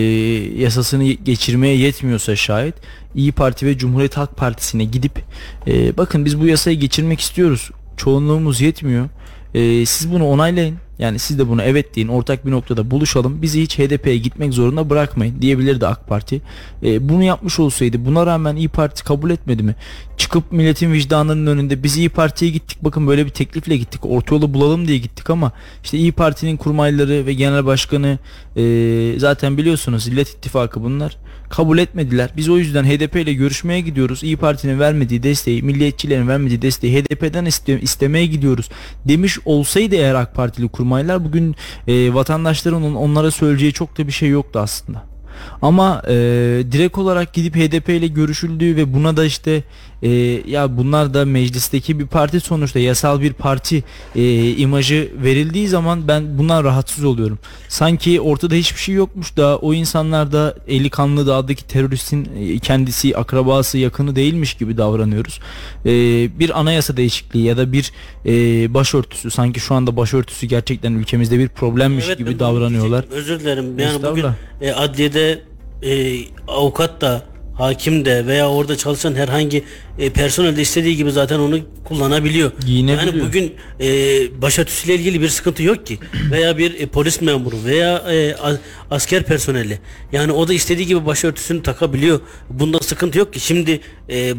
yasasını 0.61 1.05
geçirmeye 1.05 1.77
yetmiyorsa 1.77 2.37
şayet 2.37 2.75
İyi 3.15 3.33
Parti 3.33 3.67
ve 3.67 3.79
Cumhuriyet 3.79 4.17
Halk 4.17 4.37
Partisi'ne 4.37 4.85
gidip 4.85 5.13
e, 5.67 5.97
bakın 5.97 6.25
biz 6.25 6.41
bu 6.41 6.47
yasayı 6.47 6.81
geçirmek 6.81 7.21
istiyoruz. 7.21 7.71
Çoğunluğumuz 7.97 8.61
yetmiyor. 8.61 9.09
E, 9.55 9.87
siz 9.87 10.13
bunu 10.13 10.29
onaylayın. 10.29 10.77
Yani 10.99 11.19
siz 11.19 11.39
de 11.39 11.49
bunu 11.49 11.63
evet 11.63 11.97
deyin 11.97 12.09
ortak 12.09 12.47
bir 12.47 12.51
noktada 12.51 12.91
buluşalım. 12.91 13.43
Bizi 13.43 13.63
hiç 13.63 13.79
HDP'ye 13.79 14.19
gitmek 14.19 14.53
zorunda 14.53 14.91
bırakmayın 14.91 15.43
diyebilirdi 15.43 15.87
AK 15.87 16.09
Parti. 16.09 16.41
E, 16.83 17.09
bunu 17.09 17.23
yapmış 17.23 17.61
olsaydı 17.61 18.05
buna 18.05 18.27
rağmen 18.27 18.57
İyi 18.57 18.69
Parti 18.69 19.05
kabul 19.05 19.31
etmedi 19.31 19.63
mi? 19.63 19.75
Çıkıp 20.17 20.53
milletin 20.53 20.93
vicdanının 20.93 21.47
önünde 21.47 21.83
biz 21.83 21.97
İyi 21.97 22.09
Parti'ye 22.09 22.51
gittik 22.51 22.79
bakın 22.83 23.07
böyle 23.07 23.27
bir 23.27 23.31
teklifle 23.31 23.77
gittik. 23.77 24.01
Orta 24.05 24.35
yolu 24.35 24.55
bulalım 24.55 24.89
diye 24.89 24.99
gittik 24.99 25.31
ama 25.31 25.53
işte 25.85 25.99
İyi 25.99 26.13
Parti'nin 26.13 26.57
kurmayları 26.57 27.27
ve 27.27 27.35
genel 27.35 27.67
başkanı 27.67 28.19
e, 28.57 29.15
zaten 29.19 29.57
biliyorsunuz 29.57 30.05
Zillet 30.05 30.29
İttifakı 30.29 30.83
bunlar 30.83 31.17
kabul 31.49 31.79
etmediler. 31.79 32.31
Biz 32.37 32.49
o 32.49 32.59
yüzden 32.59 32.85
HDP 32.85 33.17
ile 33.17 33.33
görüşmeye 33.33 33.81
gidiyoruz. 33.81 34.23
İyi 34.23 34.37
Parti'nin 34.37 34.81
vermediği 34.81 35.23
desteği, 35.23 35.63
milliyetçilerin 35.63 36.29
vermediği 36.29 36.63
desteği 36.63 37.03
HDP'den 37.03 37.45
iste, 37.45 37.81
istemeye 37.81 38.27
gidiyoruz 38.27 38.69
demiş 39.09 39.39
olsaydı 39.45 39.95
eğer 39.95 40.15
AK 40.15 40.35
Partili 40.35 40.69
kurmaylar 40.69 41.25
bugün 41.25 41.57
e, 41.89 42.15
vatandaşların 42.15 42.95
onlara 42.97 43.31
söyleyeceği 43.31 43.73
çok 43.73 43.99
da 43.99 44.07
bir 44.07 44.13
şey 44.13 44.29
yoktu 44.29 44.59
aslında. 44.59 45.17
Ama 45.63 46.03
e, 46.09 46.15
direkt 46.73 46.99
olarak 46.99 47.33
gidip 47.33 47.57
HDP 47.57 47.89
ile 47.89 48.07
görüşüldüğü 48.07 48.77
ve 48.77 48.95
buna 48.95 49.17
da 49.17 49.25
işte 49.25 49.63
e, 50.03 50.09
ya 50.47 50.77
bunlar 50.77 51.15
da 51.15 51.25
meclisteki 51.25 51.99
bir 51.99 52.07
parti 52.07 52.41
sonuçta 52.41 52.79
yasal 52.79 53.21
bir 53.21 53.33
parti 53.33 53.85
e, 54.17 54.51
imajı 54.51 55.13
verildiği 55.23 55.69
zaman 55.69 56.09
ben 56.09 56.39
bundan 56.39 56.65
rahatsız 56.65 57.05
oluyorum. 57.05 57.39
Sanki 57.69 58.21
ortada 58.21 58.55
hiçbir 58.55 58.81
şey 58.81 58.95
yokmuş 58.95 59.37
da 59.37 59.59
o 59.59 59.75
insanlar 59.75 60.33
da 60.33 60.55
eli 60.69 60.91
kanlı 60.91 61.27
dağdaki 61.27 61.67
teröristin 61.67 62.29
e, 62.39 62.59
kendisi 62.59 63.17
akrabası 63.17 63.79
yakını 63.79 64.17
değilmiş 64.17 64.55
gibi 64.55 64.79
davranıyoruz. 64.79 65.41
E, 65.87 65.91
bir 66.39 66.61
anayasa 66.61 66.97
değişikliği 66.97 67.45
ya 67.45 67.57
da 67.57 67.73
bir 67.73 67.93
e, 68.27 68.75
başörtüsü 68.75 69.31
sanki 69.31 69.61
şu 69.61 69.75
anda 69.75 69.97
başörtüsü 69.97 70.47
gerçekten 70.47 70.93
ülkemizde 70.93 71.39
bir 71.39 71.49
problemmiş 71.49 72.05
Evet, 72.09 72.19
gibi 72.19 72.39
davranıyorlar. 72.39 73.05
Özür 73.11 73.41
dilerim. 73.41 73.79
Yani 73.79 74.03
bugün 74.03 74.27
e, 74.61 74.73
adliyede 74.73 75.43
e, 75.83 76.19
avukat 76.49 77.01
da 77.01 77.23
hakim 77.57 78.05
de 78.05 78.27
veya 78.27 78.49
orada 78.49 78.77
çalışan 78.77 79.15
herhangi 79.15 79.65
e, 79.99 80.11
personel 80.11 80.57
de 80.57 80.63
istediği 80.63 80.97
gibi 80.97 81.11
zaten 81.11 81.39
onu 81.39 81.59
kullanabiliyor. 81.85 82.53
Giyinebiliyor. 82.67 83.15
Yani 83.15 83.27
bugün 83.27 83.55
e, 83.81 83.89
başörtüsüyle 84.43 84.95
ilgili 84.95 85.21
bir 85.21 85.29
sıkıntı 85.29 85.63
yok 85.63 85.87
ki. 85.87 85.99
Veya 86.31 86.59
bir 86.59 86.81
e, 86.81 86.87
polis 86.87 87.21
memuru 87.21 87.65
veya 87.65 87.97
e, 87.97 88.37
asker 88.91 89.23
personeli. 89.23 89.79
Yani 90.13 90.33
o 90.33 90.49
da 90.49 90.55
istediği 90.55 90.87
gibi 90.87 91.07
başörtüsünü 91.07 91.63
takabiliyor. 91.63 92.21
Bunda 92.51 92.79
sıkıntı 92.79 93.19
yok 93.19 93.33
ki. 93.33 93.41
Şimdi 93.41 93.81
e, 94.11 94.35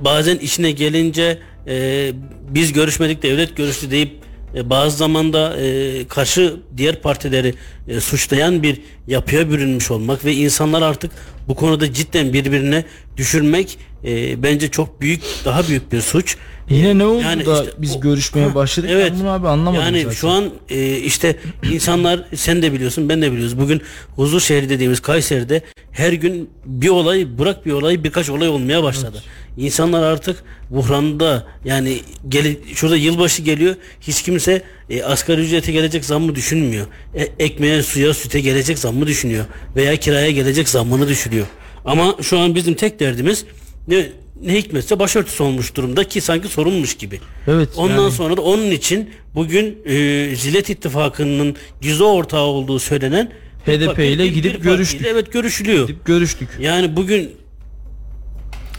bazen 0.00 0.36
işine 0.36 0.70
gelince 0.70 1.38
e, 1.66 2.12
biz 2.50 2.72
görüşmedik 2.72 3.22
devlet 3.22 3.56
görüştü 3.56 3.90
deyip 3.90 4.27
e, 4.54 4.70
bazı 4.70 4.96
zamanda 4.96 5.56
e, 5.60 6.04
karşı 6.08 6.56
diğer 6.76 7.02
partileri 7.02 7.54
e, 7.88 8.00
suçlayan 8.00 8.62
bir 8.62 8.80
yapıya 9.06 9.50
bürünmüş 9.50 9.90
olmak 9.90 10.24
ve 10.24 10.34
insanlar 10.34 10.82
artık 10.82 11.10
bu 11.48 11.54
konuda 11.54 11.92
cidden 11.92 12.32
birbirine 12.32 12.84
düşürmek 13.16 13.78
e, 14.04 14.42
bence 14.42 14.68
çok 14.68 15.00
büyük 15.00 15.20
daha 15.44 15.68
büyük 15.68 15.92
bir 15.92 16.00
suç. 16.00 16.36
Yine 16.70 16.98
ne 16.98 17.04
oldu 17.04 17.22
Yani 17.22 17.46
da 17.46 17.62
işte 17.62 17.74
biz 17.78 17.96
o- 17.96 18.00
görüşmeye 18.00 18.54
başladık? 18.54 18.90
Evet. 18.92 19.12
Ben 19.12 19.20
bunu 19.20 19.28
abi 19.30 19.48
anlamadım 19.48 19.82
Yani 19.84 19.98
zaten. 20.02 20.14
şu 20.14 20.28
an 20.28 20.50
e, 20.70 20.96
işte 20.96 21.36
insanlar 21.72 22.24
sen 22.34 22.62
de 22.62 22.72
biliyorsun 22.72 23.08
ben 23.08 23.22
de 23.22 23.32
biliyoruz. 23.32 23.58
Bugün 23.58 23.82
huzur 24.16 24.40
şehri 24.40 24.68
dediğimiz 24.68 25.00
Kayseri'de 25.00 25.62
her 25.92 26.12
gün 26.12 26.50
bir 26.64 26.88
olay 26.88 27.38
bırak 27.38 27.66
bir 27.66 27.72
olay 27.72 28.04
birkaç 28.04 28.30
olay 28.30 28.48
olmaya 28.48 28.82
başladı. 28.82 29.22
İnsanlar 29.58 30.02
artık 30.02 30.42
buhranda 30.70 31.46
yani 31.64 32.00
gel, 32.28 32.56
şurada 32.74 32.96
yılbaşı 32.96 33.42
geliyor 33.42 33.74
hiç 34.00 34.22
kimse 34.22 34.62
e, 34.90 35.02
asgari 35.02 35.40
ücrete 35.40 35.72
gelecek 35.72 36.04
zammı 36.04 36.34
düşünmüyor. 36.34 36.86
E, 37.14 37.28
ekmeğe 37.38 37.82
suya 37.82 38.14
süte 38.14 38.40
gelecek 38.40 38.78
zammı 38.78 39.06
düşünüyor. 39.06 39.44
Veya 39.76 39.96
kiraya 39.96 40.30
gelecek 40.30 40.68
zammını 40.68 41.08
düşünüyor. 41.08 41.46
Ama 41.84 42.14
şu 42.22 42.38
an 42.38 42.54
bizim 42.54 42.74
tek 42.74 43.00
derdimiz 43.00 43.44
ne, 43.88 44.06
ne 44.42 44.54
hikmetse 44.54 44.98
başörtüsü 44.98 45.42
olmuş 45.42 45.74
durumda 45.74 46.04
ki 46.04 46.20
sanki 46.20 46.48
sorunmuş 46.48 46.94
gibi. 46.96 47.20
Evet, 47.46 47.68
Ondan 47.76 48.02
yani- 48.02 48.12
sonra 48.12 48.36
da 48.36 48.42
onun 48.42 48.70
için 48.70 49.10
bugün 49.34 49.78
e, 49.84 49.94
Zillet 50.36 50.70
İttifakı'nın 50.70 51.56
gizli 51.80 52.04
ortağı 52.04 52.42
olduğu 52.44 52.78
söylenen 52.78 53.32
HDP 53.66 53.98
ile 53.98 54.26
gidip 54.26 54.62
görüştük. 54.62 55.06
Evet 55.12 55.32
görüşülüyor. 55.32 55.86
Gidip 55.88 56.04
görüştük. 56.04 56.48
Yani 56.60 56.96
bugün 56.96 57.30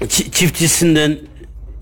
çiftçisinden, 0.07 1.17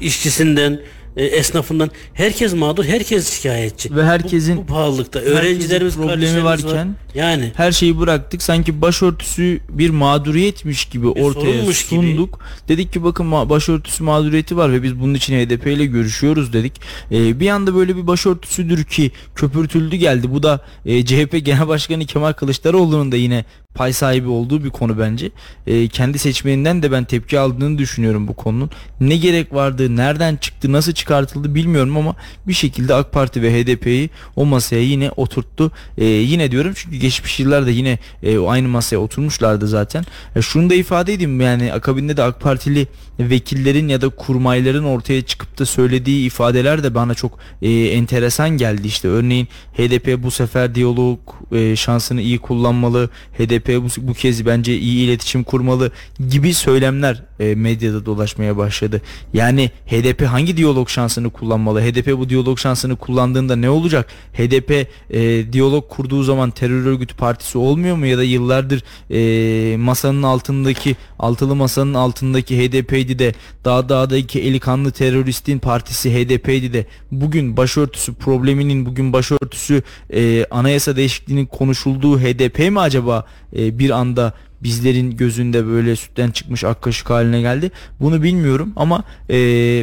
işçisinden, 0.01 0.79
e, 1.17 1.25
esnafından 1.25 1.89
herkes 2.13 2.53
mağdur, 2.53 2.85
herkes 2.85 3.29
şikayetçi. 3.33 3.95
Ve 3.95 4.03
herkesin- 4.05 4.57
bu, 4.57 4.61
bu 4.61 4.65
pahalılıkta 4.65 5.19
öğrencilerimiz 5.19 5.95
problemi 5.95 6.11
kardeşlerimiz 6.11 6.45
var. 6.45 6.63
varken 6.63 6.95
yani 7.15 7.51
Her 7.55 7.71
şeyi 7.71 7.99
bıraktık. 7.99 8.41
Sanki 8.41 8.81
başörtüsü 8.81 9.59
bir 9.69 9.89
mağduriyetmiş 9.89 10.85
gibi 10.85 11.07
ortaya 11.07 11.53
sorunmuş 11.53 11.87
gibi. 11.89 12.01
sunduk. 12.01 12.39
Dedik 12.67 12.93
ki 12.93 13.03
bakın 13.03 13.31
başörtüsü 13.31 14.03
mağduriyeti 14.03 14.57
var 14.57 14.71
ve 14.73 14.83
biz 14.83 14.99
bunun 14.99 15.13
için 15.13 15.33
HDP 15.35 15.67
ile 15.73 15.85
görüşüyoruz 15.85 16.53
dedik. 16.53 16.73
Ee, 17.11 17.39
bir 17.39 17.49
anda 17.49 17.75
böyle 17.75 17.95
bir 17.97 18.07
başörtüsüdür 18.07 18.83
ki 18.83 19.11
köpürtüldü 19.35 19.95
geldi. 19.95 20.31
Bu 20.31 20.43
da 20.43 20.65
e, 20.85 21.05
CHP 21.05 21.39
Genel 21.39 21.67
Başkanı 21.67 22.05
Kemal 22.05 22.33
Kılıçdaroğlu'nun 22.33 23.11
da 23.11 23.15
yine 23.15 23.45
pay 23.77 23.93
sahibi 23.93 24.27
olduğu 24.27 24.63
bir 24.63 24.69
konu 24.69 24.99
bence. 24.99 25.31
Ee, 25.67 25.87
kendi 25.87 26.19
seçmeninden 26.19 26.83
de 26.83 26.91
ben 26.91 27.03
tepki 27.03 27.39
aldığını 27.39 27.77
düşünüyorum 27.77 28.27
bu 28.27 28.33
konunun. 28.33 28.69
Ne 29.01 29.17
gerek 29.17 29.53
vardı, 29.53 29.95
nereden 29.95 30.35
çıktı, 30.35 30.71
nasıl 30.71 30.91
çıkartıldı 30.91 31.55
bilmiyorum 31.55 31.97
ama 31.97 32.15
bir 32.47 32.53
şekilde 32.53 32.93
AK 32.93 33.11
Parti 33.11 33.41
ve 33.41 33.53
HDP'yi 33.53 34.09
o 34.35 34.45
masaya 34.45 34.81
yine 34.81 35.11
oturttu. 35.11 35.71
Ee, 35.97 36.05
yine 36.05 36.51
diyorum 36.51 36.73
çünkü 36.75 36.97
geçmiş 36.97 37.39
yıllarda 37.39 37.69
yine 37.69 37.99
e, 38.23 38.37
aynı 38.37 38.67
masaya 38.67 38.97
oturmuşlardı 38.97 39.67
zaten. 39.67 40.03
E, 40.35 40.41
şunu 40.41 40.69
da 40.69 40.73
ifade 40.73 41.13
edeyim 41.13 41.41
yani 41.41 41.73
akabinde 41.73 42.17
de 42.17 42.23
AK 42.23 42.41
Partili 42.41 42.87
vekillerin 43.19 43.87
ya 43.87 44.01
da 44.01 44.09
kurmayların 44.09 44.83
ortaya 44.83 45.21
çıkıp 45.21 45.59
da 45.59 45.65
söylediği 45.65 46.25
ifadeler 46.25 46.83
de 46.83 46.95
bana 46.95 47.13
çok 47.13 47.39
e, 47.61 47.69
enteresan 47.71 48.49
geldi 48.49 48.87
işte. 48.87 49.07
Örneğin 49.07 49.47
HDP 49.73 50.23
bu 50.23 50.31
sefer 50.31 50.75
diyalog 50.75 51.19
e, 51.51 51.75
şansını 51.75 52.21
iyi 52.21 52.39
kullanmalı. 52.39 53.09
HDP 53.37 53.66
bu, 53.67 53.87
bu 53.97 54.13
kez 54.13 54.45
bence 54.45 54.77
iyi 54.77 55.05
iletişim 55.05 55.43
kurmalı 55.43 55.91
gibi 56.29 56.53
söylemler 56.53 57.23
e, 57.39 57.55
medyada 57.55 58.05
dolaşmaya 58.05 58.57
başladı. 58.57 59.01
Yani 59.33 59.71
HDP 59.85 60.25
hangi 60.25 60.57
diyalog 60.57 60.89
şansını 60.89 61.29
kullanmalı? 61.29 61.81
HDP 61.81 62.17
bu 62.17 62.29
diyalog 62.29 62.59
şansını 62.59 62.95
kullandığında 62.95 63.55
ne 63.55 63.69
olacak? 63.69 64.07
HDP 64.33 64.87
e, 65.09 65.53
diyalog 65.53 65.89
kurduğu 65.89 66.23
zaman 66.23 66.51
terör 66.51 66.85
örgütü 66.85 67.15
partisi 67.15 67.57
olmuyor 67.57 67.95
mu 67.95 68.05
ya 68.05 68.17
da 68.17 68.23
yıllardır 68.23 68.83
e, 69.11 69.77
masanın 69.77 70.23
altındaki 70.23 70.95
altılı 71.19 71.55
masanın 71.55 71.93
altındaki 71.93 72.57
HDP'ydi 72.57 73.19
de 73.19 73.33
dağ 73.65 73.89
dağdaki 73.89 74.41
eli 74.41 74.59
kanlı 74.59 74.91
teröristin 74.91 75.59
partisi 75.59 76.13
HDP'ydi 76.13 76.73
de 76.73 76.85
bugün 77.11 77.57
başörtüsü 77.57 78.13
probleminin 78.13 78.85
bugün 78.85 79.13
başörtüsü 79.13 79.83
e, 80.13 80.45
anayasa 80.51 80.95
değişikliğinin 80.95 81.45
konuşulduğu 81.45 82.19
HDP 82.19 82.59
mi 82.59 82.79
acaba 82.79 83.25
e, 83.53 83.56
bir 83.57 83.89
anda 83.89 84.33
bizlerin 84.63 85.17
gözünde 85.17 85.67
böyle 85.67 85.95
sütten 85.95 86.31
çıkmış 86.31 86.63
ak 86.63 86.81
kaşık 86.81 87.09
haline 87.09 87.41
geldi. 87.41 87.71
Bunu 87.99 88.23
bilmiyorum 88.23 88.73
ama 88.75 89.03
e, 89.29 89.35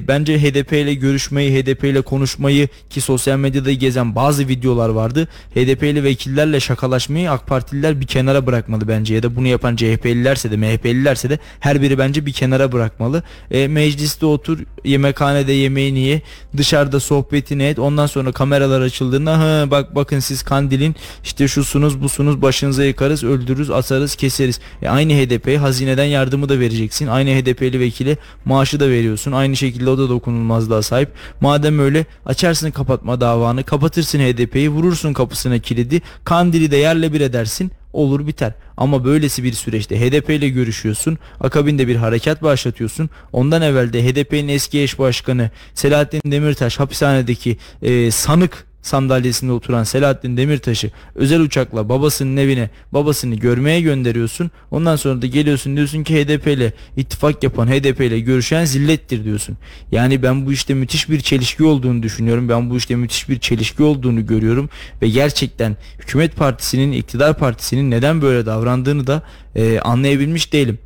bence 0.08 0.38
HDP 0.38 0.72
ile 0.72 0.94
görüşmeyi, 0.94 1.62
HDP 1.62 1.84
ile 1.84 2.00
konuşmayı 2.00 2.68
ki 2.90 3.00
sosyal 3.00 3.38
medyada 3.38 3.72
gezen 3.72 4.14
bazı 4.14 4.48
videolar 4.48 4.88
vardı. 4.88 5.28
HDP 5.54 5.82
ile 5.82 6.04
vekillerle 6.04 6.60
şakalaşmayı 6.60 7.30
AK 7.30 7.46
Partililer 7.46 8.00
bir 8.00 8.06
kenara 8.06 8.46
bırakmalı 8.46 8.88
bence 8.88 9.14
ya 9.14 9.22
da 9.22 9.36
bunu 9.36 9.46
yapan 9.46 9.76
CHP'lilerse 9.76 10.50
de 10.50 10.56
MHP'lilerse 10.56 11.30
de 11.30 11.38
her 11.60 11.82
biri 11.82 11.98
bence 11.98 12.26
bir 12.26 12.32
kenara 12.32 12.72
bırakmalı. 12.72 13.22
E, 13.50 13.68
mecliste 13.68 14.26
otur, 14.26 14.58
yemekhanede 14.84 15.52
yemeğini 15.52 15.98
ye, 15.98 16.22
dışarıda 16.56 17.00
sohbetini 17.00 17.62
et. 17.62 17.78
Ondan 17.78 18.06
sonra 18.06 18.32
kameralar 18.32 18.80
açıldığında 18.80 19.38
ha 19.38 19.70
bak 19.70 19.94
bakın 19.94 20.18
siz 20.18 20.42
Kandil'in 20.42 20.96
işte 21.24 21.48
şusunuz 21.48 22.02
busunuz 22.02 22.42
başınıza 22.42 22.84
yıkarız, 22.84 23.24
öldürürüz, 23.24 23.70
asarız, 23.70 24.16
keseriz. 24.16 24.60
E, 24.82 24.88
aynı 24.88 25.12
HDP'ye 25.12 25.58
hazineden 25.58 26.04
yardımı 26.04 26.48
da 26.48 26.60
vereceksin. 26.60 27.06
Aynı 27.06 27.30
HDP'li 27.30 27.80
vekile 27.80 28.16
maaşı 28.44 28.80
da 28.80 28.88
veriyorsun. 28.88 29.32
Aynı 29.32 29.56
şekilde 29.56 29.90
o 29.90 29.98
da 29.98 30.08
dokunulmazlığa 30.08 30.82
sahip. 30.82 31.08
Madem 31.40 31.78
öyle 31.78 32.06
açarsın 32.26 32.70
kapatma 32.70 33.20
davanı, 33.20 33.64
kapatırsın 33.64 34.18
HDP'yi, 34.18 34.68
vurursun 34.68 35.12
kapısına 35.12 35.58
kilidi, 35.58 36.02
Kandil'i 36.24 36.70
de 36.70 36.76
yerle 36.76 37.12
bir 37.12 37.20
edersin 37.20 37.72
olur 37.94 38.26
biter. 38.26 38.52
Ama 38.76 39.04
böylesi 39.04 39.44
bir 39.44 39.52
süreçte 39.52 40.00
HDP 40.00 40.30
ile 40.30 40.48
görüşüyorsun. 40.48 41.18
Akabinde 41.40 41.88
bir 41.88 41.96
harekat 41.96 42.42
başlatıyorsun. 42.42 43.10
Ondan 43.32 43.62
evvel 43.62 43.92
de 43.92 44.04
HDP'nin 44.04 44.48
eski 44.48 44.82
eş 44.82 44.98
başkanı 44.98 45.50
Selahattin 45.74 46.32
Demirtaş 46.32 46.80
hapishanedeki 46.80 47.56
e, 47.82 48.10
sanık 48.10 48.66
sandalyesinde 48.84 49.52
oturan 49.52 49.84
Selahattin 49.84 50.36
Demirtaş'ı 50.36 50.90
özel 51.14 51.40
uçakla 51.40 51.88
babasının 51.88 52.36
evine 52.36 52.70
babasını 52.92 53.34
görmeye 53.34 53.80
gönderiyorsun. 53.80 54.50
Ondan 54.70 54.96
sonra 54.96 55.22
da 55.22 55.26
geliyorsun 55.26 55.76
diyorsun 55.76 56.02
ki 56.04 56.14
HDP 56.14 56.46
ile 56.46 56.72
ittifak 56.96 57.42
yapan 57.42 57.66
HDP 57.68 58.00
ile 58.00 58.20
görüşen 58.20 58.64
zillettir 58.64 59.24
diyorsun. 59.24 59.56
Yani 59.92 60.22
ben 60.22 60.46
bu 60.46 60.52
işte 60.52 60.74
müthiş 60.74 61.10
bir 61.10 61.20
çelişki 61.20 61.64
olduğunu 61.64 62.02
düşünüyorum. 62.02 62.48
Ben 62.48 62.70
bu 62.70 62.76
işte 62.76 62.96
müthiş 62.96 63.28
bir 63.28 63.38
çelişki 63.38 63.82
olduğunu 63.82 64.26
görüyorum 64.26 64.68
ve 65.02 65.08
gerçekten 65.08 65.76
hükümet 65.98 66.36
partisinin 66.36 66.92
iktidar 66.92 67.38
partisinin 67.38 67.90
neden 67.90 68.22
böyle 68.22 68.46
davrandığını 68.46 69.06
da 69.06 69.22
e, 69.56 69.80
anlayabilmiş 69.80 70.52
değilim. 70.52 70.78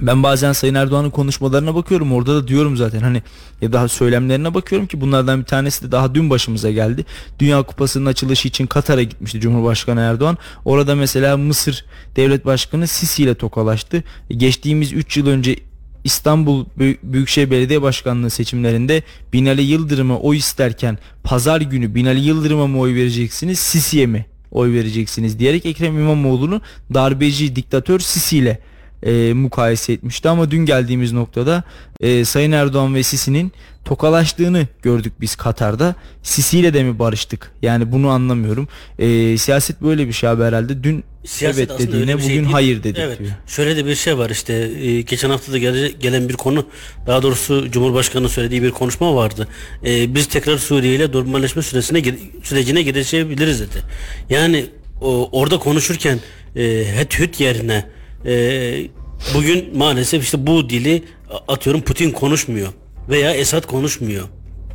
Ben 0.00 0.22
bazen 0.22 0.52
Sayın 0.52 0.74
Erdoğan'ın 0.74 1.10
konuşmalarına 1.10 1.74
bakıyorum 1.74 2.12
orada 2.12 2.36
da 2.36 2.48
diyorum 2.48 2.76
zaten 2.76 3.00
hani 3.00 3.22
ya 3.62 3.72
daha 3.72 3.88
söylemlerine 3.88 4.54
bakıyorum 4.54 4.86
ki 4.86 5.00
bunlardan 5.00 5.40
bir 5.40 5.44
tanesi 5.44 5.84
de 5.86 5.92
daha 5.92 6.14
dün 6.14 6.30
başımıza 6.30 6.70
geldi. 6.70 7.04
Dünya 7.38 7.62
Kupası'nın 7.62 8.06
açılışı 8.06 8.48
için 8.48 8.66
Katar'a 8.66 9.02
gitmişti 9.02 9.40
Cumhurbaşkanı 9.40 10.00
Erdoğan. 10.00 10.38
Orada 10.64 10.94
mesela 10.94 11.36
Mısır 11.36 11.84
Devlet 12.16 12.46
Başkanı 12.46 12.86
Sisi 12.86 13.22
ile 13.22 13.34
tokalaştı. 13.34 14.04
Geçtiğimiz 14.30 14.92
3 14.92 15.16
yıl 15.16 15.26
önce 15.26 15.56
İstanbul 16.04 16.64
Büyükşehir 17.02 17.50
Belediye 17.50 17.82
Başkanlığı 17.82 18.30
seçimlerinde 18.30 19.02
Binali 19.32 19.62
Yıldırım'a 19.62 20.18
oy 20.18 20.36
isterken 20.36 20.98
pazar 21.24 21.60
günü 21.60 21.94
Binali 21.94 22.20
Yıldırım'a 22.20 22.66
mı 22.66 22.78
oy 22.78 22.94
vereceksiniz 22.94 23.58
Sisi'ye 23.58 24.06
mi 24.06 24.26
oy 24.50 24.72
vereceksiniz 24.72 25.38
diyerek 25.38 25.66
Ekrem 25.66 25.98
İmamoğlu'nu 25.98 26.60
darbeci 26.94 27.56
diktatör 27.56 28.00
Sisi 28.00 28.38
ile 28.38 28.58
e, 29.02 29.32
mukayese 29.32 29.92
etmişti 29.92 30.28
ama 30.28 30.50
dün 30.50 30.66
geldiğimiz 30.66 31.12
noktada 31.12 31.64
e, 32.00 32.24
Sayın 32.24 32.52
Erdoğan 32.52 32.94
ve 32.94 33.02
Sisi'nin 33.02 33.52
tokalaştığını 33.84 34.66
gördük 34.82 35.12
biz 35.20 35.36
Katar'da. 35.36 35.94
Sisi 36.22 36.58
ile 36.58 36.74
de 36.74 36.82
mi 36.82 36.98
barıştık? 36.98 37.52
Yani 37.62 37.92
bunu 37.92 38.08
anlamıyorum. 38.08 38.68
E, 38.98 39.38
siyaset 39.38 39.82
böyle 39.82 40.08
bir 40.08 40.12
şey 40.12 40.28
abi 40.28 40.42
herhalde. 40.42 40.84
Dün 40.84 41.04
siyaset 41.24 41.70
evet 41.70 41.80
dediğine 41.80 42.06
şey 42.06 42.14
bugün 42.16 42.28
değil. 42.28 42.44
hayır 42.44 42.82
dedi 42.82 43.00
evet. 43.02 43.18
diyor. 43.18 43.30
Şöyle 43.46 43.76
de 43.76 43.86
bir 43.86 43.94
şey 43.94 44.18
var 44.18 44.30
işte 44.30 44.52
e, 44.54 45.00
geçen 45.00 45.30
hafta 45.30 45.52
da 45.52 45.58
gele, 45.58 45.88
gelen 45.88 46.28
bir 46.28 46.34
konu 46.34 46.66
daha 47.06 47.22
doğrusu 47.22 47.70
Cumhurbaşkanı 47.70 48.28
söylediği 48.28 48.62
bir 48.62 48.70
konuşma 48.70 49.14
vardı. 49.14 49.48
E, 49.86 50.14
biz 50.14 50.26
tekrar 50.26 50.58
Suriye 50.58 50.94
ile 50.94 51.12
normalleşme 51.12 51.62
süresine 51.62 52.02
sürecine 52.42 52.82
girişebiliriz 52.82 53.60
dedi. 53.60 53.82
Yani 54.30 54.66
o, 55.00 55.28
orada 55.32 55.58
konuşurken 55.58 56.20
e, 56.56 56.84
het 56.94 57.18
hüt 57.18 57.40
yerine 57.40 57.84
e, 58.26 58.88
bugün 59.34 59.78
maalesef 59.78 60.24
işte 60.24 60.46
bu 60.46 60.70
dili 60.70 61.02
atıyorum 61.48 61.82
Putin 61.82 62.10
konuşmuyor 62.10 62.68
veya 63.08 63.34
Esad 63.34 63.66
konuşmuyor. 63.66 64.24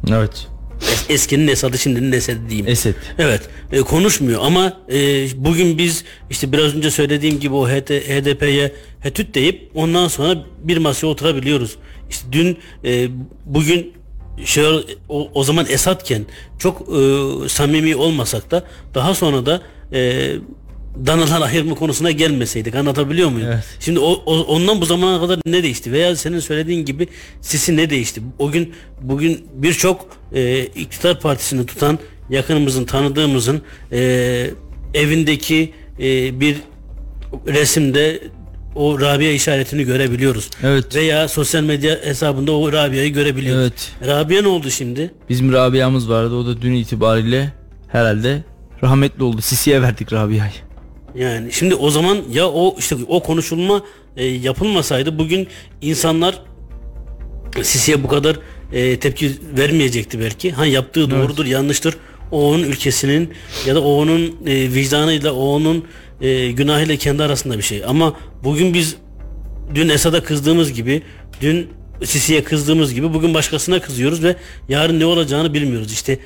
Evet. 0.09 0.47
Es, 0.81 1.05
eskinin 1.09 1.47
Esad'ı 1.47 1.77
şimdinin 1.77 2.11
Esad'ı 2.11 2.49
diyeyim. 2.49 2.67
Esed. 2.67 2.95
Evet 3.17 3.41
e, 3.71 3.81
konuşmuyor 3.81 4.41
ama 4.43 4.73
e, 4.91 5.27
bugün 5.35 5.77
biz 5.77 6.03
işte 6.29 6.51
biraz 6.51 6.75
önce 6.75 6.91
söylediğim 6.91 7.39
gibi 7.39 7.53
o 7.53 7.67
HDP'ye 7.67 8.71
hetüt 8.99 9.35
deyip 9.35 9.71
ondan 9.75 10.07
sonra 10.07 10.43
bir 10.63 10.77
masaya 10.77 11.07
oturabiliyoruz. 11.07 11.75
İşte 12.09 12.27
dün 12.31 12.57
e, 12.85 13.07
bugün 13.45 13.93
şey 14.45 14.65
o, 15.09 15.29
o 15.33 15.43
zaman 15.43 15.65
Esadken 15.69 16.25
çok 16.59 16.81
e, 16.81 17.49
samimi 17.49 17.95
olmasak 17.95 18.51
da 18.51 18.63
daha 18.93 19.15
sonra 19.15 19.45
da 19.45 19.61
e, 19.93 20.31
danadan 21.05 21.41
ayırma 21.41 21.75
konusuna 21.75 22.11
gelmeseydik 22.11 22.75
anlatabiliyor 22.75 23.29
muyum? 23.29 23.49
Evet. 23.51 23.63
Şimdi 23.79 23.99
o, 23.99 24.11
o, 24.25 24.39
ondan 24.43 24.81
bu 24.81 24.85
zamana 24.85 25.19
kadar 25.19 25.39
ne 25.45 25.63
değişti 25.63 25.91
veya 25.91 26.15
senin 26.15 26.39
söylediğin 26.39 26.85
gibi 26.85 27.07
sisi 27.41 27.77
ne 27.77 27.89
değişti? 27.89 28.21
O 28.39 28.51
gün 28.51 28.73
bugün 29.01 29.47
birçok 29.53 30.07
e, 30.33 30.65
iktidar 30.65 31.19
partisini 31.19 31.65
tutan 31.65 31.99
yakınımızın 32.29 32.85
tanıdığımızın 32.85 33.61
e, 33.91 34.49
evindeki 34.93 35.73
e, 35.99 36.39
bir 36.39 36.57
resimde 37.47 38.21
o 38.75 39.01
Rabia 39.01 39.31
işaretini 39.31 39.83
görebiliyoruz. 39.83 40.49
Evet. 40.63 40.95
Veya 40.95 41.27
sosyal 41.27 41.63
medya 41.63 41.99
hesabında 42.03 42.51
o 42.51 42.71
Rabia'yı 42.71 43.13
görebiliyoruz. 43.13 43.61
Evet. 43.61 43.91
Rabia 44.07 44.41
ne 44.41 44.47
oldu 44.47 44.69
şimdi? 44.69 45.11
Bizim 45.29 45.53
Rabia'mız 45.53 46.09
vardı. 46.09 46.35
O 46.35 46.45
da 46.45 46.61
dün 46.61 46.73
itibariyle 46.73 47.53
herhalde 47.87 48.43
rahmetli 48.83 49.23
oldu. 49.23 49.41
Sisi'ye 49.41 49.81
verdik 49.81 50.13
Rabia'yı. 50.13 50.64
Yani 51.15 51.51
şimdi 51.51 51.75
o 51.75 51.89
zaman 51.89 52.17
ya 52.31 52.49
o 52.49 52.75
işte 52.79 52.95
o 53.07 53.23
konuşulma 53.23 53.83
e, 54.17 54.25
yapılmasaydı 54.25 55.19
bugün 55.19 55.47
insanlar 55.81 56.41
Sisi'ye 57.61 58.03
bu 58.03 58.07
kadar 58.07 58.39
e, 58.73 58.99
tepki 58.99 59.31
vermeyecekti 59.57 60.19
belki. 60.19 60.51
Ha 60.51 60.65
yaptığı 60.65 61.11
doğrudur, 61.11 61.43
evet. 61.43 61.53
yanlıştır. 61.53 61.97
O 62.31 62.49
onun 62.49 62.63
ülkesinin 62.63 63.29
ya 63.65 63.75
da 63.75 63.81
o 63.81 64.01
onun 64.01 64.35
e, 64.45 64.73
vicdanıyla, 64.73 65.33
o 65.33 65.55
onun 65.55 65.85
e, 66.21 66.51
günahıyla 66.51 66.95
kendi 66.95 67.23
arasında 67.23 67.57
bir 67.57 67.63
şey. 67.63 67.83
Ama 67.87 68.13
bugün 68.43 68.73
biz 68.73 68.95
dün 69.75 69.89
Esad'a 69.89 70.23
kızdığımız 70.23 70.73
gibi, 70.73 71.01
dün 71.41 71.69
Sisi'ye 72.03 72.43
kızdığımız 72.43 72.93
gibi 72.93 73.13
bugün 73.13 73.33
başkasına 73.33 73.81
kızıyoruz 73.81 74.23
ve 74.23 74.35
yarın 74.69 74.99
ne 74.99 75.05
olacağını 75.05 75.53
bilmiyoruz. 75.53 75.93
İşte 75.93 76.13
e, 76.13 76.19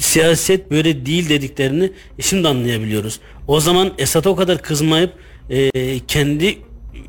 siyaset 0.00 0.70
böyle 0.70 1.06
değil 1.06 1.28
dediklerini 1.28 1.92
şimdi 2.20 2.48
anlayabiliyoruz. 2.48 3.20
O 3.46 3.60
zaman 3.60 3.92
Esad'a 3.98 4.30
o 4.30 4.36
kadar 4.36 4.62
kızmayıp 4.62 5.12
e, 5.50 5.70
kendi 6.08 6.58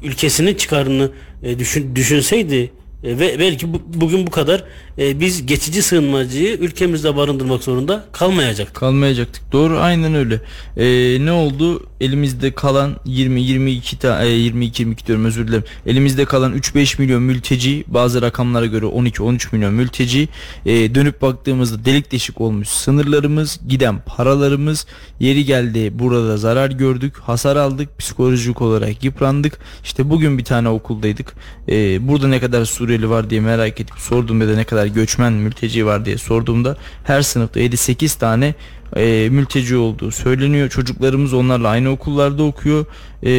ülkesinin 0.04 0.56
çıkarını 0.56 1.12
e, 1.44 1.60
düşün, 1.60 1.96
düşünseydi 1.96 2.72
e, 3.04 3.20
ve 3.20 3.40
belki 3.40 3.74
bu, 3.74 3.82
bugün 3.94 4.28
bu 4.28 4.32
kadar 4.32 4.64
e, 4.98 5.20
biz 5.20 5.46
geçici 5.46 5.82
sığınmacıyı 5.82 6.58
ülkemizde 6.58 7.16
barındırmak 7.16 7.64
zorunda 7.64 8.06
kalmayacaktık. 8.12 8.76
Kalmayacaktık. 8.76 9.52
Doğru 9.52 9.78
aynen 9.78 10.16
öyle. 10.16 10.42
E, 10.78 10.86
ne 11.26 11.32
oldu? 11.32 11.88
Elimizde 12.02 12.52
kalan 12.52 12.96
20 13.06 13.42
22 13.42 14.00
ta, 14.00 14.24
e, 14.24 14.30
22 14.30 14.82
22 14.82 15.06
diyorum 15.06 15.26
özür 15.26 15.48
dilerim. 15.48 15.64
Elimizde 15.86 16.26
kalan 16.26 16.54
3-5 16.54 17.02
milyon 17.02 17.24
mülteci 17.24 17.84
bazı 17.88 18.22
rakamlara 18.22 18.66
göre 18.66 18.86
12-13 18.86 19.56
milyon 19.56 19.74
mülteci 19.74 20.30
e, 20.66 20.96
dönüp 20.96 21.22
baktığımızda 21.22 21.86
delik 21.86 22.12
deşik 22.12 22.42
olmuş 22.42 22.68
sınırlarımız 22.68 23.60
giden 23.68 24.00
paralarımız 24.06 24.86
yeri 25.20 25.46
geldi 25.46 26.00
burada 26.00 26.38
zarar 26.38 26.70
gördük 26.70 27.18
hasar 27.18 27.56
aldık 27.56 28.00
psikolojik 28.00 28.62
olarak 28.62 29.04
yıprandık 29.04 29.60
işte 29.84 30.10
bugün 30.10 30.38
bir 30.38 30.44
tane 30.44 30.70
okuldaydık 30.70 31.34
e, 31.70 32.08
burada 32.08 32.28
ne 32.28 32.40
kadar 32.40 32.66
Suriyeli 32.90 33.10
var 33.10 33.30
diye 33.30 33.42
merak 33.42 33.82
edip 33.82 33.94
sordum 33.98 34.42
ya 34.42 34.48
da 34.48 34.56
ne 34.56 34.64
kadar 34.64 34.86
göçmen 34.86 35.34
mülteci 35.34 35.86
var 35.86 36.06
diye 36.06 36.18
sorduğumda 36.18 36.78
her 37.04 37.22
sınıfta 37.22 37.60
7-8 37.60 38.20
tane 38.20 38.54
e, 38.96 39.30
mülteci 39.32 39.78
olduğu 39.78 40.12
söyleniyor. 40.12 40.70
Çocuklarımız 40.70 41.34
onlarla 41.34 41.68
aynı 41.68 41.90
okullarda 41.90 42.44
okuyor. 42.44 42.86
E, 43.24 43.32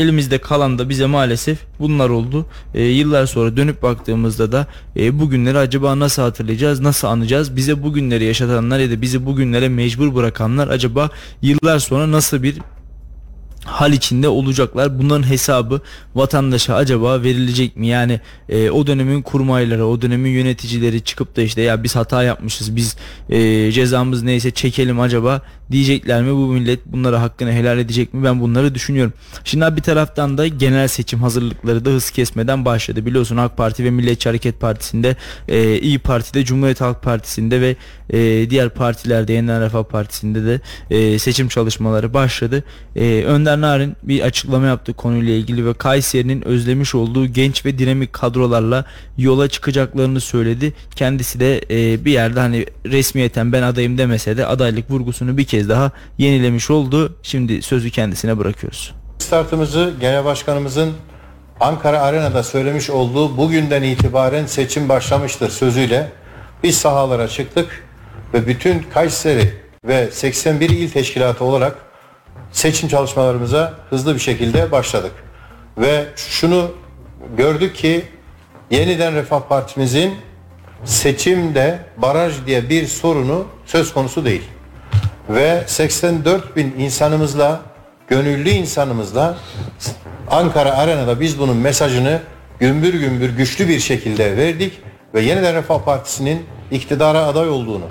elimizde 0.00 0.38
kalan 0.38 0.78
da 0.78 0.88
bize 0.88 1.06
maalesef 1.06 1.58
bunlar 1.78 2.08
oldu. 2.10 2.46
E, 2.74 2.82
yıllar 2.84 3.26
sonra 3.26 3.56
dönüp 3.56 3.82
baktığımızda 3.82 4.52
da 4.52 4.66
e, 4.96 5.18
bugünleri 5.20 5.58
acaba 5.58 5.98
nasıl 5.98 6.22
hatırlayacağız, 6.22 6.80
nasıl 6.80 7.08
anacağız? 7.08 7.56
Bize 7.56 7.82
bugünleri 7.82 8.24
yaşatanlar 8.24 8.78
ya 8.78 8.90
da 8.90 9.02
bizi 9.02 9.26
bugünlere 9.26 9.68
mecbur 9.68 10.14
bırakanlar 10.14 10.68
acaba 10.68 11.10
yıllar 11.42 11.78
sonra 11.78 12.12
nasıl 12.12 12.42
bir 12.42 12.56
hal 13.66 13.92
içinde 13.92 14.28
olacaklar. 14.28 14.98
Bunların 14.98 15.30
hesabı 15.30 15.80
vatandaşa 16.14 16.74
acaba 16.74 17.22
verilecek 17.22 17.76
mi? 17.76 17.86
Yani 17.86 18.20
e, 18.48 18.70
o 18.70 18.86
dönemin 18.86 19.22
kurmayları, 19.22 19.86
o 19.86 20.02
dönemin 20.02 20.30
yöneticileri 20.30 21.00
çıkıp 21.00 21.36
da 21.36 21.42
işte 21.42 21.62
ya 21.62 21.82
biz 21.82 21.96
hata 21.96 22.22
yapmışız, 22.22 22.76
biz 22.76 22.96
e, 23.30 23.72
cezamız 23.72 24.22
neyse 24.22 24.50
çekelim 24.50 25.00
acaba 25.00 25.42
diyecekler 25.70 26.22
mi? 26.22 26.32
Bu 26.32 26.46
millet 26.46 26.86
bunlara 26.86 27.22
hakkını 27.22 27.52
helal 27.52 27.78
edecek 27.78 28.14
mi? 28.14 28.24
Ben 28.24 28.40
bunları 28.40 28.74
düşünüyorum. 28.74 29.12
Şimdi 29.44 29.76
bir 29.76 29.82
taraftan 29.82 30.38
da 30.38 30.46
genel 30.46 30.88
seçim 30.88 31.20
hazırlıkları 31.20 31.84
da 31.84 31.90
hız 31.90 32.10
kesmeden 32.10 32.64
başladı. 32.64 33.06
Biliyorsun 33.06 33.36
AK 33.36 33.56
Parti 33.56 33.84
ve 33.84 33.90
Milliyetçi 33.90 34.28
Hareket 34.28 34.60
Partisi'nde, 34.60 35.16
e, 35.48 35.78
İyi 35.78 35.98
Parti'de, 35.98 36.44
Cumhuriyet 36.44 36.80
Halk 36.80 37.02
Partisi'nde 37.02 37.60
ve 37.60 37.76
e, 38.10 38.50
diğer 38.50 38.68
partilerde, 38.68 39.32
Yeniden 39.32 39.62
Refah 39.62 39.84
Partisi'nde 39.84 40.44
de 40.44 40.60
e, 40.90 41.18
seçim 41.18 41.48
çalışmaları 41.48 42.14
başladı. 42.14 42.64
E, 42.96 43.24
Önder 43.26 43.55
Narin 43.60 43.96
bir 44.02 44.20
açıklama 44.20 44.66
yaptı 44.66 44.94
konuyla 44.94 45.34
ilgili 45.34 45.66
ve 45.66 45.74
Kayseri'nin 45.74 46.42
özlemiş 46.42 46.94
olduğu 46.94 47.26
genç 47.26 47.64
ve 47.64 47.78
dinamik 47.78 48.12
kadrolarla 48.12 48.84
yola 49.18 49.48
çıkacaklarını 49.48 50.20
söyledi. 50.20 50.72
Kendisi 50.96 51.40
de 51.40 51.60
e, 51.70 52.04
bir 52.04 52.12
yerde 52.12 52.40
hani 52.40 52.66
resmiyeten 52.86 53.52
ben 53.52 53.62
adayım 53.62 53.98
demese 53.98 54.36
de 54.36 54.46
adaylık 54.46 54.90
vurgusunu 54.90 55.36
bir 55.36 55.44
kez 55.44 55.68
daha 55.68 55.90
yenilemiş 56.18 56.70
oldu. 56.70 57.16
Şimdi 57.22 57.62
sözü 57.62 57.90
kendisine 57.90 58.38
bırakıyoruz. 58.38 58.94
Startımızı 59.18 59.92
Genel 60.00 60.24
Başkanımızın 60.24 60.92
Ankara 61.60 62.00
Arena'da 62.00 62.42
söylemiş 62.42 62.90
olduğu 62.90 63.36
bugünden 63.36 63.82
itibaren 63.82 64.46
seçim 64.46 64.88
başlamıştır 64.88 65.50
sözüyle 65.50 66.12
biz 66.62 66.78
sahalara 66.78 67.28
çıktık 67.28 67.84
ve 68.34 68.46
bütün 68.46 68.82
Kayseri 68.94 69.52
ve 69.84 70.10
81 70.10 70.70
il 70.70 70.90
teşkilatı 70.90 71.44
olarak 71.44 71.76
seçim 72.56 72.88
çalışmalarımıza 72.88 73.74
hızlı 73.90 74.14
bir 74.14 74.20
şekilde 74.20 74.72
başladık. 74.72 75.12
Ve 75.78 76.06
şunu 76.16 76.70
gördük 77.36 77.76
ki 77.76 78.04
yeniden 78.70 79.14
Refah 79.14 79.40
Partimizin 79.40 80.14
seçimde 80.84 81.78
baraj 81.96 82.34
diye 82.46 82.68
bir 82.68 82.86
sorunu 82.86 83.44
söz 83.66 83.92
konusu 83.92 84.24
değil. 84.24 84.42
Ve 85.28 85.64
84 85.66 86.56
bin 86.56 86.74
insanımızla, 86.78 87.60
gönüllü 88.08 88.50
insanımızla 88.50 89.38
Ankara 90.30 90.76
Arena'da 90.76 91.20
biz 91.20 91.38
bunun 91.38 91.56
mesajını 91.56 92.20
gümbür 92.60 92.94
gümbür 92.94 93.30
güçlü 93.30 93.68
bir 93.68 93.80
şekilde 93.80 94.36
verdik 94.36 94.80
ve 95.14 95.20
Yeniden 95.20 95.54
Refah 95.54 95.84
Partisi'nin 95.84 96.46
iktidara 96.70 97.26
aday 97.26 97.48
olduğunu 97.48 97.84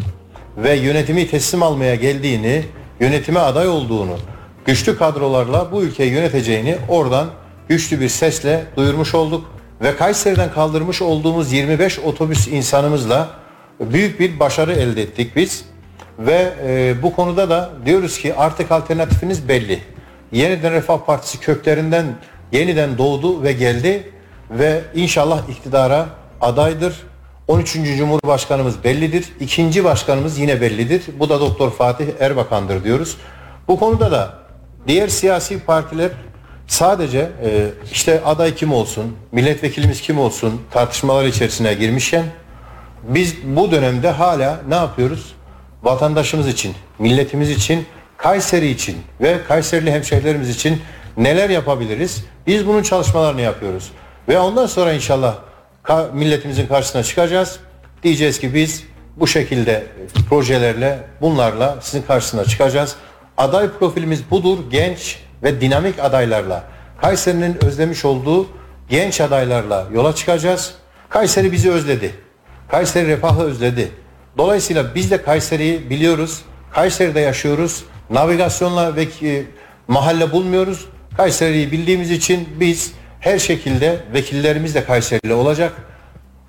ve 0.57 0.75
yönetimi 0.75 1.27
teslim 1.27 1.63
almaya 1.63 1.95
geldiğini, 1.95 2.65
yönetime 2.99 3.39
aday 3.39 3.67
olduğunu, 3.67 4.17
güçlü 4.65 4.97
kadrolarla 4.97 5.71
bu 5.71 5.83
ülkeyi 5.83 6.11
yöneteceğini 6.11 6.77
oradan 6.89 7.27
güçlü 7.67 7.99
bir 7.99 8.09
sesle 8.09 8.65
duyurmuş 8.77 9.15
olduk 9.15 9.51
ve 9.81 9.95
Kayseri'den 9.95 10.51
kaldırmış 10.51 11.01
olduğumuz 11.01 11.53
25 11.53 11.99
otobüs 11.99 12.47
insanımızla 12.47 13.29
büyük 13.79 14.19
bir 14.19 14.39
başarı 14.39 14.73
elde 14.73 15.01
ettik 15.01 15.35
biz. 15.35 15.65
Ve 16.19 16.53
e, 16.67 16.95
bu 17.03 17.15
konuda 17.15 17.49
da 17.49 17.69
diyoruz 17.85 18.17
ki 18.17 18.35
artık 18.35 18.71
alternatifiniz 18.71 19.47
belli. 19.47 19.79
Yeniden 20.31 20.73
Refah 20.73 20.97
Partisi 21.05 21.39
köklerinden 21.39 22.05
yeniden 22.51 22.97
doğdu 22.97 23.43
ve 23.43 23.53
geldi 23.53 24.11
ve 24.51 24.81
inşallah 24.95 25.49
iktidara 25.49 26.05
adaydır. 26.41 27.03
13. 27.47 27.73
Cumhurbaşkanımız 27.97 28.83
bellidir. 28.83 29.25
İkinci 29.39 29.83
başkanımız 29.83 30.37
yine 30.37 30.61
bellidir. 30.61 31.03
Bu 31.19 31.29
da 31.29 31.39
Doktor 31.39 31.71
Fatih 31.71 32.05
Erbakan'dır 32.19 32.83
diyoruz. 32.83 33.17
Bu 33.67 33.79
konuda 33.79 34.11
da 34.11 34.44
diğer 34.87 35.07
siyasi 35.07 35.59
partiler 35.59 36.11
sadece 36.67 37.19
e, 37.19 37.67
işte 37.91 38.21
aday 38.25 38.55
kim 38.55 38.73
olsun, 38.73 39.15
milletvekilimiz 39.31 40.01
kim 40.01 40.19
olsun 40.19 40.61
tartışmalar 40.71 41.25
içerisine 41.25 41.73
girmişken 41.73 42.25
biz 43.03 43.35
bu 43.43 43.71
dönemde 43.71 44.09
hala 44.09 44.61
ne 44.67 44.75
yapıyoruz? 44.75 45.35
Vatandaşımız 45.83 46.47
için, 46.47 46.75
milletimiz 46.99 47.49
için, 47.49 47.85
Kayseri 48.17 48.67
için 48.67 48.97
ve 49.21 49.37
Kayserili 49.47 49.91
hemşehrilerimiz 49.91 50.49
için 50.49 50.81
neler 51.17 51.49
yapabiliriz? 51.49 52.25
Biz 52.47 52.67
bunun 52.67 52.83
çalışmalarını 52.83 53.41
yapıyoruz. 53.41 53.91
Ve 54.29 54.39
ondan 54.39 54.65
sonra 54.65 54.93
inşallah 54.93 55.35
milletimizin 56.13 56.67
karşısına 56.67 57.03
çıkacağız. 57.03 57.59
Diyeceğiz 58.03 58.39
ki 58.39 58.53
biz 58.53 58.83
bu 59.17 59.27
şekilde 59.27 59.83
projelerle, 60.29 60.99
bunlarla 61.21 61.77
sizin 61.81 62.01
karşısına 62.01 62.45
çıkacağız. 62.45 62.95
Aday 63.37 63.69
profilimiz 63.79 64.31
budur. 64.31 64.57
Genç 64.71 65.19
ve 65.43 65.61
dinamik 65.61 65.99
adaylarla. 65.99 66.63
Kayseri'nin 67.01 67.65
özlemiş 67.65 68.05
olduğu 68.05 68.47
genç 68.89 69.21
adaylarla 69.21 69.87
yola 69.93 70.15
çıkacağız. 70.15 70.73
Kayseri 71.09 71.51
bizi 71.51 71.71
özledi. 71.71 72.11
Kayseri 72.67 73.07
refahı 73.07 73.41
özledi. 73.41 73.91
Dolayısıyla 74.37 74.95
biz 74.95 75.11
de 75.11 75.21
Kayseri'yi 75.21 75.89
biliyoruz. 75.89 76.41
Kayseri'de 76.71 77.19
yaşıyoruz. 77.19 77.83
Navigasyonla 78.09 78.95
ve 78.95 79.03
e, 79.03 79.43
mahalle 79.87 80.31
bulmuyoruz. 80.31 80.85
Kayseri'yi 81.17 81.71
bildiğimiz 81.71 82.11
için 82.11 82.49
biz 82.59 82.93
her 83.19 83.39
şekilde 83.39 83.99
vekillerimiz 84.13 84.75
de 84.75 84.83
Kayserili 84.83 85.33
olacak. 85.33 85.73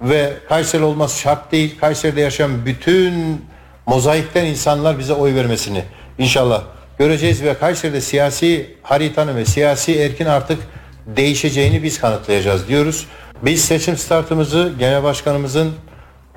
Ve 0.01 0.33
Kayseri 0.49 0.83
olması 0.83 1.19
şart 1.19 1.53
değil. 1.53 1.79
Kayseri'de 1.81 2.21
yaşayan 2.21 2.67
bütün 2.67 3.45
mozaikten 3.87 4.45
insanlar 4.45 4.99
bize 4.99 5.13
oy 5.13 5.35
vermesini 5.35 5.85
inşallah 6.19 6.76
göreceğiz 6.99 7.43
ve 7.43 7.55
Kayseri'de 7.55 8.01
siyasi 8.01 8.75
haritanın 8.83 9.37
ve 9.37 9.45
siyasi 9.45 10.01
erkin 10.01 10.27
artık 10.27 10.59
değişeceğini 11.07 11.83
biz 11.83 12.01
kanıtlayacağız 12.01 12.69
diyoruz. 12.69 13.07
Biz 13.43 13.65
seçim 13.65 13.97
startımızı 13.97 14.73
Genel 14.79 15.03
Başkanımızın 15.03 15.73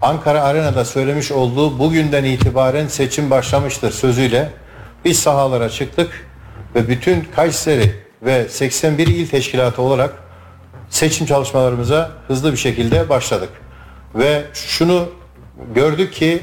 Ankara 0.02 0.44
Arena'da 0.44 0.86
söylemiş 0.86 1.32
olduğu 1.32 1.80
bugünden 1.80 2.24
itibaren 2.24 2.88
seçim 2.88 3.30
başlamıştır 3.30 3.92
sözüyle 3.92 4.50
biz 5.06 5.20
sahalara 5.20 5.70
çıktık 5.70 6.28
ve 6.76 6.88
bütün 6.88 7.28
Kayseri 7.36 7.94
ve 8.22 8.50
81 8.50 9.08
il 9.08 9.28
teşkilatı 9.28 9.82
olarak 9.82 10.14
seçim 10.90 11.28
çalışmalarımıza 11.28 12.12
hızlı 12.28 12.52
bir 12.52 12.58
şekilde 12.58 13.10
başladık. 13.10 13.50
Ve 14.16 14.44
şunu 14.54 15.10
gördük 15.76 16.14
ki 16.14 16.40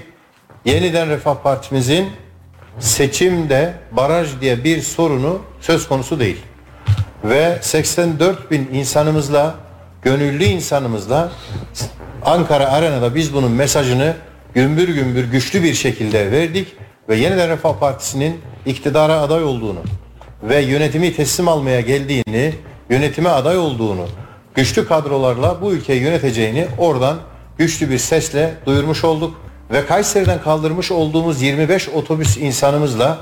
yeniden 0.65 1.09
Refah 1.09 1.43
Partimizin 1.43 2.11
seçimde 2.79 3.75
baraj 3.93 4.29
diye 4.41 4.65
bir 4.65 4.83
sorunu 4.83 5.39
söz 5.61 5.89
konusu 5.89 6.21
değil. 6.21 6.37
Ve 7.25 7.59
84 7.63 8.51
bin 8.51 8.69
insanımızla, 8.73 9.55
gönüllü 10.03 10.45
insanımızla 10.45 11.33
Ankara 12.25 12.67
Arena'da 12.67 13.15
biz 13.15 13.35
bunun 13.35 13.53
mesajını 13.53 14.15
gümbür 14.55 14.89
gümbür 14.89 15.25
güçlü 15.25 15.63
bir 15.63 15.75
şekilde 15.75 16.33
verdik 16.33 16.77
ve 17.09 17.17
Yeniden 17.17 17.49
Refah 17.49 17.79
Partisi'nin 17.79 18.41
iktidara 18.67 19.21
aday 19.21 19.45
olduğunu 19.45 19.81
ve 20.43 20.61
yönetimi 20.61 21.17
teslim 21.17 21.49
almaya 21.49 21.81
geldiğini, 21.81 22.55
yönetime 22.91 23.29
aday 23.29 23.59
olduğunu, 23.59 24.07
güçlü 24.55 24.89
kadrolarla 24.89 25.63
bu 25.63 25.73
ülkeyi 25.73 26.03
yöneteceğini 26.03 26.67
oradan 26.79 27.17
güçlü 27.59 27.91
bir 27.91 27.99
sesle 27.99 28.55
duyurmuş 28.67 29.05
olduk 29.05 29.46
ve 29.71 29.87
Kayseri'den 29.87 30.43
kaldırmış 30.43 30.93
olduğumuz 30.93 31.43
25 31.43 31.89
otobüs 31.89 32.37
insanımızla 32.37 33.19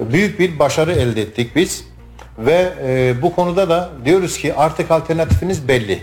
büyük 0.00 0.40
bir 0.40 0.58
başarı 0.58 0.92
elde 0.92 1.22
ettik 1.22 1.56
biz 1.56 1.84
ve 2.38 2.72
e, 2.82 3.14
bu 3.22 3.34
konuda 3.34 3.68
da 3.68 3.90
diyoruz 4.04 4.38
ki 4.38 4.54
artık 4.54 4.90
alternatifiniz 4.90 5.68
belli. 5.68 6.02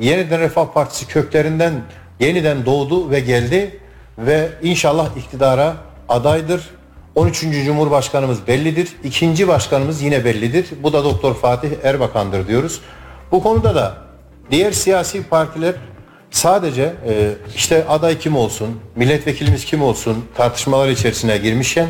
Yeniden 0.00 0.40
Refah 0.40 0.66
Partisi 0.66 1.06
köklerinden 1.06 1.72
yeniden 2.20 2.66
doğdu 2.66 3.10
ve 3.10 3.20
geldi 3.20 3.80
ve 4.18 4.48
inşallah 4.62 5.16
iktidara 5.16 5.76
adaydır. 6.08 6.70
13. 7.14 7.40
Cumhurbaşkanımız 7.40 8.46
bellidir. 8.46 8.88
İkinci 9.04 9.48
başkanımız 9.48 10.02
yine 10.02 10.24
bellidir. 10.24 10.66
Bu 10.82 10.92
da 10.92 11.04
Doktor 11.04 11.34
Fatih 11.34 11.70
Erbakan'dır 11.82 12.48
diyoruz. 12.48 12.80
Bu 13.32 13.42
konuda 13.42 13.74
da 13.74 13.96
diğer 14.50 14.72
siyasi 14.72 15.22
partiler 15.22 15.74
sadece 16.34 16.94
e, 17.08 17.32
işte 17.56 17.84
aday 17.88 18.18
kim 18.18 18.36
olsun, 18.36 18.80
milletvekilimiz 18.96 19.64
kim 19.64 19.82
olsun 19.82 20.24
tartışmalar 20.36 20.88
içerisine 20.88 21.38
girmişken 21.38 21.88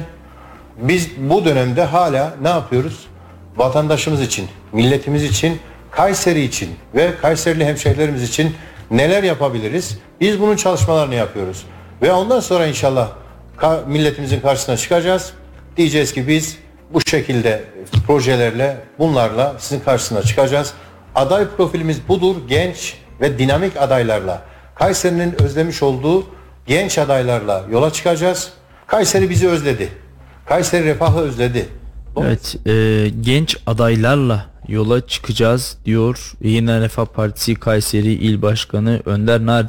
biz 0.77 1.09
bu 1.19 1.45
dönemde 1.45 1.85
hala 1.85 2.35
ne 2.43 2.49
yapıyoruz? 2.49 3.07
Vatandaşımız 3.57 4.21
için, 4.21 4.49
milletimiz 4.73 5.25
için, 5.25 5.59
Kayseri 5.91 6.43
için 6.45 6.71
ve 6.95 7.11
Kayserili 7.23 7.65
hemşehrilerimiz 7.65 8.23
için 8.23 8.55
neler 8.91 9.23
yapabiliriz? 9.23 9.99
Biz 10.21 10.41
bunun 10.41 10.57
çalışmalarını 10.57 11.15
yapıyoruz. 11.15 11.65
Ve 12.03 12.13
ondan 12.13 12.41
sonra 12.41 12.67
inşallah 12.67 13.09
milletimizin 13.87 14.41
karşısına 14.41 14.77
çıkacağız. 14.77 15.33
Diyeceğiz 15.77 16.13
ki 16.13 16.29
biz 16.29 16.59
bu 16.91 17.01
şekilde 17.01 17.65
projelerle, 18.07 18.77
bunlarla 18.99 19.55
sizin 19.59 19.81
karşısına 19.81 20.23
çıkacağız. 20.23 20.75
Aday 21.15 21.47
profilimiz 21.57 22.09
budur. 22.09 22.37
Genç 22.49 23.04
ve 23.21 23.39
dinamik 23.39 23.77
adaylarla. 23.77 24.43
Kayseri'nin 24.75 25.43
özlemiş 25.43 25.83
olduğu 25.83 26.27
genç 26.67 26.99
adaylarla 26.99 27.65
yola 27.73 27.93
çıkacağız. 27.93 28.53
Kayseri 28.87 29.31
bizi 29.31 29.49
özledi. 29.49 29.89
Kayseri 30.47 30.85
refahı 30.85 31.21
özledi. 31.21 31.67
Evet, 32.21 32.57
e, 32.67 33.09
genç 33.21 33.57
adaylarla 33.67 34.47
yola 34.69 35.07
çıkacağız 35.07 35.77
diyor 35.85 36.33
Yeniden 36.43 36.83
Refah 36.83 37.07
Partisi 37.07 37.55
Kayseri 37.55 38.13
İl 38.13 38.43
Başkanı 38.43 39.03
Önder 39.05 39.47
Nar. 39.47 39.67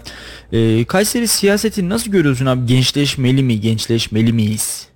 E, 0.51 0.85
Kayseri 0.85 1.27
siyasetini 1.27 1.89
nasıl 1.89 2.11
görüyorsun 2.11 2.45
abi? 2.45 2.65
Gençleşmeli 2.65 3.43
mi? 3.43 3.61
Gençleşmeli 3.61 4.33
miyiz? 4.33 4.87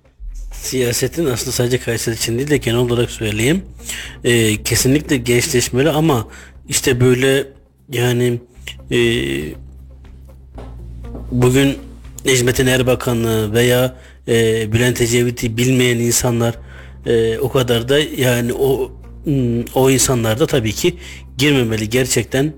siyasetin 0.62 1.26
aslında 1.26 1.52
sadece 1.52 1.78
Kayseri 1.78 2.14
için 2.14 2.38
değil 2.38 2.50
de 2.50 2.56
genel 2.56 2.78
olarak 2.78 3.10
söyleyeyim. 3.10 3.62
Ee, 4.24 4.62
kesinlikle 4.62 5.16
gençleşmeli 5.16 5.90
ama 5.90 6.28
işte 6.68 7.00
böyle 7.00 7.46
yani 7.92 8.40
e, 8.90 8.98
bugün 11.30 11.76
Necmettin 12.24 12.66
Erbakan'ı 12.66 13.52
veya 13.52 13.96
e, 14.28 14.72
Bülent 14.72 15.00
Ecevit'i 15.00 15.56
bilmeyen 15.56 15.98
insanlar 15.98 16.58
e, 17.06 17.38
o 17.38 17.48
kadar 17.48 17.88
da 17.88 17.98
yani 17.98 18.52
o 18.52 18.92
hmm, 19.24 19.64
o 19.74 19.90
insanlar 19.90 20.40
da 20.40 20.46
tabii 20.46 20.72
ki 20.72 20.96
girmemeli. 21.38 21.88
Gerçekten 21.88 22.52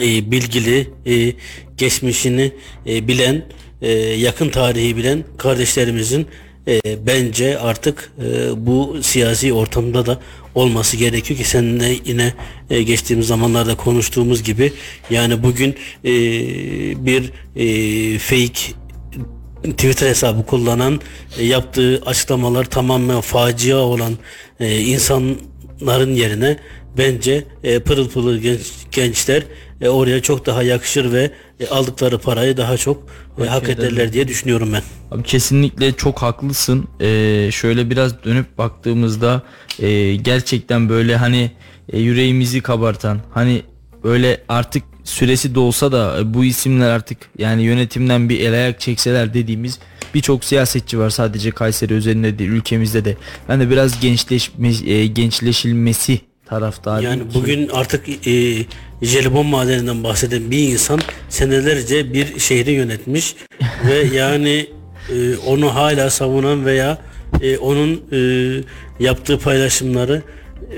e, 0.00 0.30
bilgili, 0.30 0.90
e, 1.06 1.32
geçmişini 1.76 2.52
e, 2.86 3.08
bilen, 3.08 3.44
e, 3.82 3.90
yakın 3.98 4.48
tarihi 4.48 4.96
bilen 4.96 5.24
kardeşlerimizin 5.38 6.26
e, 6.68 7.06
bence 7.06 7.58
artık 7.58 8.12
e, 8.18 8.66
bu 8.66 8.98
siyasi 9.02 9.52
ortamda 9.52 10.06
da 10.06 10.20
olması 10.54 10.96
gerekiyor 10.96 11.38
ki 11.38 11.48
seninle 11.48 11.96
yine 12.04 12.34
e, 12.70 12.82
geçtiğimiz 12.82 13.26
zamanlarda 13.26 13.74
konuştuğumuz 13.74 14.42
gibi 14.42 14.72
yani 15.10 15.42
bugün 15.42 15.76
e, 16.04 16.12
bir 17.06 17.32
e, 17.56 18.18
fake 18.18 18.74
Twitter 19.62 20.08
hesabı 20.08 20.46
kullanan 20.46 21.00
e, 21.38 21.44
yaptığı 21.44 22.02
açıklamalar 22.06 22.64
tamamen 22.64 23.20
facia 23.20 23.76
olan 23.76 24.18
e, 24.60 24.80
insanların 24.80 26.14
yerine 26.14 26.58
bence 26.98 27.44
e, 27.64 27.78
pırıl 27.78 28.08
pırıl 28.08 28.38
genç, 28.38 28.60
gençler 28.92 29.42
e, 29.80 29.88
oraya 29.88 30.22
çok 30.22 30.46
daha 30.46 30.62
yakışır 30.62 31.12
ve 31.12 31.30
e, 31.60 31.66
aldıkları 31.68 32.18
parayı 32.18 32.56
daha 32.56 32.76
çok 32.76 33.06
e, 33.42 33.44
hak 33.44 33.68
ederler 33.68 34.12
diye 34.12 34.28
düşünüyorum 34.28 34.70
ben. 34.72 34.82
Abi 35.10 35.22
kesinlikle 35.22 35.92
çok 35.92 36.22
haklısın. 36.22 36.88
Ee, 37.00 37.48
şöyle 37.52 37.90
biraz 37.90 38.24
dönüp 38.24 38.58
baktığımızda 38.58 39.42
e, 39.78 40.16
gerçekten 40.16 40.88
böyle 40.88 41.16
hani 41.16 41.50
e, 41.92 42.00
yüreğimizi 42.00 42.60
kabartan 42.60 43.20
hani 43.34 43.62
böyle 44.04 44.40
artık 44.48 44.82
süresi 45.04 45.54
dolsa 45.54 45.92
da 45.92 46.20
e, 46.20 46.34
bu 46.34 46.44
isimler 46.44 46.90
artık 46.90 47.18
yani 47.38 47.62
yönetimden 47.62 48.28
bir 48.28 48.40
el 48.40 48.52
ayak 48.52 48.80
çekseler 48.80 49.34
dediğimiz 49.34 49.78
birçok 50.14 50.44
siyasetçi 50.44 50.98
var 50.98 51.10
sadece 51.10 51.50
Kayseri 51.50 51.92
üzerinde 51.92 52.38
değil 52.38 52.50
ülkemizde 52.50 53.04
de. 53.04 53.16
Ben 53.48 53.60
de 53.60 53.70
biraz 53.70 54.00
gençleşme, 54.00 54.68
e, 54.86 55.06
gençleşilmesi 55.06 56.20
taraftarıyım. 56.46 57.10
Yani 57.10 57.28
ki- 57.28 57.34
bugün 57.34 57.68
artık 57.68 58.26
e, 58.26 58.54
jelibon 59.02 59.46
madeninden 59.46 60.04
bahseden 60.04 60.50
bir 60.50 60.68
insan 60.68 61.00
senelerce 61.28 62.12
bir 62.14 62.38
şehri 62.38 62.70
yönetmiş 62.70 63.36
ve 63.88 64.16
yani 64.16 64.66
e, 65.14 65.36
onu 65.36 65.74
hala 65.74 66.10
savunan 66.10 66.66
veya 66.66 66.98
e, 67.42 67.58
onun 67.58 68.02
e, 68.12 68.18
yaptığı 69.00 69.38
paylaşımları 69.38 70.22
e, 70.62 70.76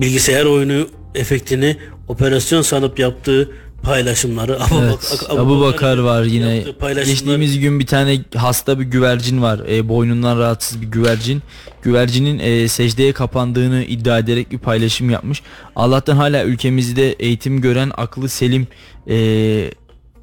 bilgisayar 0.00 0.44
oyunu 0.44 0.88
efektini 1.14 1.76
operasyon 2.08 2.62
sanıp 2.62 2.98
yaptığı 2.98 3.50
paylaşımları 3.82 4.62
Abu, 4.64 4.74
Evet, 4.82 5.18
Bak- 5.30 5.30
Abu 5.38 5.60
Bakar 5.60 5.98
var 5.98 6.22
yine. 6.24 6.64
Geçtiğimiz 6.94 7.60
gün 7.60 7.80
bir 7.80 7.86
tane 7.86 8.18
hasta 8.34 8.78
bir 8.80 8.84
güvercin 8.84 9.42
var. 9.42 9.60
E, 9.68 9.88
boynundan 9.88 10.38
rahatsız 10.38 10.82
bir 10.82 10.86
güvercin. 10.86 11.42
Güvercinin 11.82 12.38
e, 12.38 12.68
secdeye 12.68 13.12
kapandığını 13.12 13.84
iddia 13.84 14.18
ederek 14.18 14.52
bir 14.52 14.58
paylaşım 14.58 15.10
yapmış. 15.10 15.42
Allah'tan 15.76 16.16
hala 16.16 16.44
ülkemizde 16.44 17.12
eğitim 17.12 17.60
gören 17.60 17.90
aklı 17.96 18.28
selim 18.28 18.66
e, 19.08 19.16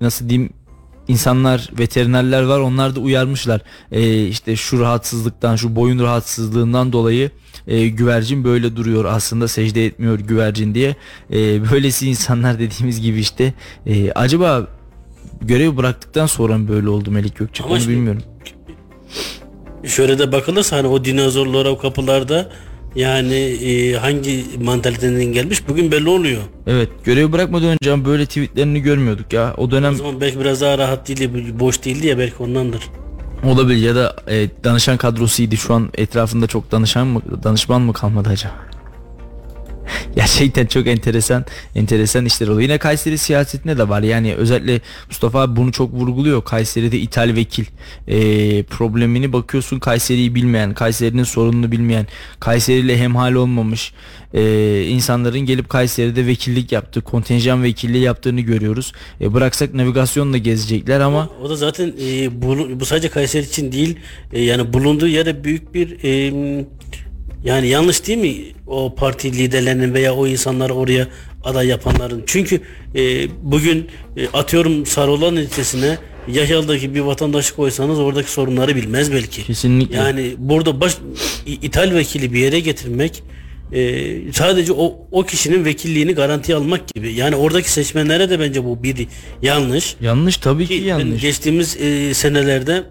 nasıl 0.02 0.30
diyeyim 0.30 0.50
insanlar 1.08 1.70
veterinerler 1.80 2.44
var 2.44 2.60
onlar 2.60 2.96
da 2.96 3.00
uyarmışlar. 3.00 3.62
E, 3.92 4.26
işte 4.28 4.56
şu 4.56 4.80
rahatsızlıktan 4.80 5.56
şu 5.56 5.76
boyun 5.76 6.00
rahatsızlığından 6.00 6.94
dolayı 6.94 7.32
e, 7.68 7.88
güvercin 7.88 8.44
böyle 8.44 8.76
duruyor 8.76 9.06
aslında 9.06 9.48
secde 9.48 9.86
etmiyor 9.86 10.20
güvercin 10.20 10.76
diye. 10.76 10.96
E, 11.34 11.72
böylesi 11.72 12.10
insanlar 12.10 12.60
dediğimiz 12.60 13.02
gibi 13.02 13.20
işte 13.20 13.54
e, 13.86 14.12
acaba 14.12 14.68
görev 15.42 15.78
bıraktıktan 15.78 16.26
sonra 16.26 16.58
mı 16.58 16.68
böyle 16.68 16.90
oldu 16.90 17.12
Melik 17.12 17.36
Gökçek? 17.36 17.66
Ama 17.66 17.74
onu 17.76 17.82
şimdi- 17.82 17.96
bilmiyorum. 17.96 18.24
Şöyle 19.84 20.20
de 20.20 20.32
bakılırsa 20.32 20.78
hani 20.78 20.88
o 20.88 21.06
dinozorlara 21.06 21.70
o 21.70 21.78
kapılarda 21.78 22.52
yani 22.96 23.36
e, 23.36 23.94
hangi 23.94 24.46
mantaliteden 24.64 25.24
gelmiş 25.26 25.68
bugün 25.68 25.92
belli 25.92 26.10
oluyor. 26.10 26.42
Evet 26.68 26.90
görev 27.04 27.32
bırakmadan 27.32 27.70
önce 27.70 28.06
böyle 28.06 28.26
tweetlerini 28.26 28.82
görmüyorduk 28.82 29.34
ya 29.34 29.54
o 29.58 29.72
dönem 29.72 29.94
O 29.94 29.96
zaman 29.96 30.22
belki 30.22 30.40
biraz 30.40 30.62
daha 30.62 30.78
rahat 30.78 31.08
değildi, 31.08 31.60
boş 31.60 31.86
değildi 31.86 32.08
ya 32.08 32.18
belki 32.18 32.36
ondandır. 32.40 32.82
olabilir 33.46 33.82
ya 33.88 33.96
da 33.96 34.16
e, 34.30 34.50
danışan 34.64 34.98
kadrosuydu 34.98 35.56
şu 35.56 35.74
an 35.74 35.90
etrafında 35.94 36.48
çok 36.48 36.72
danışan 36.72 37.08
mı 37.08 37.22
danışman 37.44 37.82
mı 37.82 37.94
kalmadı 37.94 38.30
acaba? 38.30 38.54
Gerçekten 40.16 40.66
çok 40.66 40.88
enteresan 40.88 41.46
enteresan 41.76 42.26
işler 42.26 42.48
oluyor. 42.48 42.62
Yine 42.62 42.78
Kayseri 42.78 43.18
siyasetinde 43.18 43.78
de 43.78 43.90
var. 43.90 44.02
Yani 44.02 44.36
özellikle 44.36 44.82
Mustafa 45.08 45.42
abi 45.42 45.56
bunu 45.56 45.72
çok 45.72 45.94
vurguluyor. 45.94 46.44
Kayseri'de 46.44 47.00
ithal 47.00 47.36
vekil 47.36 47.66
e, 48.08 48.18
problemini 48.64 49.34
bakıyorsun 49.34 49.80
Kayseri'yi 49.80 50.36
bilmeyen, 50.36 50.74
Kayseri'nin 50.74 51.24
sorununu 51.24 51.72
bilmeyen, 51.72 52.08
Kayseri 52.40 52.80
ile 52.80 52.98
hemhal 52.98 53.34
olmamış 53.34 53.94
e, 54.34 54.84
insanların 54.84 55.40
gelip 55.40 55.70
Kayseri'de 55.70 56.28
vekillik 56.28 56.72
yaptığı, 56.72 57.02
kontenjan 57.02 57.64
vekilliği 57.64 58.04
yaptığını 58.04 58.42
görüyoruz. 58.42 58.94
E, 59.22 59.34
bıraksak 59.34 59.74
navigasyonla 59.74 60.38
gezecekler 60.38 61.00
ama 61.00 61.30
O 61.44 61.50
da 61.50 61.56
zaten 61.56 61.94
e, 62.02 62.42
bu, 62.42 62.80
bu 62.80 62.86
sadece 62.86 63.10
Kayseri 63.10 63.46
için 63.46 63.72
değil 63.72 64.00
e, 64.34 64.42
yani 64.42 64.74
bulunduğu 64.74 65.08
yere 65.08 65.44
büyük 65.44 65.74
bir 65.74 66.04
e, 66.04 66.34
yani 67.44 67.68
yanlış 67.68 68.08
değil 68.08 68.18
mi 68.20 68.36
o 68.68 68.96
parti 68.96 69.34
liderlerinin 69.38 69.94
veya 69.94 70.16
o 70.16 70.28
insanları 70.28 70.74
oraya 70.74 71.08
aday 71.44 71.68
yapanların 71.68 72.24
çünkü 72.26 72.62
e, 72.96 73.28
bugün 73.44 73.88
e, 74.18 74.28
atıyorum 74.28 74.86
Sarıoğlan 74.86 75.36
ilçesine 75.36 75.98
Yahyalı'daki 76.28 76.96
bir 76.96 77.00
vatandaşı 77.00 77.56
koysanız 77.56 78.00
oradaki 78.00 78.32
sorunları 78.32 78.76
bilmez 78.76 79.12
belki. 79.14 79.44
Kesinlikle. 79.44 79.96
Yani 79.98 80.34
burada 80.38 80.82
baş 80.82 80.98
ithal 81.46 81.94
vekili 81.96 82.34
bir 82.34 82.40
yere 82.40 82.60
getirmek 82.60 83.24
e, 83.74 84.12
sadece 84.34 84.74
o 84.74 84.96
o 85.12 85.24
kişinin 85.24 85.66
vekilliğini 85.66 86.14
garantiye 86.14 86.58
almak 86.58 86.88
gibi. 86.96 87.14
Yani 87.14 87.36
oradaki 87.36 87.72
seçmenlere 87.72 88.30
de 88.30 88.40
bence 88.40 88.64
bu 88.64 88.84
bir 88.84 89.08
yanlış. 89.42 89.96
yanlış 90.02 90.38
tabii 90.38 90.68
ki 90.68 90.80
Ki 90.80 90.86
yanlış. 90.86 91.22
geçtiğimiz 91.22 91.78
e, 91.82 92.14
senelerde 92.14 92.84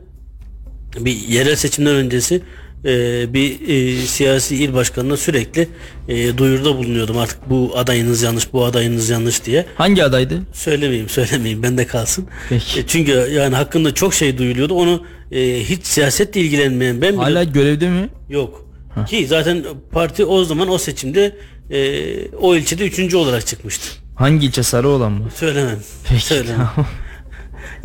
bir 0.98 1.16
yerel 1.28 1.56
seçimler 1.56 1.94
öncesi 1.94 2.40
e, 2.84 3.34
bir 3.34 3.68
e, 3.68 3.96
siyasi 4.06 4.56
il 4.56 4.74
başkanına 4.74 5.16
sürekli 5.16 5.68
e, 6.08 6.38
duyuruda 6.38 6.76
bulunuyordum 6.76 7.18
artık 7.18 7.50
bu 7.50 7.72
adayınız 7.76 8.22
yanlış 8.22 8.52
bu 8.52 8.64
adayınız 8.64 9.10
yanlış 9.10 9.44
diye 9.44 9.66
Hangi 9.74 10.04
adaydı? 10.04 10.40
söylemeyeyim 10.52 11.08
söylemeyeyim 11.08 11.62
bende 11.62 11.86
kalsın 11.86 12.26
Peki. 12.48 12.80
E, 12.80 12.86
çünkü 12.86 13.12
yani 13.12 13.54
hakkında 13.54 13.94
çok 13.94 14.14
şey 14.14 14.38
duyuluyordu 14.38 14.74
onu 14.74 15.02
e, 15.32 15.64
hiç 15.64 15.86
siyasetle 15.86 16.40
ilgilenmeyen 16.40 17.00
ben 17.02 17.16
Hala 17.16 17.44
görevde 17.44 17.88
mi? 17.90 18.08
yok 18.30 18.66
ki 19.08 19.26
zaten 19.26 19.64
parti 19.92 20.24
o 20.24 20.44
zaman 20.44 20.68
o 20.70 20.78
seçimde 20.78 21.36
e, 21.70 22.28
o 22.28 22.56
ilçede 22.56 22.86
üçüncü 22.86 23.16
olarak 23.16 23.46
çıkmıştı 23.46 23.88
Hangi 24.14 24.46
ilçe 24.46 24.62
Sarıoğlan 24.62 25.12
mı? 25.12 25.28
Söylemem. 25.36 25.78
Peki, 26.08 26.24
Söylemem. 26.26 26.68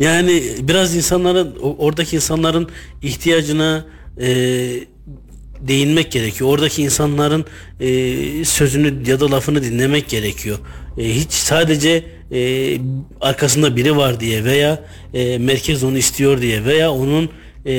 Yani 0.00 0.42
biraz 0.60 0.96
insanların 0.96 1.56
oradaki 1.78 2.16
insanların 2.16 2.68
ihtiyacına 3.02 3.84
e, 4.20 4.28
değinmek 5.60 6.12
gerekiyor. 6.12 6.50
Oradaki 6.50 6.82
insanların 6.82 7.44
e, 7.80 8.44
sözünü 8.44 9.10
ya 9.10 9.20
da 9.20 9.30
lafını 9.30 9.62
dinlemek 9.62 10.08
gerekiyor. 10.08 10.58
E, 10.98 11.14
hiç 11.14 11.32
sadece 11.32 12.04
e, 12.32 12.78
arkasında 13.20 13.76
biri 13.76 13.96
var 13.96 14.20
diye 14.20 14.44
veya 14.44 14.84
e, 15.14 15.38
merkez 15.38 15.84
onu 15.84 15.98
istiyor 15.98 16.40
diye 16.40 16.64
veya 16.64 16.92
onun 16.92 17.24
e, 17.66 17.72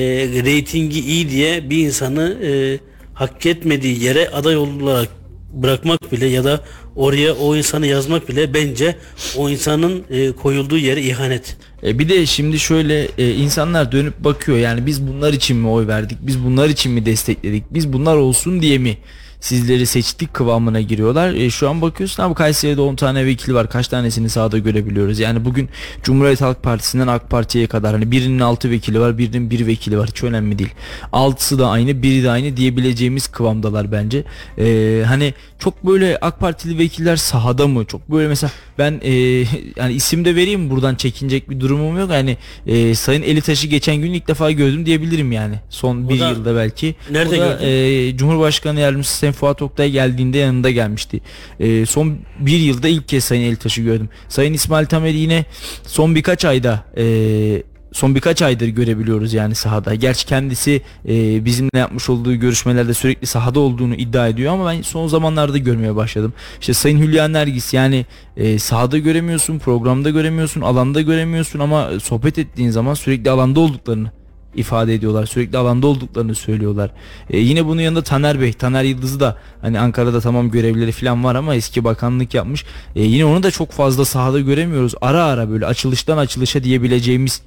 reytingi 0.45 0.99
iyi 0.99 1.29
diye 1.29 1.69
bir 1.69 1.77
insanı 1.77 2.37
e, 2.43 2.79
hak 3.13 3.45
etmediği 3.45 4.03
yere 4.03 4.29
aday 4.29 4.57
olarak 4.57 5.09
bırakmak 5.53 6.11
bile 6.11 6.27
ya 6.27 6.43
da 6.43 6.63
oraya 6.95 7.33
o 7.33 7.55
insanı 7.55 7.87
yazmak 7.87 8.29
bile 8.29 8.53
bence 8.53 8.95
o 9.37 9.49
insanın 9.49 10.03
e, 10.09 10.31
koyulduğu 10.31 10.77
yere 10.77 11.01
ihanet. 11.01 11.57
E 11.83 11.99
bir 11.99 12.09
de 12.09 12.25
şimdi 12.25 12.59
şöyle 12.59 13.07
e, 13.17 13.33
insanlar 13.35 13.91
dönüp 13.91 14.23
bakıyor 14.23 14.57
yani 14.57 14.85
biz 14.85 15.07
bunlar 15.07 15.33
için 15.33 15.57
mi 15.57 15.67
oy 15.67 15.87
verdik 15.87 16.17
biz 16.21 16.43
bunlar 16.43 16.69
için 16.69 16.91
mi 16.91 17.05
destekledik 17.05 17.63
biz 17.71 17.93
bunlar 17.93 18.15
olsun 18.15 18.61
diye 18.61 18.77
mi 18.77 18.97
sizleri 19.39 19.85
seçtik 19.85 20.33
kıvamına 20.33 20.81
giriyorlar. 20.81 21.33
E, 21.33 21.49
şu 21.49 21.69
an 21.69 21.81
bakıyorsun 21.81 22.23
abi 22.23 22.33
Kayseri'de 22.33 22.81
10 22.81 22.95
tane 22.95 23.25
vekil 23.25 23.53
var 23.53 23.69
kaç 23.69 23.87
tanesini 23.87 24.29
sahada 24.29 24.57
görebiliyoruz. 24.57 25.19
Yani 25.19 25.45
bugün 25.45 25.69
Cumhuriyet 26.03 26.41
Halk 26.41 26.63
Partisi'nden 26.63 27.07
AK 27.07 27.29
Parti'ye 27.29 27.67
kadar 27.67 27.93
hani 27.93 28.11
birinin 28.11 28.39
6 28.39 28.69
vekili 28.71 28.99
var 28.99 29.17
birinin 29.17 29.49
1 29.49 29.67
vekili 29.67 29.97
var 29.97 30.07
hiç 30.09 30.23
önemli 30.23 30.59
değil. 30.59 30.69
Altısı 31.13 31.59
da 31.59 31.69
aynı 31.69 32.03
biri 32.03 32.23
de 32.23 32.29
aynı 32.29 32.57
diyebileceğimiz 32.57 33.27
kıvamdalar 33.27 33.91
bence. 33.91 34.23
E, 34.57 35.03
hani 35.07 35.33
çok 35.59 35.85
böyle 35.85 36.17
AK 36.21 36.39
Partili 36.39 36.77
vekiller 36.79 37.15
sahada 37.15 37.67
mı 37.67 37.85
çok 37.85 38.11
böyle 38.11 38.27
mesela 38.27 38.51
ben 38.77 38.99
e, 39.03 39.11
yani 39.77 39.93
isim 39.93 40.25
de 40.25 40.35
vereyim 40.35 40.69
buradan 40.69 40.95
çekinecek 40.95 41.49
bir 41.49 41.59
durumum 41.59 41.97
yok. 41.99 42.11
Yani 42.11 42.37
e, 42.67 42.95
Sayın 42.95 43.21
Elitaş'ı 43.21 43.67
geçen 43.67 43.95
gün 43.95 44.13
ilk 44.13 44.27
defa 44.27 44.51
gördüm 44.51 44.85
diyebilirim 44.85 45.31
yani. 45.31 45.55
Son 45.69 46.05
O 46.05 46.09
bir 46.09 46.19
da- 46.19 46.29
yılda 46.29 46.55
belki. 46.55 46.95
Nerede 47.11 47.35
O 47.35 47.39
da, 47.39 47.47
gördün? 47.47 47.65
e, 48.13 48.17
Cumhurbaşkanı 48.17 48.79
Yardımcısı 48.79 49.28
Sayın 49.29 49.39
Fuat 49.39 49.61
Oktay 49.61 49.91
geldiğinde 49.91 50.37
yanında 50.37 50.71
gelmişti. 50.71 51.21
E, 51.59 51.85
son 51.85 52.17
bir 52.39 52.57
yılda 52.57 52.87
ilk 52.87 53.07
kez 53.07 53.23
Sayın 53.23 53.41
Elitaş'ı 53.41 53.81
gördüm. 53.81 54.09
Sayın 54.29 54.53
İsmail 54.53 54.85
Tamer 54.85 55.13
yine 55.13 55.45
son 55.87 56.15
birkaç 56.15 56.45
ayda 56.45 56.83
e, 56.97 57.63
son 57.91 58.15
birkaç 58.15 58.41
aydır 58.41 58.67
görebiliyoruz 58.67 59.33
yani 59.33 59.55
sahada. 59.55 59.95
Gerçi 59.95 60.25
kendisi 60.25 60.81
e, 61.07 61.45
bizimle 61.45 61.79
yapmış 61.79 62.09
olduğu 62.09 62.35
görüşmelerde 62.35 62.93
sürekli 62.93 63.27
sahada 63.27 63.59
olduğunu 63.59 63.95
iddia 63.95 64.27
ediyor 64.27 64.53
ama 64.53 64.71
ben 64.71 64.81
son 64.81 65.07
zamanlarda 65.07 65.57
görmeye 65.57 65.95
başladım. 65.95 66.33
İşte 66.61 66.73
Sayın 66.73 66.99
Hülya 66.99 67.27
Nergis 67.27 67.73
yani 67.73 68.05
e, 68.37 68.59
sahada 68.59 68.97
göremiyorsun, 68.97 69.59
programda 69.59 70.09
göremiyorsun, 70.09 70.61
alanda 70.61 71.01
göremiyorsun 71.01 71.59
ama 71.59 71.99
sohbet 71.99 72.37
ettiğin 72.37 72.69
zaman 72.69 72.93
sürekli 72.93 73.29
alanda 73.29 73.59
olduklarını 73.59 74.18
ifade 74.55 74.93
ediyorlar. 74.93 75.25
Sürekli 75.25 75.57
alanda 75.57 75.87
olduklarını 75.87 76.35
söylüyorlar. 76.35 76.91
E, 77.29 77.37
yine 77.37 77.65
bunun 77.65 77.81
yanında 77.81 78.01
Taner 78.03 78.41
Bey, 78.41 78.53
Taner 78.53 78.83
Yıldız'ı 78.83 79.19
da 79.19 79.37
hani 79.61 79.79
Ankara'da 79.79 80.21
tamam 80.21 80.51
görevleri 80.51 80.91
falan 80.91 81.23
var 81.23 81.35
ama 81.35 81.55
eski 81.55 81.83
bakanlık 81.83 82.33
yapmış. 82.33 82.65
E, 82.95 83.03
yine 83.03 83.25
onu 83.25 83.43
da 83.43 83.51
çok 83.51 83.71
fazla 83.71 84.05
sahada 84.05 84.39
göremiyoruz. 84.39 84.93
Ara 85.01 85.23
ara 85.23 85.49
böyle 85.49 85.65
açılıştan 85.65 86.17
açılışa 86.17 86.63
diyebileceğimiz 86.63 87.41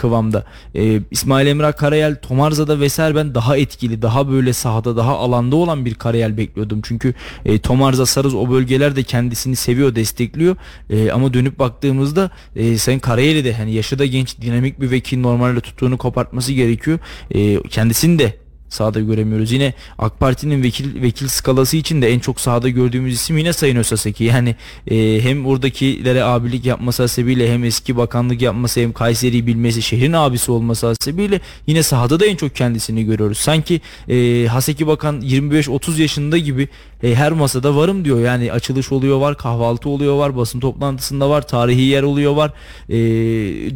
kıvamda. 0.00 0.44
E, 0.74 1.00
İsmail 1.10 1.46
Emrah 1.46 1.76
Karayel 1.76 2.16
Tomarza'da 2.16 2.80
vesaire 2.80 3.14
ben 3.14 3.34
daha 3.34 3.56
etkili, 3.56 4.02
daha 4.02 4.30
böyle 4.30 4.52
sahada, 4.52 4.96
daha 4.96 5.18
alanda 5.18 5.56
olan 5.56 5.84
bir 5.84 5.94
Karayel 5.94 6.36
bekliyordum. 6.36 6.80
Çünkü 6.82 7.14
e, 7.44 7.58
Tomarza 7.58 8.06
Sarız 8.06 8.34
o 8.34 8.50
bölgeler 8.50 8.96
de 8.96 9.02
kendisini 9.02 9.56
seviyor, 9.56 9.94
destekliyor. 9.94 10.56
E, 10.90 11.10
ama 11.10 11.34
dönüp 11.34 11.58
baktığımızda 11.58 12.30
e, 12.56 12.78
Sayın 12.78 12.98
Karayel'i 12.98 13.44
de 13.44 13.52
hani 13.52 13.72
yaşı 13.72 13.98
da 13.98 14.06
genç, 14.06 14.40
dinamik 14.40 14.80
bir 14.80 14.90
vekil 14.90 15.18
normalde 15.20 15.60
tuttuğunu 15.60 15.98
kopartması 15.98 16.52
gerekiyor. 16.52 16.98
E, 17.34 17.62
kendisini 17.62 18.18
de 18.18 18.39
sahada 18.70 19.00
göremiyoruz. 19.00 19.52
Yine 19.52 19.74
AK 19.98 20.20
Parti'nin 20.20 20.62
vekil 20.62 21.02
vekil 21.02 21.28
skalası 21.28 21.76
için 21.76 22.02
de 22.02 22.12
en 22.12 22.18
çok 22.18 22.40
sahada 22.40 22.68
gördüğümüz 22.68 23.14
isim 23.14 23.38
yine 23.38 23.52
Sayın 23.52 23.76
Ösaseki. 23.76 24.24
Yani 24.24 24.56
e, 24.90 25.20
hem 25.22 25.46
oradakilere 25.46 26.24
abilik 26.24 26.64
yapması 26.64 27.02
hasebiyle 27.02 27.52
hem 27.52 27.64
eski 27.64 27.96
bakanlık 27.96 28.42
yapması 28.42 28.80
hem 28.80 28.92
Kayseri'yi 28.92 29.46
bilmesi 29.46 29.82
şehrin 29.82 30.12
abisi 30.12 30.52
olması 30.52 30.86
hasebiyle 30.86 31.40
yine 31.66 31.82
sahada 31.82 32.20
da 32.20 32.26
en 32.26 32.36
çok 32.36 32.56
kendisini 32.56 33.04
görüyoruz. 33.04 33.38
Sanki 33.38 33.80
e, 34.08 34.46
Haseki 34.46 34.86
Bakan 34.86 35.20
25-30 35.20 36.00
yaşında 36.00 36.38
gibi 36.38 36.68
e, 37.02 37.14
her 37.14 37.32
masada 37.32 37.76
varım 37.76 38.04
diyor. 38.04 38.20
Yani 38.20 38.52
açılış 38.52 38.92
oluyor 38.92 39.18
var, 39.20 39.36
kahvaltı 39.36 39.88
oluyor 39.88 40.16
var, 40.18 40.36
basın 40.36 40.60
toplantısında 40.60 41.30
var, 41.30 41.46
tarihi 41.46 41.80
yer 41.80 42.02
oluyor 42.02 42.32
var, 42.32 42.52
e, 42.88 42.98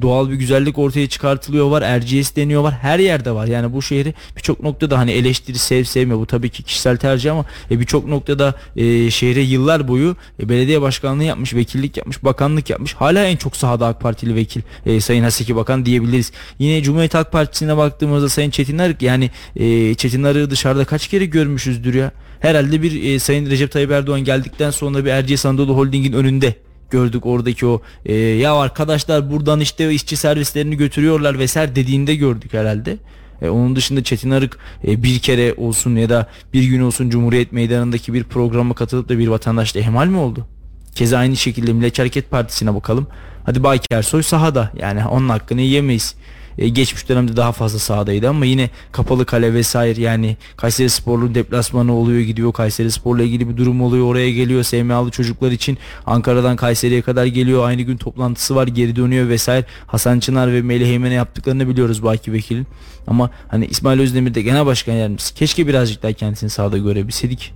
doğal 0.03 0.31
bir 0.31 0.35
güzellik 0.35 0.79
ortaya 0.79 1.09
çıkartılıyor 1.09 1.70
var, 1.70 1.83
Erciyes 1.83 2.37
deniyor 2.37 2.62
var, 2.62 2.75
her 2.75 2.99
yerde 2.99 3.31
var. 3.31 3.47
Yani 3.47 3.72
bu 3.72 3.83
şehri 3.83 4.14
birçok 4.37 4.62
noktada 4.62 4.99
hani 4.99 5.12
eleştiri 5.12 5.59
sev 5.59 5.85
sevme 5.85 6.18
bu 6.18 6.27
tabii 6.27 6.51
ki 6.51 6.62
kişisel 6.62 6.97
tercih 6.97 7.33
ama 7.33 7.45
e, 7.70 7.81
birçok 7.81 8.09
noktada 8.09 8.55
e, 8.77 9.11
şehre 9.11 9.41
yıllar 9.41 9.89
boyu 9.89 10.16
e, 10.41 10.49
belediye 10.49 10.83
başkanlığı 10.83 11.25
yapmış, 11.25 11.55
vekillik 11.55 11.97
yapmış, 11.97 12.25
bakanlık 12.25 12.70
yapmış. 12.70 12.95
Hala 12.95 13.25
en 13.25 13.37
çok 13.37 13.57
sahada 13.57 13.87
AK 13.87 14.01
Partili 14.01 14.35
vekil 14.35 14.61
e, 14.87 15.01
Sayın 15.01 15.22
Haseki 15.22 15.57
Bakan 15.57 15.87
diyebiliriz. 15.87 16.33
Yine 16.59 16.83
Cumhuriyet 16.83 17.14
Halk 17.14 17.33
Partisi'ne 17.33 17.77
baktığımızda 17.77 18.29
Sayın 18.29 18.51
Çetin 18.51 18.79
Arık 18.79 19.03
yani 19.03 19.31
e, 19.57 19.95
Çetin 19.95 20.22
Arık'ı 20.22 20.51
dışarıda 20.51 20.85
kaç 20.85 21.09
kere 21.09 21.27
görmüşüzdür 21.27 21.95
ya. 21.95 22.12
Herhalde 22.45 22.83
bir 22.83 23.05
e, 23.05 23.19
Sayın 23.19 23.51
Recep 23.51 23.73
Tayyip 23.73 23.91
Erdoğan 23.91 24.25
geldikten 24.25 24.71
sonra 24.71 25.05
bir 25.05 25.11
Erciyes 25.11 25.47
Anadolu 25.47 25.77
Holding'in 25.77 26.13
önünde 26.13 26.55
gördük 26.91 27.27
oradaki 27.27 27.67
o 27.67 27.83
e, 28.07 28.15
ya 28.15 28.55
arkadaşlar 28.55 29.31
buradan 29.31 29.61
işte 29.61 29.93
işçi 29.93 30.17
servislerini 30.17 30.77
götürüyorlar 30.77 31.39
vesaire 31.39 31.77
dediğinde 31.77 32.15
gördük 32.15 32.53
herhalde. 32.53 32.97
E, 33.43 33.49
onun 33.49 33.77
dışında 33.77 34.05
Çetin 34.05 34.31
Arık 34.31 34.59
e, 34.87 35.03
bir 35.03 35.19
kere 35.19 35.55
olsun 35.55 35.97
ya 35.97 36.09
da 36.09 36.29
bir 36.53 36.65
gün 36.65 36.81
olsun 36.81 37.11
Cumhuriyet 37.11 37.53
Meydanı'ndaki 37.53 38.15
bir 38.15 38.25
programa 38.25 38.75
katılıp 38.75 39.09
da 39.09 39.19
bir 39.19 39.29
vatandaşla 39.29 39.81
ehmal 39.81 40.07
mi 40.07 40.17
oldu? 40.17 40.47
Keza 40.95 41.19
aynı 41.19 41.37
şekilde 41.37 41.73
Milliyetçi 41.73 42.03
Hareket 42.03 42.31
Partisi'ne 42.31 42.75
bakalım. 42.75 43.07
Hadi 43.45 43.63
Baki 43.63 43.87
Ersoy 43.91 44.23
sahada 44.23 44.73
yani 44.77 45.07
onun 45.07 45.29
hakkını 45.29 45.61
yiyemeyiz. 45.61 46.15
E, 46.59 46.69
geçmiş 46.69 47.09
dönemde 47.09 47.37
daha 47.37 47.53
fazla 47.53 47.79
sahadaydı 47.79 48.29
ama 48.29 48.45
yine 48.45 48.71
kapalı 48.93 49.27
kale 49.27 49.55
vesaire 49.55 50.01
yani 50.01 50.37
Kayseri 50.57 50.91
Sporlu 50.91 51.35
deplasmanı 51.35 51.95
oluyor 51.95 52.21
gidiyor 52.21 52.53
Kayseri 52.53 52.91
Spor'la 52.91 53.23
ilgili 53.23 53.49
bir 53.49 53.57
durum 53.57 53.83
oluyor 53.83 54.07
oraya 54.07 54.31
geliyor 54.31 54.63
SMA'lı 54.63 55.11
çocuklar 55.11 55.51
için 55.51 55.79
Ankara'dan 56.07 56.57
Kayseri'ye 56.57 57.03
kadar 57.03 57.27
geliyor 57.27 57.67
aynı 57.69 57.83
gün 57.83 57.97
toplantısı 57.97 58.57
var 58.57 58.67
geri 58.67 58.97
dönüyor 58.97 59.29
vesaire 59.29 59.67
Hasan 59.87 60.21
Çınar 60.21 60.53
ve 60.53 60.63
Melih 60.63 60.89
Eymen'e 60.89 61.15
yaptıklarını 61.15 61.69
biliyoruz 61.69 62.03
Baki 62.03 62.33
Vekil'in 62.33 62.67
ama 63.07 63.31
hani 63.49 63.67
İsmail 63.67 64.01
Özdemir 64.01 64.35
de 64.35 64.43
genel 64.43 64.67
başkan 64.67 64.93
yardımcısı 64.93 65.35
keşke 65.35 65.67
birazcık 65.67 66.03
daha 66.03 66.13
kendisini 66.13 66.51
sahada 66.51 66.79
görebilseydik 66.79 67.53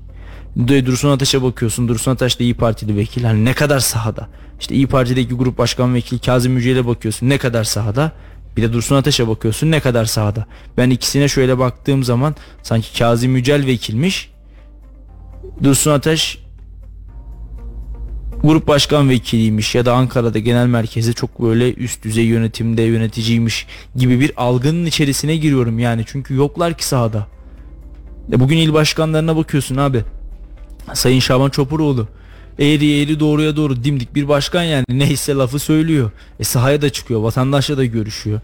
Dursun 0.66 1.10
Ataş'a 1.10 1.42
bakıyorsun. 1.42 1.88
Dursun 1.88 2.12
Ataş 2.12 2.40
da 2.40 2.44
İyi 2.44 2.54
Partili 2.54 2.96
vekil. 2.96 3.24
Hani 3.24 3.44
ne 3.44 3.54
kadar 3.54 3.80
sahada. 3.80 4.28
İşte 4.60 4.74
İyi 4.74 4.86
Parti'deki 4.86 5.34
grup 5.34 5.58
başkan 5.58 5.94
vekili 5.94 6.20
Kazım 6.20 6.56
Yücel'e 6.56 6.86
bakıyorsun. 6.86 7.28
Ne 7.28 7.38
kadar 7.38 7.64
sahada. 7.64 8.12
Bir 8.58 8.62
de 8.62 8.72
Dursun 8.72 8.96
Ateş'e 8.96 9.28
bakıyorsun 9.28 9.70
ne 9.70 9.80
kadar 9.80 10.04
sahada. 10.04 10.46
Ben 10.76 10.90
ikisine 10.90 11.28
şöyle 11.28 11.58
baktığım 11.58 12.04
zaman 12.04 12.34
sanki 12.62 12.98
Kazım 12.98 13.36
Yücel 13.36 13.66
vekilmiş. 13.66 14.30
Dursun 15.62 15.90
Ateş 15.90 16.38
grup 18.42 18.66
başkan 18.68 19.08
vekiliymiş 19.08 19.74
ya 19.74 19.86
da 19.86 19.92
Ankara'da 19.94 20.38
genel 20.38 20.66
merkezde 20.66 21.12
çok 21.12 21.42
böyle 21.42 21.74
üst 21.74 22.04
düzey 22.04 22.24
yönetimde 22.24 22.82
yöneticiymiş 22.82 23.66
gibi 23.96 24.20
bir 24.20 24.32
algının 24.36 24.86
içerisine 24.86 25.36
giriyorum 25.36 25.78
yani 25.78 26.04
çünkü 26.06 26.34
yoklar 26.34 26.78
ki 26.78 26.86
sahada. 26.86 27.26
E 28.32 28.40
bugün 28.40 28.56
il 28.56 28.72
başkanlarına 28.72 29.36
bakıyorsun 29.36 29.76
abi. 29.76 30.04
Sayın 30.94 31.20
Şaban 31.20 31.50
Çopuroğlu 31.50 32.08
eğri 32.58 33.00
eğri 33.02 33.20
doğruya 33.20 33.56
doğru 33.56 33.84
dimdik 33.84 34.14
bir 34.14 34.28
başkan 34.28 34.62
yani 34.62 34.84
neyse 34.88 35.34
lafı 35.34 35.58
söylüyor. 35.58 36.10
E 36.40 36.44
sahaya 36.44 36.82
da 36.82 36.90
çıkıyor 36.90 37.20
vatandaşla 37.20 37.76
da 37.76 37.84
görüşüyor. 37.84 38.40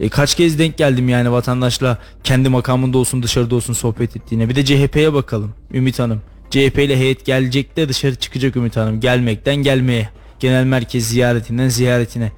E 0.00 0.08
kaç 0.08 0.34
kez 0.34 0.58
denk 0.58 0.78
geldim 0.78 1.08
yani 1.08 1.32
vatandaşla 1.32 1.98
kendi 2.24 2.48
makamında 2.48 2.98
olsun 2.98 3.22
dışarıda 3.22 3.54
olsun 3.54 3.72
sohbet 3.72 4.16
ettiğine. 4.16 4.48
Bir 4.48 4.56
de 4.56 4.64
CHP'ye 4.64 5.12
bakalım 5.12 5.54
Ümit 5.74 5.98
Hanım. 5.98 6.22
CHP 6.50 6.78
ile 6.78 6.96
heyet 6.96 7.26
gelecek 7.26 7.76
de 7.76 7.88
dışarı 7.88 8.14
çıkacak 8.14 8.56
Ümit 8.56 8.76
Hanım. 8.76 9.00
Gelmekten 9.00 9.56
gelmeye. 9.56 10.08
Genel 10.40 10.64
merkez 10.64 11.08
ziyaretinden 11.08 11.68
ziyaretine. 11.68 12.32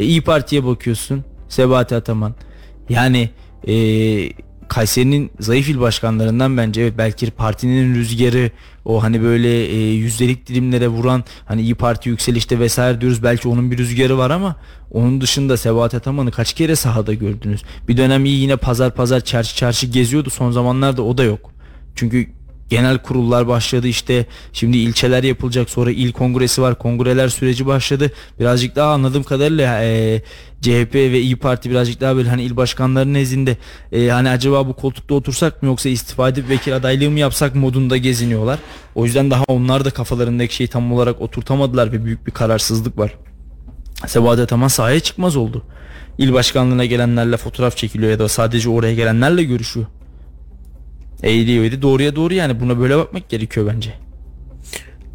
E, 0.00 0.04
İyi 0.04 0.20
Parti'ye 0.22 0.64
bakıyorsun. 0.64 1.24
Sebati 1.48 1.94
Ataman. 1.94 2.34
Yani 2.88 3.30
e, 3.68 3.74
Kayseri'nin 4.68 5.30
zayıf 5.40 5.68
il 5.68 5.80
başkanlarından 5.80 6.56
bence 6.56 6.80
evet 6.82 6.94
belki 6.98 7.30
partinin 7.30 7.94
rüzgarı 7.94 8.50
o 8.86 9.02
hani 9.02 9.22
böyle 9.22 9.66
e, 9.66 9.76
yüzdelik 9.76 10.46
dilimlere 10.46 10.88
vuran 10.88 11.24
hani 11.46 11.62
İyi 11.62 11.74
Parti 11.74 12.08
yükselişte 12.08 12.58
vesaire 12.60 13.00
diyoruz 13.00 13.22
belki 13.22 13.48
onun 13.48 13.70
bir 13.70 13.78
rüzgarı 13.78 14.18
var 14.18 14.30
ama 14.30 14.56
onun 14.90 15.20
dışında 15.20 15.56
Sebahat 15.56 15.94
Ataman'ı 15.94 16.30
kaç 16.30 16.52
kere 16.52 16.76
sahada 16.76 17.14
gördünüz? 17.14 17.62
Bir 17.88 17.96
dönem 17.96 18.24
iyi 18.24 18.40
yine 18.40 18.56
pazar 18.56 18.94
pazar 18.94 19.20
çarşı 19.20 19.56
çarşı 19.56 19.86
geziyordu 19.86 20.30
son 20.30 20.50
zamanlarda 20.50 21.02
o 21.02 21.18
da 21.18 21.24
yok. 21.24 21.50
Çünkü 21.94 22.28
genel 22.68 22.98
kurullar 22.98 23.48
başladı 23.48 23.88
işte 23.88 24.26
şimdi 24.52 24.76
ilçeler 24.76 25.22
yapılacak 25.22 25.70
sonra 25.70 25.90
il 25.90 26.12
kongresi 26.12 26.62
var 26.62 26.78
kongreler 26.78 27.28
süreci 27.28 27.66
başladı 27.66 28.12
birazcık 28.40 28.76
daha 28.76 28.92
anladığım 28.92 29.22
kadarıyla 29.22 29.82
e, 29.82 30.22
CHP 30.60 30.94
ve 30.94 31.20
İyi 31.20 31.36
Parti 31.36 31.70
birazcık 31.70 32.00
daha 32.00 32.16
böyle 32.16 32.28
hani 32.28 32.42
il 32.42 32.56
başkanları 32.56 33.12
nezdinde 33.12 33.56
e, 33.92 34.08
hani 34.08 34.30
acaba 34.30 34.68
bu 34.68 34.72
koltukta 34.72 35.14
otursak 35.14 35.62
mı 35.62 35.68
yoksa 35.68 35.88
istifa 35.88 36.28
edip 36.28 36.48
vekil 36.48 36.76
adaylığı 36.76 37.10
mı 37.10 37.18
yapsak 37.18 37.54
modunda 37.54 37.96
geziniyorlar. 37.96 38.58
O 38.94 39.04
yüzden 39.04 39.30
daha 39.30 39.44
onlar 39.44 39.84
da 39.84 39.90
kafalarındaki 39.90 40.54
şeyi 40.54 40.68
tam 40.68 40.92
olarak 40.92 41.20
oturtamadılar 41.20 41.92
ve 41.92 42.04
büyük 42.04 42.26
bir 42.26 42.32
kararsızlık 42.32 42.98
var. 42.98 43.14
Sebahat 44.06 44.38
Ataman 44.38 44.68
sahaya 44.68 45.00
çıkmaz 45.00 45.36
oldu. 45.36 45.62
İl 46.18 46.32
başkanlığına 46.32 46.84
gelenlerle 46.84 47.36
fotoğraf 47.36 47.76
çekiliyor 47.76 48.10
ya 48.10 48.18
da 48.18 48.28
sadece 48.28 48.68
oraya 48.68 48.94
gelenlerle 48.94 49.44
görüşüyor. 49.44 49.86
Eğri 51.22 51.82
doğruya 51.82 52.16
doğru 52.16 52.34
yani 52.34 52.60
buna 52.60 52.78
böyle 52.78 52.96
bakmak 52.96 53.28
gerekiyor 53.28 53.72
bence. 53.74 53.94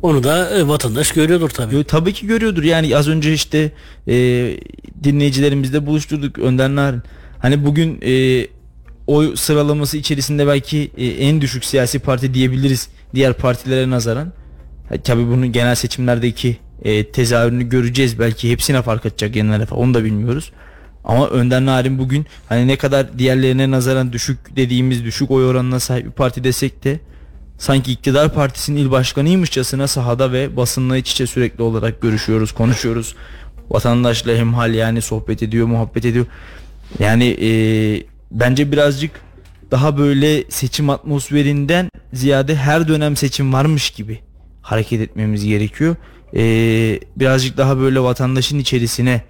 Onu 0.01 0.23
da 0.23 0.49
e, 0.49 0.67
vatandaş 0.67 1.11
görüyordur 1.11 1.49
tabii. 1.49 1.83
Tabii 1.83 2.13
ki 2.13 2.27
görüyordur 2.27 2.63
yani 2.63 2.97
az 2.97 3.07
önce 3.07 3.33
işte 3.33 3.71
e, 4.07 4.13
dinleyicilerimizle 5.03 5.85
buluşturduk 5.85 6.39
Önder 6.39 6.69
Narin. 6.69 7.01
Hani 7.39 7.65
bugün 7.65 7.99
e, 8.05 8.47
oy 9.07 9.35
sıralaması 9.35 9.97
içerisinde 9.97 10.47
belki 10.47 10.91
e, 10.97 11.05
en 11.05 11.41
düşük 11.41 11.65
siyasi 11.65 11.99
parti 11.99 12.33
diyebiliriz 12.33 12.89
diğer 13.15 13.33
partilere 13.33 13.89
nazaran. 13.89 14.33
Tabii 15.03 15.27
bunun 15.27 15.51
genel 15.51 15.75
seçimlerdeki 15.75 16.57
e, 16.83 17.11
tezahürünü 17.11 17.69
göreceğiz 17.69 18.19
belki 18.19 18.51
hepsine 18.51 18.81
fark 18.81 19.05
atacak 19.05 19.33
genel 19.33 19.67
onu 19.71 19.93
da 19.93 20.03
bilmiyoruz. 20.03 20.51
Ama 21.05 21.27
Önder 21.27 21.65
Narin 21.65 21.99
bugün 21.99 22.25
hani 22.49 22.67
ne 22.67 22.77
kadar 22.77 23.19
diğerlerine 23.19 23.71
nazaran 23.71 24.13
düşük 24.13 24.55
dediğimiz 24.55 25.03
düşük 25.03 25.31
oy 25.31 25.45
oranına 25.45 25.79
sahip 25.79 26.05
bir 26.05 26.11
parti 26.11 26.43
desek 26.43 26.83
de 26.83 26.99
sanki 27.57 27.91
iktidar 27.91 28.33
partisinin 28.33 28.81
il 28.81 28.91
başkanıymışçasına 28.91 29.87
sahada 29.87 30.31
ve 30.31 30.57
basınla 30.57 30.97
iç 30.97 31.11
içe 31.11 31.27
sürekli 31.27 31.63
olarak 31.63 32.01
görüşüyoruz, 32.01 32.51
konuşuyoruz. 32.51 33.15
Vatandaşla 33.69 34.35
hemhal 34.35 34.73
yani 34.73 35.01
sohbet 35.01 35.43
ediyor, 35.43 35.67
muhabbet 35.67 36.05
ediyor. 36.05 36.25
Yani 36.99 37.37
e, 37.41 37.49
bence 38.31 38.71
birazcık 38.71 39.11
daha 39.71 39.97
böyle 39.97 40.43
seçim 40.49 40.89
atmosferinden 40.89 41.89
ziyade 42.13 42.55
her 42.55 42.87
dönem 42.87 43.15
seçim 43.15 43.53
varmış 43.53 43.89
gibi 43.89 44.19
hareket 44.61 45.01
etmemiz 45.01 45.45
gerekiyor. 45.45 45.95
E, 46.35 46.43
birazcık 47.15 47.57
daha 47.57 47.77
böyle 47.77 47.99
vatandaşın 47.99 48.59
içerisine 48.59 49.21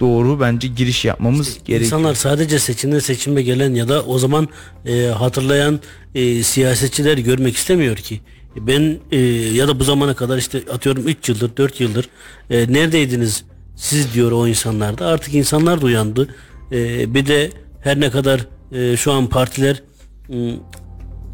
doğru 0.00 0.40
bence 0.40 0.68
giriş 0.68 1.04
yapmamız 1.04 1.48
işte 1.48 1.60
gerekiyor. 1.66 1.80
İnsanlar 1.80 2.14
sadece 2.14 2.58
seçimde 2.58 3.00
seçime 3.00 3.42
gelen 3.42 3.74
ya 3.74 3.88
da 3.88 4.02
o 4.02 4.18
zaman 4.18 4.48
e, 4.86 5.06
hatırlayan 5.06 5.80
e, 6.14 6.42
siyasetçiler 6.42 7.18
görmek 7.18 7.56
istemiyor 7.56 7.96
ki. 7.96 8.20
Ben 8.56 8.98
e, 9.12 9.18
ya 9.54 9.68
da 9.68 9.80
bu 9.80 9.84
zamana 9.84 10.14
kadar 10.14 10.38
işte 10.38 10.62
atıyorum 10.72 11.08
3 11.08 11.28
yıldır 11.28 11.56
4 11.56 11.80
yıldır 11.80 12.08
e, 12.50 12.72
neredeydiniz 12.72 13.44
siz 13.76 14.14
diyor 14.14 14.32
o 14.32 14.46
insanlar 14.46 14.98
da 14.98 15.06
artık 15.06 15.34
insanlar 15.34 15.80
da 15.80 15.86
uyandı. 15.86 16.28
E, 16.72 17.14
bir 17.14 17.26
de 17.26 17.50
her 17.80 18.00
ne 18.00 18.10
kadar 18.10 18.46
e, 18.72 18.96
şu 18.96 19.12
an 19.12 19.26
partiler 19.26 19.82
e, 20.30 20.36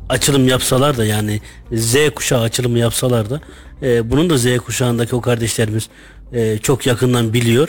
açılım 0.09 0.49
yapsalar 0.49 0.97
da 0.97 1.05
yani 1.05 1.41
Z 1.73 1.97
kuşağı 2.15 2.41
açılımı 2.41 2.79
yapsalar 2.79 3.31
da 3.31 3.41
e, 3.83 4.11
bunun 4.11 4.31
da 4.31 4.39
Z 4.39 4.59
kuşağındaki 4.59 5.17
o 5.17 5.21
kardeşlerimiz 5.21 5.89
e, 6.33 6.59
çok 6.59 6.87
yakından 6.87 7.33
biliyor 7.33 7.69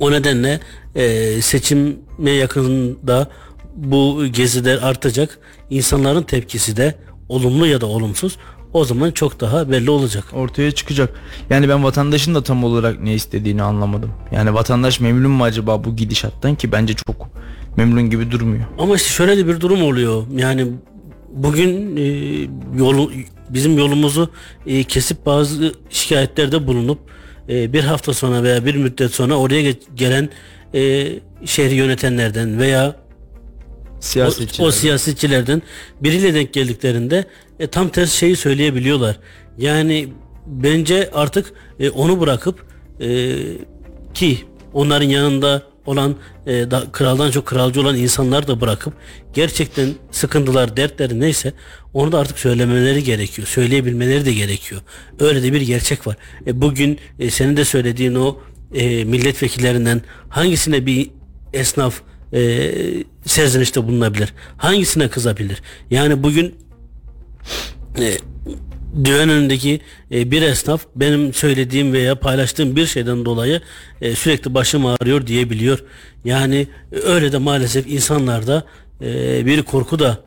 O 0.00 0.10
nedenle 0.10 0.60
e, 0.94 1.32
seçime 1.42 2.30
yakında 2.30 3.28
bu 3.76 4.26
geziler 4.32 4.82
artacak. 4.82 5.38
İnsanların 5.70 6.22
tepkisi 6.22 6.76
de 6.76 6.94
olumlu 7.28 7.66
ya 7.66 7.80
da 7.80 7.86
olumsuz 7.86 8.36
o 8.72 8.84
zaman 8.84 9.10
çok 9.10 9.40
daha 9.40 9.70
belli 9.70 9.90
olacak. 9.90 10.24
ortaya 10.32 10.70
çıkacak. 10.70 11.14
Yani 11.50 11.68
ben 11.68 11.84
vatandaşın 11.84 12.34
da 12.34 12.42
tam 12.42 12.64
olarak 12.64 13.02
ne 13.02 13.14
istediğini 13.14 13.62
anlamadım. 13.62 14.10
Yani 14.32 14.54
vatandaş 14.54 15.00
memnun 15.00 15.30
mu 15.30 15.44
acaba 15.44 15.84
bu 15.84 15.96
gidişattan 15.96 16.54
ki 16.54 16.72
bence 16.72 16.94
çok 16.94 17.28
memnun 17.76 18.10
gibi 18.10 18.30
durmuyor. 18.30 18.64
Ama 18.78 18.96
işte 18.96 19.08
şöyle 19.08 19.36
de 19.36 19.46
bir 19.46 19.60
durum 19.60 19.82
oluyor. 19.82 20.22
Yani 20.36 20.66
bugün 21.32 21.96
e, 21.96 22.02
yolu 22.78 23.10
bizim 23.50 23.78
yolumuzu 23.78 24.30
e, 24.66 24.84
kesip 24.84 25.26
bazı 25.26 25.74
şikayetlerde 25.90 26.66
bulunup 26.66 26.98
e, 27.48 27.72
bir 27.72 27.84
hafta 27.84 28.14
sonra 28.14 28.42
veya 28.42 28.64
bir 28.66 28.74
müddet 28.74 29.14
sonra 29.14 29.34
oraya 29.36 29.62
ge- 29.70 29.76
gelen 29.94 30.28
e, 30.74 31.08
şehri 31.44 31.74
yönetenlerden 31.74 32.58
veya 32.58 32.96
o, 33.96 34.00
Siyasetçiler. 34.00 34.66
o 34.68 34.70
siyasetçilerden 34.70 35.62
biriyle 36.00 36.34
denk 36.34 36.52
geldiklerinde 36.52 37.24
e, 37.60 37.66
tam 37.66 37.88
ters 37.88 38.12
şeyi 38.12 38.36
söyleyebiliyorlar. 38.36 39.16
Yani 39.58 40.08
bence 40.46 41.10
artık 41.14 41.52
e, 41.80 41.90
onu 41.90 42.20
bırakıp 42.20 42.66
e, 43.00 43.36
ki 44.14 44.38
onların 44.74 45.08
yanında 45.08 45.62
olan 45.86 46.16
e, 46.46 46.52
da, 46.52 46.84
kraldan 46.92 47.30
çok 47.30 47.46
kralcı 47.46 47.80
olan 47.80 47.96
insanlar 47.96 48.48
da 48.48 48.60
bırakıp 48.60 48.94
gerçekten 49.34 49.88
sıkıntılar, 50.10 50.76
dertleri 50.76 51.20
neyse 51.20 51.52
onu 51.94 52.12
da 52.12 52.18
artık 52.18 52.38
söylemeleri 52.38 53.04
gerekiyor. 53.04 53.48
Söyleyebilmeleri 53.48 54.24
de 54.24 54.32
gerekiyor. 54.32 54.80
Öyle 55.20 55.42
de 55.42 55.52
bir 55.52 55.60
gerçek 55.60 56.06
var. 56.06 56.16
E, 56.46 56.60
bugün 56.60 56.98
e, 57.18 57.30
senin 57.30 57.56
de 57.56 57.64
söylediğin 57.64 58.14
o 58.14 58.38
e, 58.74 59.04
milletvekillerinden 59.04 60.02
hangisine 60.28 60.86
bir 60.86 61.10
esnaf 61.52 62.00
e, 62.32 62.72
serzenişte 63.26 63.84
bulunabilir? 63.84 64.34
Hangisine 64.56 65.08
kızabilir? 65.08 65.62
Yani 65.90 66.22
bugün 66.22 66.54
e, 67.98 68.18
düğün 69.04 69.28
önündeki 69.28 69.80
e, 70.12 70.30
bir 70.30 70.42
esnaf 70.42 70.82
benim 70.96 71.34
söylediğim 71.34 71.92
veya 71.92 72.14
paylaştığım 72.14 72.76
bir 72.76 72.86
şeyden 72.86 73.24
dolayı 73.24 73.60
e, 74.00 74.14
sürekli 74.14 74.54
başım 74.54 74.86
ağrıyor 74.86 75.26
diyebiliyor. 75.26 75.84
Yani 76.24 76.66
e, 76.92 76.96
öyle 76.96 77.32
de 77.32 77.38
maalesef 77.38 77.86
insanlarda 77.86 78.64
e, 79.02 79.46
bir 79.46 79.62
korku 79.62 79.98
da 79.98 80.18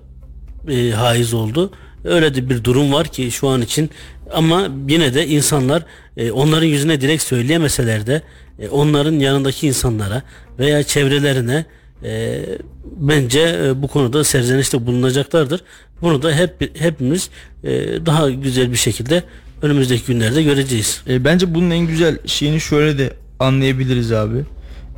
e, 0.67 0.91
haiz 0.91 1.33
oldu. 1.33 1.71
Öyle 2.03 2.35
de 2.35 2.49
bir 2.49 2.63
durum 2.63 2.93
var 2.93 3.07
ki 3.07 3.31
şu 3.31 3.47
an 3.47 3.61
için 3.61 3.89
ama 4.33 4.67
yine 4.87 5.13
de 5.13 5.27
insanlar 5.27 5.85
e, 6.17 6.31
onların 6.31 6.67
yüzüne 6.67 7.01
direkt 7.01 7.23
söyleyemeseler 7.23 8.07
de 8.07 8.21
e, 8.59 8.69
onların 8.69 9.19
yanındaki 9.19 9.67
insanlara 9.67 10.21
veya 10.59 10.83
çevrelerine 10.83 11.65
e, 12.03 12.41
bence 12.85 13.59
e, 13.63 13.81
bu 13.81 13.87
konuda 13.87 14.23
serzenişte 14.23 14.85
bulunacaklardır. 14.85 15.61
Bunu 16.01 16.21
da 16.21 16.33
hep 16.33 16.79
hepimiz 16.79 17.29
e, 17.63 17.69
daha 18.05 18.29
güzel 18.29 18.71
bir 18.71 18.77
şekilde 18.77 19.23
önümüzdeki 19.61 20.05
günlerde 20.05 20.43
göreceğiz. 20.43 21.01
E, 21.09 21.25
bence 21.25 21.53
bunun 21.53 21.69
en 21.69 21.87
güzel 21.87 22.17
şeyini 22.25 22.61
şöyle 22.61 22.97
de 22.97 23.13
anlayabiliriz 23.39 24.11
abi. 24.11 24.43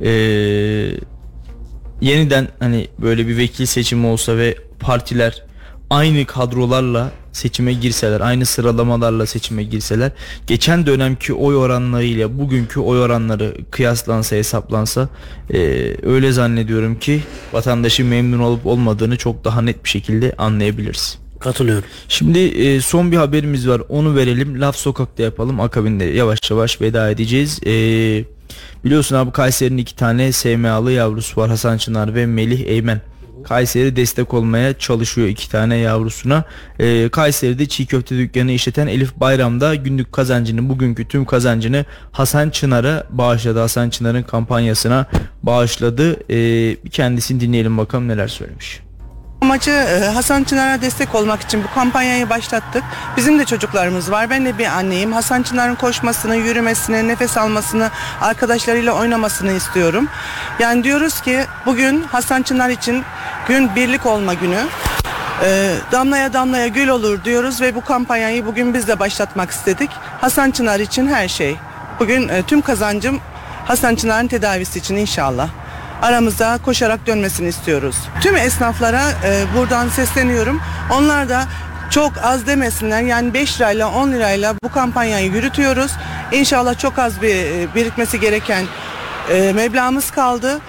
E, 0.00 0.10
yeniden 2.00 2.48
hani 2.58 2.88
böyle 2.98 3.28
bir 3.28 3.36
vekil 3.36 3.66
seçimi 3.66 4.06
olsa 4.06 4.36
ve 4.36 4.56
partiler 4.80 5.42
aynı 5.92 6.26
kadrolarla 6.26 7.10
seçime 7.32 7.72
girseler, 7.72 8.20
aynı 8.20 8.46
sıralamalarla 8.46 9.26
seçime 9.26 9.62
girseler, 9.62 10.12
geçen 10.46 10.86
dönemki 10.86 11.34
oy 11.34 11.56
oranlarıyla 11.56 12.38
bugünkü 12.38 12.80
oy 12.80 13.00
oranları 13.00 13.54
kıyaslansa, 13.70 14.36
hesaplansa 14.36 15.08
e, 15.50 15.58
öyle 16.02 16.32
zannediyorum 16.32 16.98
ki 16.98 17.22
vatandaşın 17.52 18.06
memnun 18.06 18.38
olup 18.38 18.66
olmadığını 18.66 19.16
çok 19.16 19.44
daha 19.44 19.62
net 19.62 19.84
bir 19.84 19.88
şekilde 19.88 20.34
anlayabiliriz. 20.38 21.18
Katılıyorum. 21.40 21.84
Şimdi 22.08 22.38
e, 22.38 22.80
son 22.80 23.12
bir 23.12 23.16
haberimiz 23.16 23.68
var. 23.68 23.82
Onu 23.88 24.16
verelim. 24.16 24.60
Laf 24.60 24.76
sokakta 24.76 25.22
yapalım. 25.22 25.60
Akabinde 25.60 26.04
yavaş 26.04 26.50
yavaş 26.50 26.80
veda 26.80 27.10
edeceğiz. 27.10 27.60
E, 27.66 27.70
biliyorsun 28.84 29.16
abi 29.16 29.32
Kayseri'nin 29.32 29.78
iki 29.78 29.96
tane 29.96 30.32
SMA'lı 30.32 30.92
yavrusu 30.92 31.40
var. 31.40 31.50
Hasan 31.50 31.78
Çınar 31.78 32.14
ve 32.14 32.26
Melih 32.26 32.66
Eymen. 32.66 33.00
Kayseri 33.42 33.96
destek 33.96 34.34
olmaya 34.34 34.78
çalışıyor 34.78 35.28
iki 35.28 35.50
tane 35.50 35.76
yavrusuna. 35.76 36.44
E, 36.78 37.08
Kayseri'de 37.08 37.66
çiğ 37.66 37.86
köfte 37.86 38.16
dükkanı 38.16 38.52
işleten 38.52 38.86
Elif 38.86 39.16
Bayram 39.16 39.60
da 39.60 39.74
günlük 39.74 40.12
kazancını 40.12 40.68
bugünkü 40.68 41.08
tüm 41.08 41.24
kazancını 41.24 41.84
Hasan 42.12 42.50
Çınar'a 42.50 43.06
bağışladı. 43.10 43.58
Hasan 43.58 43.90
Çınar'ın 43.90 44.22
kampanyasına 44.22 45.06
bağışladı. 45.42 46.32
E, 46.32 46.76
kendisini 46.90 47.40
dinleyelim 47.40 47.78
bakalım 47.78 48.08
neler 48.08 48.28
söylemiş. 48.28 48.80
Amacı 49.42 49.70
e, 49.70 50.04
Hasan 50.06 50.44
Çınar'a 50.44 50.82
destek 50.82 51.14
olmak 51.14 51.42
için 51.42 51.64
bu 51.64 51.74
kampanyayı 51.74 52.30
başlattık. 52.30 52.82
Bizim 53.16 53.38
de 53.38 53.44
çocuklarımız 53.44 54.10
var. 54.10 54.30
Ben 54.30 54.46
de 54.46 54.58
bir 54.58 54.66
anneyim. 54.66 55.12
Hasan 55.12 55.42
Çınar'ın 55.42 55.74
koşmasını, 55.74 56.36
yürümesini, 56.36 57.08
nefes 57.08 57.36
almasını, 57.36 57.90
arkadaşlarıyla 58.20 58.92
oynamasını 58.92 59.52
istiyorum. 59.52 60.08
Yani 60.58 60.84
diyoruz 60.84 61.20
ki 61.20 61.40
bugün 61.66 62.02
Hasan 62.02 62.42
Çınar 62.42 62.70
için 62.70 63.04
gün 63.48 63.76
birlik 63.76 64.06
olma 64.06 64.34
günü. 64.34 64.66
E, 65.44 65.74
damlaya 65.92 66.32
damlaya 66.32 66.66
gül 66.66 66.88
olur 66.88 67.24
diyoruz 67.24 67.60
ve 67.60 67.74
bu 67.74 67.84
kampanyayı 67.84 68.46
bugün 68.46 68.74
biz 68.74 68.88
de 68.88 68.98
başlatmak 68.98 69.50
istedik. 69.50 69.90
Hasan 70.20 70.50
Çınar 70.50 70.80
için 70.80 71.06
her 71.06 71.28
şey. 71.28 71.56
Bugün 72.00 72.28
e, 72.28 72.42
tüm 72.42 72.60
kazancım 72.60 73.20
Hasan 73.66 73.94
Çınar'ın 73.94 74.28
tedavisi 74.28 74.78
için 74.78 74.96
inşallah 74.96 75.48
aramıza 76.02 76.58
koşarak 76.64 77.06
dönmesini 77.06 77.48
istiyoruz. 77.48 77.96
Tüm 78.20 78.36
esnaflara 78.36 79.02
e, 79.24 79.44
buradan 79.56 79.88
sesleniyorum. 79.88 80.60
Onlar 80.92 81.28
da 81.28 81.44
çok 81.90 82.12
az 82.22 82.46
demesinler. 82.46 83.02
Yani 83.02 83.34
5 83.34 83.60
lirayla 83.60 83.88
10 83.90 84.12
lirayla 84.12 84.54
bu 84.64 84.72
kampanyayı 84.72 85.32
yürütüyoruz. 85.32 85.92
İnşallah 86.32 86.78
çok 86.78 86.98
az 86.98 87.22
bir 87.22 87.34
e, 87.34 87.74
birikmesi 87.74 88.20
gereken 88.20 88.64
e, 89.32 89.52
meblağımız 89.52 90.10
kaldı. 90.10 90.60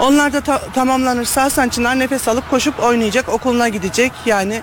Onlar 0.00 0.32
da 0.32 0.40
ta- 0.40 0.62
tamamlanırsa 0.74 1.42
Hasan 1.42 1.68
Çınar 1.68 1.98
nefes 1.98 2.28
alıp 2.28 2.50
koşup 2.50 2.82
oynayacak, 2.82 3.28
okuluna 3.28 3.68
gidecek. 3.68 4.12
Yani 4.26 4.62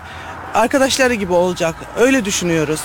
arkadaşları 0.53 1.13
gibi 1.13 1.33
olacak. 1.33 1.75
Öyle 1.99 2.25
düşünüyoruz. 2.25 2.81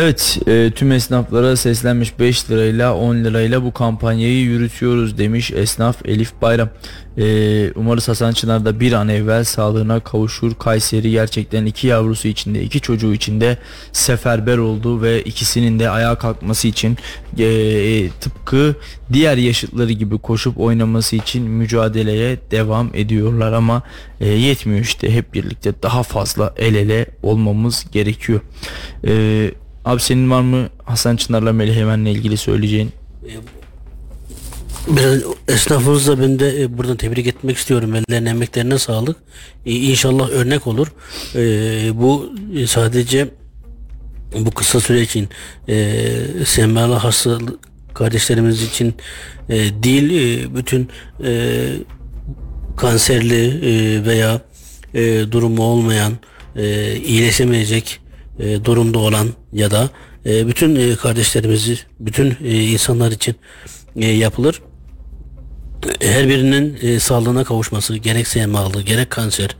Evet 0.00 0.38
e, 0.46 0.70
tüm 0.74 0.92
esnaflara 0.92 1.56
seslenmiş 1.56 2.18
5 2.18 2.50
lirayla 2.50 2.94
10 2.94 3.16
lirayla 3.16 3.64
bu 3.64 3.72
kampanyayı 3.72 4.40
yürütüyoruz 4.40 5.18
demiş 5.18 5.50
esnaf 5.50 5.96
Elif 6.04 6.32
Bayram. 6.42 6.68
E, 7.18 7.72
umarız 7.72 8.08
Hasan 8.08 8.32
Çınar 8.32 8.64
da 8.64 8.80
bir 8.80 8.92
an 8.92 9.08
evvel 9.08 9.44
sağlığına 9.44 10.00
kavuşur. 10.00 10.54
Kayseri 10.54 11.10
gerçekten 11.10 11.66
iki 11.66 11.86
yavrusu 11.86 12.28
içinde 12.28 12.62
iki 12.62 12.80
çocuğu 12.80 13.14
içinde 13.14 13.58
seferber 13.92 14.58
oldu 14.58 15.02
ve 15.02 15.22
ikisinin 15.22 15.78
de 15.78 15.90
ayağa 15.90 16.18
kalkması 16.18 16.68
için 16.68 16.98
e, 17.38 18.08
tıpkı 18.20 18.74
diğer 19.12 19.36
yaşıtları 19.36 19.92
gibi 19.92 20.18
koşup 20.18 20.60
oynaması 20.60 21.16
için 21.16 21.42
mücadeleye 21.42 22.38
devam 22.50 22.90
ediyorlar 22.94 23.52
ama 23.52 23.82
e, 24.20 24.26
yetmiyor 24.28 24.80
işte 24.80 25.14
hep 25.14 25.34
birlikte 25.34 25.72
daha 25.82 26.02
fazla 26.02 26.54
el 26.56 26.74
ele 26.74 27.06
olmamız 27.22 27.86
gerekiyor. 27.92 28.40
E, 29.06 29.50
Abi 29.88 30.00
senin 30.02 30.30
var 30.30 30.40
mı 30.40 30.68
Hasan 30.84 31.16
Çınar'la 31.16 31.52
Melih 31.52 31.76
Eymen'le 31.76 32.06
ilgili 32.06 32.36
söyleyeceğin? 32.36 32.92
Biraz 34.88 35.22
esnafımızla 35.48 36.20
ben 36.20 36.38
de 36.38 36.62
e, 36.62 36.78
buradan 36.78 36.96
tebrik 36.96 37.26
etmek 37.26 37.56
istiyorum. 37.56 37.94
Ellerine 37.94 38.30
emeklerine 38.30 38.78
sağlık. 38.78 39.16
E, 39.66 39.72
İnşallah 39.72 40.28
örnek 40.28 40.66
olur. 40.66 40.86
E, 41.34 41.40
bu 41.94 42.32
e, 42.56 42.66
sadece 42.66 43.28
bu 44.40 44.50
kısa 44.50 44.80
süre 44.80 45.02
için 45.02 45.28
e, 45.68 46.04
semmalı 46.46 46.94
hasta 46.94 47.38
kardeşlerimiz 47.94 48.62
için 48.62 48.94
e, 49.48 49.56
değil 49.82 50.10
e, 50.10 50.54
bütün 50.54 50.88
e, 51.24 51.62
kanserli 52.76 53.46
e, 53.46 54.04
veya 54.04 54.40
e, 54.94 55.32
durumu 55.32 55.62
olmayan 55.62 56.12
e, 56.56 56.96
iyileşemeyecek 56.96 58.00
e, 58.38 58.64
durumda 58.64 58.98
olan 58.98 59.28
ya 59.52 59.70
da 59.70 59.90
e, 60.26 60.48
bütün 60.48 60.76
e, 60.76 60.96
kardeşlerimizi 60.96 61.78
bütün 62.00 62.36
insanlar 62.44 63.12
için 63.12 63.36
yapılır 63.96 64.62
her 66.00 66.28
birinin 66.28 66.98
sağlığına 66.98 67.44
kavuşması 67.44 67.96
gerek 67.96 68.28
SMA'lı 68.28 68.82
gerek 68.82 69.10
kanser 69.10 69.56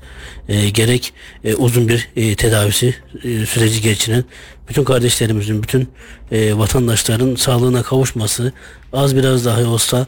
gerek 0.74 1.12
uzun 1.59 1.89
bir 1.89 2.09
tedavisi 2.37 2.95
süreci 3.22 3.81
geçiren 3.83 4.24
bütün 4.68 4.85
kardeşlerimizin 4.85 5.62
bütün 5.62 5.89
vatandaşların 6.33 7.35
sağlığına 7.35 7.83
kavuşması 7.83 8.53
az 8.93 9.16
biraz 9.16 9.45
daha 9.45 9.64
olsa 9.64 10.07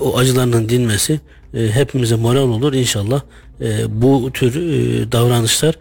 o 0.00 0.18
acılarının 0.18 0.68
dinmesi 0.68 1.20
hepimize 1.52 2.16
moral 2.16 2.48
olur 2.48 2.72
inşallah 2.72 3.22
e, 3.60 4.02
bu 4.02 4.30
tür 4.32 4.52
davranışlar 5.12 5.74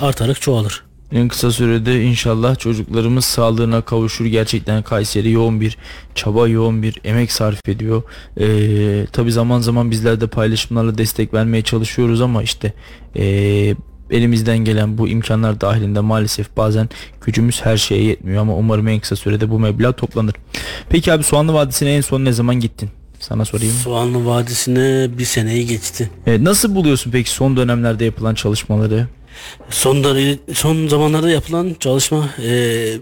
artarak 0.00 0.40
çoğalır. 0.40 0.84
En 1.12 1.28
kısa 1.28 1.50
sürede 1.50 2.02
inşallah 2.04 2.58
çocuklarımız 2.58 3.24
sağlığına 3.24 3.80
kavuşur. 3.80 4.26
Gerçekten 4.26 4.82
Kayseri 4.82 5.30
yoğun 5.30 5.60
bir 5.60 5.78
çaba, 6.14 6.48
yoğun 6.48 6.82
bir 6.82 7.00
emek 7.04 7.32
sarf 7.32 7.68
ediyor. 7.68 8.02
Ee, 8.40 9.06
Tabi 9.12 9.32
zaman 9.32 9.60
zaman 9.60 9.90
bizler 9.90 10.20
de 10.20 10.26
paylaşımlarla 10.26 10.98
destek 10.98 11.34
vermeye 11.34 11.62
çalışıyoruz 11.62 12.20
ama 12.20 12.42
işte 12.42 12.72
ee, 13.16 13.74
elimizden 14.10 14.58
gelen 14.58 14.98
bu 14.98 15.08
imkanlar 15.08 15.60
dahilinde 15.60 16.00
maalesef 16.00 16.56
bazen 16.56 16.88
gücümüz 17.26 17.64
her 17.64 17.76
şeye 17.76 18.02
yetmiyor 18.02 18.40
ama 18.42 18.56
umarım 18.56 18.88
en 18.88 19.00
kısa 19.00 19.16
sürede 19.16 19.50
bu 19.50 19.58
meblağ 19.58 19.92
toplanır. 19.92 20.34
Peki 20.88 21.12
abi 21.12 21.22
Soğanlı 21.22 21.54
Vadisi'ne 21.54 21.94
en 21.94 22.00
son 22.00 22.24
ne 22.24 22.32
zaman 22.32 22.60
gittin? 22.60 22.90
Sana 23.20 23.44
sorayım. 23.44 23.74
Soğanlı 23.74 24.26
Vadisi'ne 24.26 25.18
bir 25.18 25.24
seneyi 25.24 25.66
geçti. 25.66 26.10
Ee, 26.26 26.44
nasıl 26.44 26.74
buluyorsun 26.74 27.10
peki 27.10 27.30
son 27.30 27.56
dönemlerde 27.56 28.04
yapılan 28.04 28.34
çalışmaları? 28.34 29.06
Son, 29.70 30.04
son 30.54 30.88
zamanlarda 30.88 31.30
yapılan 31.30 31.76
çalışma 31.80 32.30
e, 32.42 32.52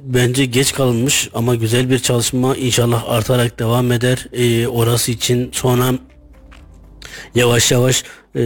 bence 0.04 0.44
geç 0.44 0.72
kalınmış 0.72 1.30
ama 1.34 1.54
güzel 1.54 1.90
bir 1.90 1.98
çalışma 1.98 2.56
inşallah 2.56 3.04
artarak 3.08 3.58
devam 3.58 3.92
eder. 3.92 4.26
E, 4.32 4.68
orası 4.68 5.12
için 5.12 5.50
sonra 5.52 5.94
yavaş 7.34 7.72
yavaş 7.72 8.04
e, 8.36 8.42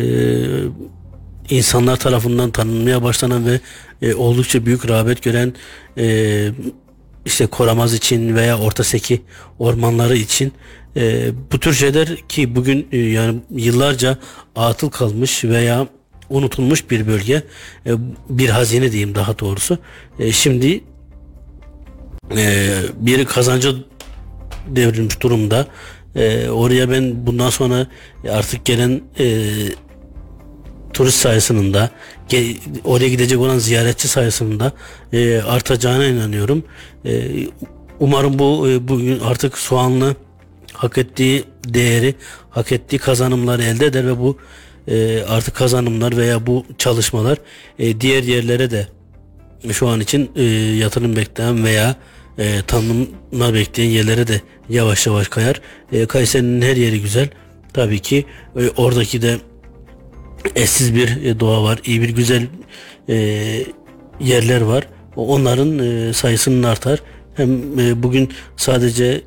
insanlar 1.50 1.96
tarafından 1.96 2.50
tanınmaya 2.50 3.02
başlanan 3.02 3.46
ve 3.46 3.60
e, 4.02 4.14
oldukça 4.14 4.66
büyük 4.66 4.88
rağbet 4.88 5.22
gören 5.22 5.54
e, 5.98 6.48
işte 7.24 7.46
Koramaz 7.46 7.94
için 7.94 8.34
veya 8.34 8.58
Orta 8.58 8.84
Seki 8.84 9.22
ormanları 9.58 10.16
için 10.16 10.52
e, 10.96 11.30
bu 11.52 11.60
tür 11.60 11.74
şeyler 11.74 12.16
ki 12.28 12.54
bugün 12.54 12.88
e, 12.92 12.98
yani 12.98 13.40
yıllarca 13.50 14.18
atıl 14.56 14.90
kalmış 14.90 15.44
veya 15.44 15.88
unutulmuş 16.30 16.90
bir 16.90 17.06
bölge 17.06 17.42
e, 17.86 17.92
bir 18.28 18.48
hazine 18.48 18.92
diyeyim 18.92 19.14
daha 19.14 19.38
doğrusu 19.38 19.78
E, 20.18 20.32
şimdi 20.32 20.84
e, 22.36 22.72
bir 22.96 23.24
kazanca 23.24 23.72
devrilmiş 24.68 25.20
durumda 25.20 25.66
E, 26.16 26.48
oraya 26.48 26.90
ben 26.90 27.26
bundan 27.26 27.50
sonra 27.50 27.86
artık 28.30 28.64
gelen 28.64 29.00
turist 30.92 31.18
sayısının 31.18 31.74
da 31.74 31.90
oraya 32.84 33.08
gidecek 33.08 33.38
olan 33.38 33.58
ziyaretçi 33.58 34.08
sayısının 34.08 34.60
da 34.60 34.72
artacağına 35.48 36.06
inanıyorum. 36.06 36.64
Umarım 38.00 38.38
bu 38.38 38.68
e, 38.68 38.88
bugün 38.88 39.20
artık 39.20 39.58
soğanlı 39.58 40.16
hak 40.72 40.98
ettiği 40.98 41.44
değeri, 41.68 42.14
hak 42.50 42.72
ettiği 42.72 42.98
kazanımları 42.98 43.62
elde 43.62 43.86
eder 43.86 44.06
ve 44.06 44.18
bu 44.18 44.38
e, 44.88 45.22
artık 45.28 45.54
kazanımlar 45.54 46.16
veya 46.16 46.46
bu 46.46 46.64
çalışmalar 46.78 47.38
e, 47.78 48.00
diğer 48.00 48.22
yerlere 48.22 48.70
de 48.70 48.88
şu 49.72 49.88
an 49.88 50.00
için 50.00 50.30
e, 50.36 50.42
yatırım 50.78 51.16
bekleyen 51.16 51.64
veya 51.64 51.96
e, 52.38 52.62
tanımlar 52.66 53.54
bekleyen 53.54 53.90
yerlere 53.90 54.26
de 54.26 54.40
yavaş 54.68 55.06
yavaş 55.06 55.28
kayar. 55.28 55.60
E, 55.92 56.06
Kayseri'nin 56.06 56.62
her 56.62 56.76
yeri 56.76 57.00
güzel. 57.00 57.28
Tabii 57.72 57.98
ki 57.98 58.26
e, 58.56 58.68
oradaki 58.76 59.22
de 59.22 59.38
eşsiz 60.54 60.94
bir 60.94 61.24
e, 61.24 61.40
doğa 61.40 61.62
var. 61.62 61.80
iyi 61.84 62.02
bir 62.02 62.08
güzel 62.08 62.46
e, 63.08 63.14
yerler 64.20 64.60
var. 64.60 64.88
Onların 65.16 65.78
e, 65.78 66.12
sayısının 66.12 66.62
artar. 66.62 67.00
Hem 67.34 67.78
e, 67.78 68.02
bugün 68.02 68.32
sadece 68.56 69.22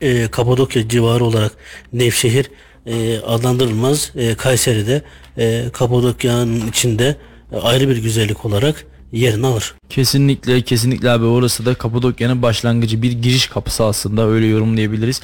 e, 0.00 0.28
Kapadokya 0.28 0.88
civarı 0.88 1.24
olarak 1.24 1.52
Nevşehir 1.92 2.50
e, 2.86 3.18
adlandırılmaz. 3.18 4.12
E, 4.16 4.34
Kayseri'de 4.34 5.02
e, 5.38 5.64
Kapadokya'nın 5.72 6.68
içinde 6.68 7.16
e, 7.52 7.56
ayrı 7.56 7.88
bir 7.88 7.96
güzellik 7.96 8.44
olarak 8.44 8.86
yerini 9.12 9.46
alır. 9.46 9.74
Kesinlikle 9.88 10.62
kesinlikle 10.62 11.10
abi 11.10 11.24
orası 11.24 11.66
da 11.66 11.74
Kapadokya'nın 11.74 12.42
başlangıcı 12.42 13.02
bir 13.02 13.12
giriş 13.12 13.46
kapısı 13.46 13.84
aslında 13.84 14.26
öyle 14.28 14.46
yorumlayabiliriz. 14.46 15.20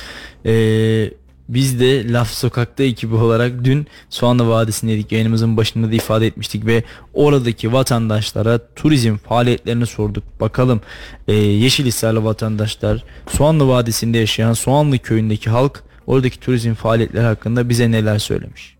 Ee, 0.47 1.11
biz 1.49 1.81
de 1.81 2.13
Laf 2.13 2.31
Sokak'ta 2.31 2.83
ekibi 2.83 3.15
olarak 3.15 3.65
dün 3.65 3.87
Soğanlı 4.11 4.49
Vadisi'ndeydik 4.49 5.13
yayınımızın 5.13 5.57
başında 5.57 5.91
da 5.91 5.95
ifade 5.95 6.27
etmiştik 6.27 6.67
ve 6.67 6.83
oradaki 7.15 7.73
vatandaşlara 7.73 8.61
turizm 8.77 9.17
faaliyetlerini 9.17 9.87
sorduk. 9.87 10.25
Bakalım 10.41 10.81
e, 11.29 11.35
Yeşilhisarlı 11.35 12.25
vatandaşlar 12.25 13.05
Soğanlı 13.29 13.69
Vadisi'nde 13.69 14.19
yaşayan 14.19 14.53
Soğanlı 14.53 14.99
köyündeki 14.99 15.51
halk 15.51 15.83
oradaki 16.07 16.41
turizm 16.41 16.75
faaliyetleri 16.75 17.25
hakkında 17.25 17.69
bize 17.69 17.91
neler 17.91 18.19
söylemiş. 18.19 18.75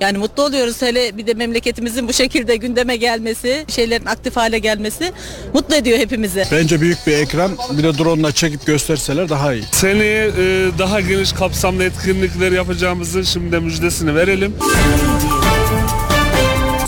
Yani 0.00 0.18
mutlu 0.18 0.42
oluyoruz 0.42 0.82
hele 0.82 1.16
bir 1.16 1.26
de 1.26 1.34
memleketimizin 1.34 2.08
bu 2.08 2.12
şekilde 2.12 2.56
gündeme 2.56 2.96
gelmesi, 2.96 3.64
şeylerin 3.68 4.06
aktif 4.06 4.36
hale 4.36 4.58
gelmesi 4.58 5.12
mutlu 5.54 5.74
ediyor 5.74 5.98
hepimizi. 5.98 6.44
Bence 6.52 6.80
büyük 6.80 6.98
bir 7.06 7.12
ekran 7.12 7.52
bir 7.78 7.82
de 7.82 7.98
drone'la 7.98 8.32
çekip 8.32 8.66
gösterseler 8.66 9.28
daha 9.28 9.54
iyi. 9.54 9.62
Seneye 9.72 10.26
e, 10.26 10.70
daha 10.78 11.00
geniş 11.00 11.32
kapsamlı 11.32 11.84
etkinlikler 11.84 12.52
yapacağımızın 12.52 13.22
şimdi 13.22 13.58
müjdesini 13.58 14.14
verelim. 14.14 14.54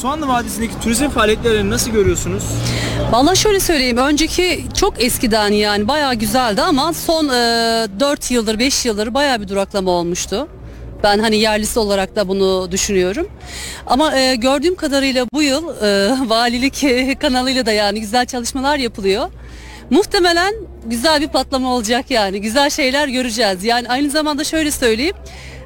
Soğanlı 0.02 0.28
Vadisi'ndeki 0.28 0.80
turizm 0.80 1.08
faaliyetlerini 1.08 1.70
nasıl 1.70 1.90
görüyorsunuz? 1.90 2.42
Valla 3.10 3.34
şöyle 3.34 3.60
söyleyeyim 3.60 3.96
önceki 3.96 4.64
çok 4.76 5.04
eskiden 5.04 5.52
yani 5.52 5.88
bayağı 5.88 6.14
güzeldi 6.14 6.62
ama 6.62 6.92
son 6.92 7.28
e, 7.28 7.30
4 8.00 8.30
yıldır 8.30 8.58
5 8.58 8.84
yıldır 8.86 9.14
bayağı 9.14 9.40
bir 9.40 9.48
duraklama 9.48 9.90
olmuştu. 9.90 10.48
Ben 11.02 11.18
hani 11.18 11.36
yerlisi 11.36 11.78
olarak 11.78 12.16
da 12.16 12.28
bunu 12.28 12.72
düşünüyorum. 12.72 13.28
Ama 13.86 14.18
e, 14.18 14.34
gördüğüm 14.36 14.74
kadarıyla 14.74 15.26
bu 15.34 15.42
yıl 15.42 15.82
e, 15.82 16.14
valilik 16.28 16.86
kanalıyla 17.20 17.66
da 17.66 17.72
yani 17.72 18.00
güzel 18.00 18.26
çalışmalar 18.26 18.76
yapılıyor. 18.76 19.26
Muhtemelen 19.90 20.54
güzel 20.86 21.20
bir 21.20 21.28
patlama 21.28 21.74
olacak 21.74 22.10
yani. 22.10 22.40
Güzel 22.40 22.70
şeyler 22.70 23.08
göreceğiz. 23.08 23.64
Yani 23.64 23.88
aynı 23.88 24.10
zamanda 24.10 24.44
şöyle 24.44 24.70
söyleyeyim. 24.70 25.16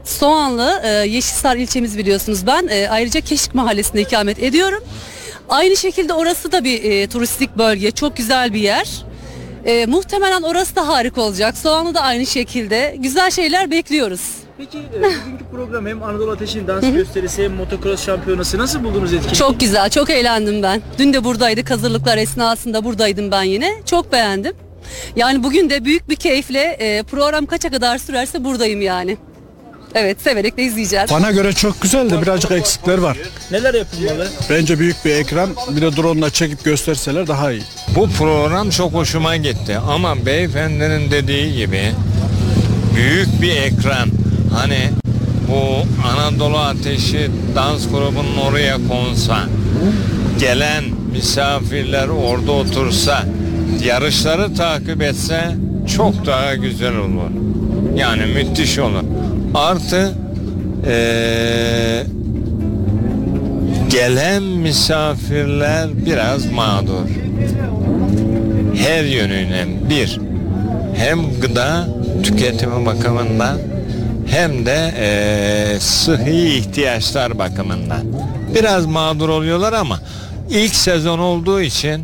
Soğanlı, 0.04 0.80
e, 0.84 0.88
Yeşilsar 0.88 1.56
ilçemiz 1.56 1.98
biliyorsunuz. 1.98 2.46
Ben 2.46 2.68
e, 2.70 2.88
ayrıca 2.88 3.20
Keşik 3.20 3.54
Mahallesi'nde 3.54 4.00
ikamet 4.00 4.42
ediyorum. 4.42 4.84
Aynı 5.48 5.76
şekilde 5.76 6.12
orası 6.12 6.52
da 6.52 6.64
bir 6.64 6.84
e, 6.84 7.06
turistik 7.06 7.58
bölge. 7.58 7.90
Çok 7.90 8.16
güzel 8.16 8.54
bir 8.54 8.60
yer. 8.60 9.04
E, 9.64 9.86
muhtemelen 9.86 10.42
orası 10.42 10.76
da 10.76 10.88
harika 10.88 11.20
olacak. 11.20 11.58
Soğanlı 11.58 11.94
da 11.94 12.00
aynı 12.00 12.26
şekilde. 12.26 12.96
Güzel 12.98 13.30
şeyler 13.30 13.70
bekliyoruz. 13.70 14.20
Peki 14.58 14.78
bugünkü 14.94 15.44
program 15.52 15.86
hem 15.86 16.02
Anadolu 16.02 16.30
Ateşi'nin 16.30 16.66
dans 16.66 16.84
gösterisi 16.94 17.44
hem 17.44 17.52
motocross 17.52 18.06
şampiyonası 18.06 18.58
nasıl 18.58 18.84
buldunuz 18.84 19.12
etkinliği? 19.12 19.34
Çok 19.38 19.60
güzel, 19.60 19.90
çok 19.90 20.10
eğlendim 20.10 20.62
ben. 20.62 20.82
Dün 20.98 21.12
de 21.12 21.24
buradaydık, 21.24 21.70
hazırlıklar 21.70 22.18
esnasında 22.18 22.84
buradaydım 22.84 23.30
ben 23.30 23.42
yine. 23.42 23.72
Çok 23.86 24.12
beğendim. 24.12 24.52
Yani 25.16 25.42
bugün 25.42 25.70
de 25.70 25.84
büyük 25.84 26.08
bir 26.08 26.16
keyifle 26.16 26.60
e, 26.60 27.02
program 27.02 27.46
kaça 27.46 27.70
kadar 27.70 27.98
sürerse 27.98 28.44
buradayım 28.44 28.80
yani. 28.82 29.16
Evet, 29.94 30.20
severek 30.22 30.56
de 30.56 30.62
izleyeceğiz. 30.62 31.10
Bana 31.10 31.30
göre 31.30 31.52
çok 31.52 31.82
güzel 31.82 32.10
de 32.10 32.22
birazcık 32.22 32.50
eksikler 32.50 32.98
var. 32.98 33.18
Neler 33.50 33.74
yapılmalı? 33.74 34.28
Bence 34.50 34.78
büyük 34.78 35.04
bir 35.04 35.10
ekran 35.14 35.50
bir 35.76 35.82
de 35.82 35.96
drone'la 35.96 36.30
çekip 36.30 36.64
gösterseler 36.64 37.26
daha 37.26 37.52
iyi. 37.52 37.62
Bu 37.96 38.08
program 38.10 38.70
çok 38.70 38.92
hoşuma 38.92 39.36
gitti 39.36 39.78
ama 39.88 40.26
beyefendinin 40.26 41.10
dediği 41.10 41.56
gibi 41.56 41.92
büyük 42.96 43.42
bir 43.42 43.56
ekran 43.56 44.08
hani 44.54 44.90
bu 45.48 45.86
Anadolu 46.08 46.58
Ateşi 46.58 47.30
dans 47.54 47.88
grubunun 47.88 48.36
oraya 48.50 48.76
konsa 48.88 49.38
gelen 50.40 50.84
misafirler 51.12 52.08
orada 52.08 52.52
otursa 52.52 53.24
yarışları 53.84 54.54
takip 54.54 55.02
etse 55.02 55.50
çok 55.96 56.26
daha 56.26 56.54
güzel 56.54 56.96
olur. 56.96 57.30
Yani 57.96 58.26
müthiş 58.26 58.78
olur. 58.78 59.02
Artı 59.54 60.14
eee, 60.86 62.06
gelen 63.90 64.42
misafirler 64.42 65.88
biraz 66.06 66.46
mağdur. 66.52 67.08
Her 68.76 69.04
yönüyle 69.04 69.66
bir 69.90 70.20
hem 70.96 71.40
gıda 71.40 71.88
tüketimi 72.22 72.86
bakımından 72.86 73.58
hem 74.26 74.66
de 74.66 74.92
eee 75.00 75.80
sıhhi 75.80 76.56
ihtiyaçlar 76.58 77.38
bakımından. 77.38 78.02
Biraz 78.54 78.86
mağdur 78.86 79.28
oluyorlar 79.28 79.72
ama 79.72 80.00
ilk 80.50 80.74
sezon 80.74 81.18
olduğu 81.18 81.60
için 81.60 82.02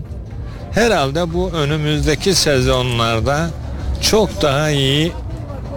herhalde 0.72 1.34
bu 1.34 1.50
önümüzdeki 1.50 2.34
sezonlarda 2.34 3.50
çok 4.00 4.42
daha 4.42 4.70
iyi 4.70 5.12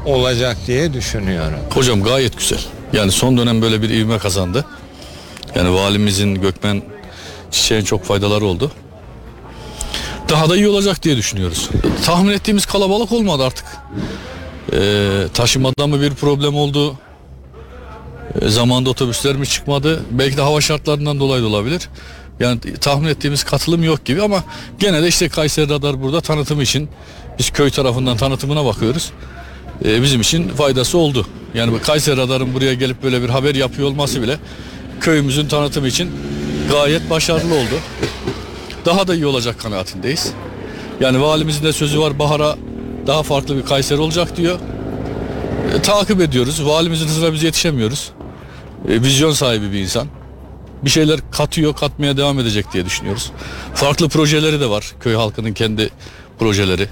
olacak 0.05 0.57
diye 0.67 0.93
düşünüyorum. 0.93 1.59
Hocam 1.73 2.03
gayet 2.03 2.37
güzel. 2.37 2.59
Yani 2.93 3.11
son 3.11 3.37
dönem 3.37 3.61
böyle 3.61 3.81
bir 3.81 3.89
ivme 3.89 4.17
kazandı. 4.17 4.65
Yani 5.55 5.73
valimizin 5.73 6.35
Gökmen 6.35 6.81
Çiçek'in 7.51 7.85
çok 7.85 8.03
faydaları 8.03 8.45
oldu. 8.45 8.71
Daha 10.29 10.49
da 10.49 10.55
iyi 10.55 10.67
olacak 10.67 11.03
diye 11.03 11.17
düşünüyoruz. 11.17 11.69
Tahmin 12.05 12.33
ettiğimiz 12.33 12.65
kalabalık 12.65 13.11
olmadı 13.11 13.43
artık. 13.43 13.65
Ee, 14.73 15.23
taşımada 15.33 15.87
mı 15.87 16.01
bir 16.01 16.13
problem 16.13 16.55
oldu? 16.55 16.95
Ee, 18.41 18.49
zamanda 18.49 18.89
otobüsler 18.89 19.35
mi 19.35 19.47
çıkmadı? 19.47 20.03
Belki 20.11 20.37
de 20.37 20.41
hava 20.41 20.61
şartlarından 20.61 21.19
dolayı 21.19 21.43
da 21.43 21.47
olabilir. 21.47 21.89
Yani 22.39 22.59
tahmin 22.81 23.07
ettiğimiz 23.07 23.43
katılım 23.43 23.83
yok 23.83 24.05
gibi 24.05 24.21
ama 24.21 24.43
gene 24.79 25.01
de 25.03 25.07
işte 25.07 25.29
Kayseri 25.29 25.69
Radar 25.69 26.01
burada 26.01 26.21
tanıtımı 26.21 26.63
için 26.63 26.89
biz 27.39 27.49
köy 27.49 27.69
tarafından 27.69 28.17
tanıtımına 28.17 28.65
bakıyoruz. 28.65 29.11
Ee, 29.85 30.01
bizim 30.01 30.21
için 30.21 30.49
faydası 30.49 30.97
oldu. 30.97 31.27
Yani 31.53 31.81
Kayseri 31.81 32.17
Radar'ın 32.17 32.53
buraya 32.53 32.73
gelip 32.73 33.03
böyle 33.03 33.21
bir 33.21 33.29
haber 33.29 33.55
yapıyor 33.55 33.87
olması 33.87 34.21
bile 34.21 34.37
köyümüzün 35.01 35.47
tanıtımı 35.47 35.87
için 35.87 36.11
gayet 36.71 37.09
başarılı 37.09 37.55
oldu. 37.55 37.79
Daha 38.85 39.07
da 39.07 39.15
iyi 39.15 39.25
olacak 39.25 39.59
kanaatindeyiz. 39.59 40.31
Yani 40.99 41.21
valimizin 41.21 41.63
de 41.63 41.73
sözü 41.73 41.99
var 41.99 42.19
bahara 42.19 42.55
daha 43.07 43.23
farklı 43.23 43.57
bir 43.57 43.65
Kayseri 43.65 43.99
olacak 43.99 44.37
diyor. 44.37 44.59
E, 45.77 45.81
takip 45.81 46.21
ediyoruz. 46.21 46.65
Valimizin 46.65 47.05
hızına 47.07 47.33
biz 47.33 47.43
yetişemiyoruz. 47.43 48.11
E, 48.89 49.01
vizyon 49.01 49.31
sahibi 49.31 49.71
bir 49.71 49.79
insan. 49.79 50.07
Bir 50.81 50.89
şeyler 50.89 51.19
katıyor, 51.31 51.75
katmaya 51.75 52.17
devam 52.17 52.39
edecek 52.39 52.65
diye 52.73 52.85
düşünüyoruz. 52.85 53.31
Farklı 53.73 54.09
projeleri 54.09 54.59
de 54.59 54.69
var. 54.69 54.91
Köy 54.99 55.15
halkının 55.15 55.53
kendi 55.53 55.89
projeleri. 56.39 56.87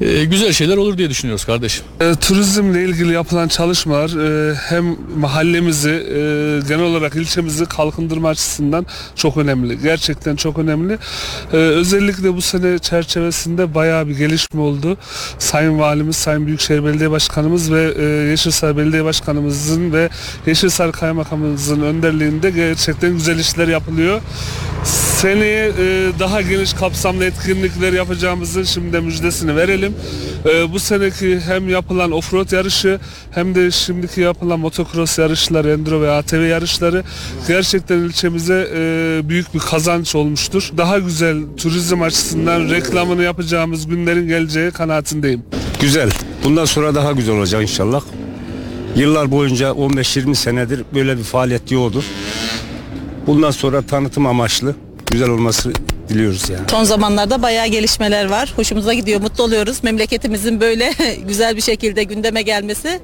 E, 0.00 0.24
güzel 0.24 0.52
şeyler 0.52 0.76
olur 0.76 0.98
diye 0.98 1.10
düşünüyoruz 1.10 1.44
kardeşim. 1.44 1.84
E, 2.00 2.14
turizmle 2.14 2.84
ilgili 2.84 3.12
yapılan 3.12 3.48
çalışmalar 3.48 4.08
e, 4.50 4.54
hem 4.54 4.96
mahallemizi 5.16 5.90
e, 5.90 6.14
genel 6.68 6.84
olarak 6.84 7.14
ilçemizi 7.14 7.66
kalkındırma 7.66 8.28
açısından 8.28 8.86
çok 9.16 9.36
önemli. 9.36 9.78
Gerçekten 9.82 10.36
çok 10.36 10.58
önemli. 10.58 10.98
E, 11.52 11.56
özellikle 11.56 12.34
bu 12.34 12.40
sene 12.40 12.78
çerçevesinde 12.78 13.74
bayağı 13.74 14.08
bir 14.08 14.16
gelişme 14.16 14.60
oldu. 14.60 14.96
Sayın 15.38 15.78
Valimiz, 15.78 16.16
Sayın 16.16 16.46
Büyükşehir 16.46 16.84
Belediye 16.84 17.10
Başkanımız 17.10 17.72
ve 17.72 17.94
e, 17.98 18.04
Yeşilsar 18.30 18.76
Belediye 18.76 19.04
Başkanımızın 19.04 19.92
ve 19.92 20.08
Yeşilsar 20.46 20.92
Kaymakamımızın 20.92 21.80
önderliğinde 21.82 22.50
gerçekten 22.50 23.12
güzel 23.12 23.38
işler 23.38 23.68
yapılıyor. 23.68 24.20
Seneye 25.20 25.66
e, 25.66 26.12
daha 26.18 26.42
geniş 26.42 26.72
kapsamlı 26.72 27.24
etkinlikler 27.24 27.92
yapacağımızın 27.92 28.62
şimdi 28.62 28.92
de 28.92 29.00
müjdesini 29.00 29.56
verelim. 29.56 29.87
E, 30.44 30.72
bu 30.72 30.78
seneki 30.78 31.40
hem 31.40 31.68
yapılan 31.68 32.12
offroad 32.12 32.52
yarışı 32.52 33.00
hem 33.30 33.54
de 33.54 33.70
şimdiki 33.70 34.20
yapılan 34.20 34.60
motocross 34.60 35.18
yarışları, 35.18 35.70
enduro 35.70 36.00
ve 36.00 36.10
ATV 36.10 36.46
yarışları 36.46 37.04
gerçekten 37.48 37.98
ilçemize 37.98 38.68
e, 38.74 39.20
büyük 39.28 39.54
bir 39.54 39.58
kazanç 39.58 40.14
olmuştur. 40.14 40.70
Daha 40.76 40.98
güzel 40.98 41.36
turizm 41.56 42.02
açısından 42.02 42.70
reklamını 42.70 43.22
yapacağımız 43.22 43.86
günlerin 43.86 44.28
geleceği 44.28 44.70
kanaatindeyim. 44.70 45.42
Güzel. 45.80 46.10
Bundan 46.44 46.64
sonra 46.64 46.94
daha 46.94 47.12
güzel 47.12 47.34
olacak 47.34 47.62
inşallah. 47.62 48.02
Yıllar 48.96 49.30
boyunca 49.30 49.68
15-20 49.68 50.34
senedir 50.34 50.84
böyle 50.94 51.18
bir 51.18 51.22
faaliyet 51.22 51.70
yoktu. 51.70 52.04
Bundan 53.26 53.50
sonra 53.50 53.82
tanıtım 53.82 54.26
amaçlı 54.26 54.74
güzel 55.10 55.28
olması 55.28 55.72
diliyoruz 56.08 56.50
yani. 56.50 56.62
Son 56.70 56.84
zamanlarda 56.84 57.42
bayağı 57.42 57.66
gelişmeler 57.66 58.24
var. 58.24 58.52
Hoşumuza 58.56 58.94
gidiyor, 58.94 59.20
mutlu 59.20 59.44
oluyoruz. 59.44 59.84
Memleketimizin 59.84 60.60
böyle 60.60 60.92
güzel 61.28 61.56
bir 61.56 61.62
şekilde 61.62 62.02
gündeme 62.04 62.42
gelmesi 62.42 63.00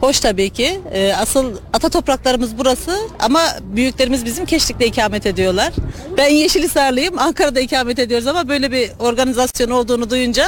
hoş 0.00 0.20
tabii 0.20 0.50
ki. 0.50 0.80
Ee, 0.92 1.12
asıl 1.12 1.56
ata 1.72 1.88
topraklarımız 1.88 2.58
burası 2.58 2.98
ama 3.18 3.40
büyüklerimiz 3.62 4.24
bizim 4.24 4.46
Keşlik'te 4.46 4.86
ikamet 4.86 5.26
ediyorlar. 5.26 5.72
Ben 6.18 6.28
Yeşilisarlıyım, 6.28 7.18
Ankara'da 7.18 7.60
ikamet 7.60 7.98
ediyoruz 7.98 8.26
ama 8.26 8.48
böyle 8.48 8.72
bir 8.72 8.90
organizasyon 8.98 9.70
olduğunu 9.70 10.10
duyunca 10.10 10.46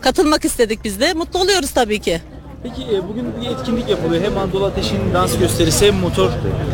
katılmak 0.00 0.44
istedik 0.44 0.84
biz 0.84 1.00
de. 1.00 1.14
Mutlu 1.14 1.38
oluyoruz 1.38 1.70
tabii 1.70 1.98
ki. 1.98 2.20
Peki 2.62 2.82
e, 2.82 3.08
bugün 3.08 3.24
bir 3.42 3.50
etkinlik 3.50 3.88
yapılıyor. 3.88 4.22
Hem 4.22 4.38
Anadolu 4.38 4.64
Ateşi'nin 4.64 5.14
dans 5.14 5.38
gösterisi 5.38 5.86
hem 5.86 5.94
motor 5.94 6.30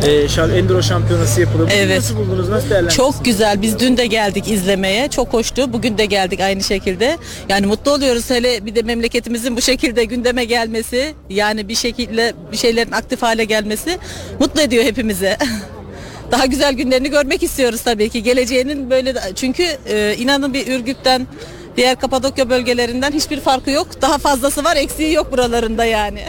e, 0.06 0.59
enduro 0.59 0.82
şampiyonası 0.82 1.40
yapılıyor. 1.40 1.66
Bugün 1.69 1.78
Evet. 1.78 1.97
Nasıl 1.97 2.16
buldunuz? 2.16 2.48
Nasıl 2.48 2.70
değerlendirdiniz? 2.70 2.97
Çok 2.97 3.24
güzel. 3.24 3.62
Biz 3.62 3.78
dün 3.78 3.97
de 3.97 4.06
geldik 4.06 4.48
izlemeye. 4.48 5.09
Çok 5.09 5.32
hoştu. 5.32 5.73
Bugün 5.73 5.98
de 5.98 6.06
geldik 6.06 6.40
aynı 6.40 6.62
şekilde. 6.62 7.19
Yani 7.48 7.66
mutlu 7.66 7.90
oluyoruz 7.90 8.31
hele 8.31 8.66
bir 8.66 8.74
de 8.74 8.82
memleketimizin 8.82 9.56
bu 9.56 9.61
şekilde 9.61 10.05
gündeme 10.05 10.44
gelmesi, 10.44 11.15
yani 11.31 11.69
bir 11.69 11.74
şekilde 11.74 12.32
bir 12.52 12.56
şeylerin 12.56 12.93
aktif 12.93 13.23
hale 13.23 13.44
gelmesi 13.44 13.98
mutlu 14.40 14.61
ediyor 14.61 14.85
hepimize. 14.85 15.36
Daha 16.31 16.47
güzel 16.47 16.74
günlerini 16.74 17.11
görmek 17.11 17.43
istiyoruz 17.43 17.81
tabii 17.81 18.09
ki. 18.09 18.23
Geleceğinin 18.23 18.90
böyle 18.90 19.15
çünkü 19.35 19.66
e, 19.89 20.15
inanın 20.19 20.55
bir 20.55 20.66
Ürgüp'ten 20.66 21.27
diğer 21.76 22.01
Kapadokya 22.01 22.51
bölgelerinden 22.51 23.12
hiçbir 23.12 23.40
farkı 23.40 23.70
yok. 23.70 24.02
Daha 24.02 24.18
fazlası 24.18 24.64
var, 24.64 24.76
eksiği 24.76 25.12
yok 25.12 25.32
buralarında 25.32 25.84
yani. 25.84 26.22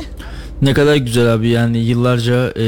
Ne 0.62 0.74
kadar 0.74 0.96
güzel 0.96 1.34
abi 1.34 1.50
yani 1.50 1.78
yıllarca 1.78 2.54
e, 2.60 2.66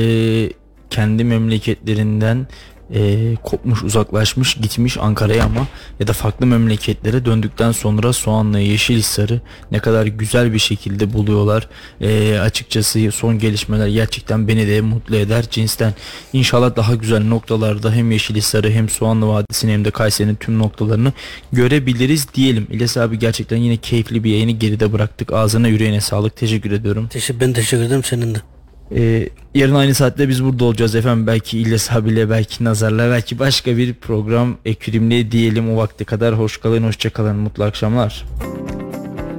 kendi 0.89 1.23
memleketlerinden 1.23 2.47
e, 2.93 3.35
kopmuş 3.43 3.83
uzaklaşmış 3.83 4.55
gitmiş 4.55 4.97
Ankara'ya 4.97 5.43
ama 5.43 5.67
ya 5.99 6.07
da 6.07 6.13
farklı 6.13 6.45
memleketlere 6.45 7.25
döndükten 7.25 7.71
sonra 7.71 8.13
Soğanlı 8.13 8.59
Yeşilhisar'ı 8.59 9.41
ne 9.71 9.79
kadar 9.79 10.05
güzel 10.05 10.53
bir 10.53 10.59
şekilde 10.59 11.13
buluyorlar. 11.13 11.67
E, 12.01 12.39
açıkçası 12.39 13.11
son 13.11 13.39
gelişmeler 13.39 13.87
gerçekten 13.87 14.47
beni 14.47 14.67
de 14.67 14.81
mutlu 14.81 15.15
eder 15.15 15.45
cinsten. 15.51 15.93
İnşallah 16.33 16.75
daha 16.75 16.95
güzel 16.95 17.23
noktalarda 17.23 17.91
hem 17.91 18.11
Yeşilhisar'ı 18.11 18.71
hem 18.71 18.89
Soğanlı 18.89 19.27
Vadisi'ni 19.27 19.73
hem 19.73 19.85
de 19.85 19.91
Kayseri'nin 19.91 20.35
tüm 20.35 20.59
noktalarını 20.59 21.13
görebiliriz 21.51 22.27
diyelim. 22.33 22.67
İlyas 22.71 22.97
abi 22.97 23.19
gerçekten 23.19 23.57
yine 23.57 23.77
keyifli 23.77 24.23
bir 24.23 24.31
yayını 24.31 24.51
geride 24.51 24.93
bıraktık. 24.93 25.33
Ağzına 25.33 25.67
yüreğine 25.67 26.01
sağlık. 26.01 26.35
Teşekkür 26.35 26.71
ediyorum. 26.71 27.07
Teşekkür, 27.07 27.39
ben 27.39 27.53
teşekkür 27.53 27.83
ederim 27.83 28.03
senin 28.03 28.35
de. 28.35 28.56
Ee, 28.95 29.29
yarın 29.55 29.75
aynı 29.75 29.93
saatte 29.93 30.29
biz 30.29 30.43
burada 30.43 30.65
olacağız 30.65 30.95
efendim. 30.95 31.27
Belki 31.27 31.59
İlyas 31.59 31.91
abiyle, 31.91 32.29
belki 32.29 32.63
Nazar'la, 32.63 33.09
belki 33.09 33.39
başka 33.39 33.77
bir 33.77 33.93
program 33.93 34.57
ekrimli 34.65 35.31
diyelim 35.31 35.71
o 35.71 35.77
vakte 35.77 36.05
kadar. 36.05 36.39
Hoş 36.39 36.57
kalın, 36.57 36.83
hoşça 36.83 37.09
kalın, 37.09 37.35
mutlu 37.35 37.63
akşamlar. 37.63 38.25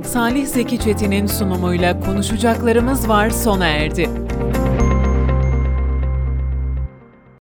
Salih 0.04 0.46
Zeki 0.46 0.78
Çetin'in 0.78 1.26
sunumuyla 1.26 2.00
konuşacaklarımız 2.00 3.08
var 3.08 3.30
sona 3.30 3.66
erdi. 3.66 4.10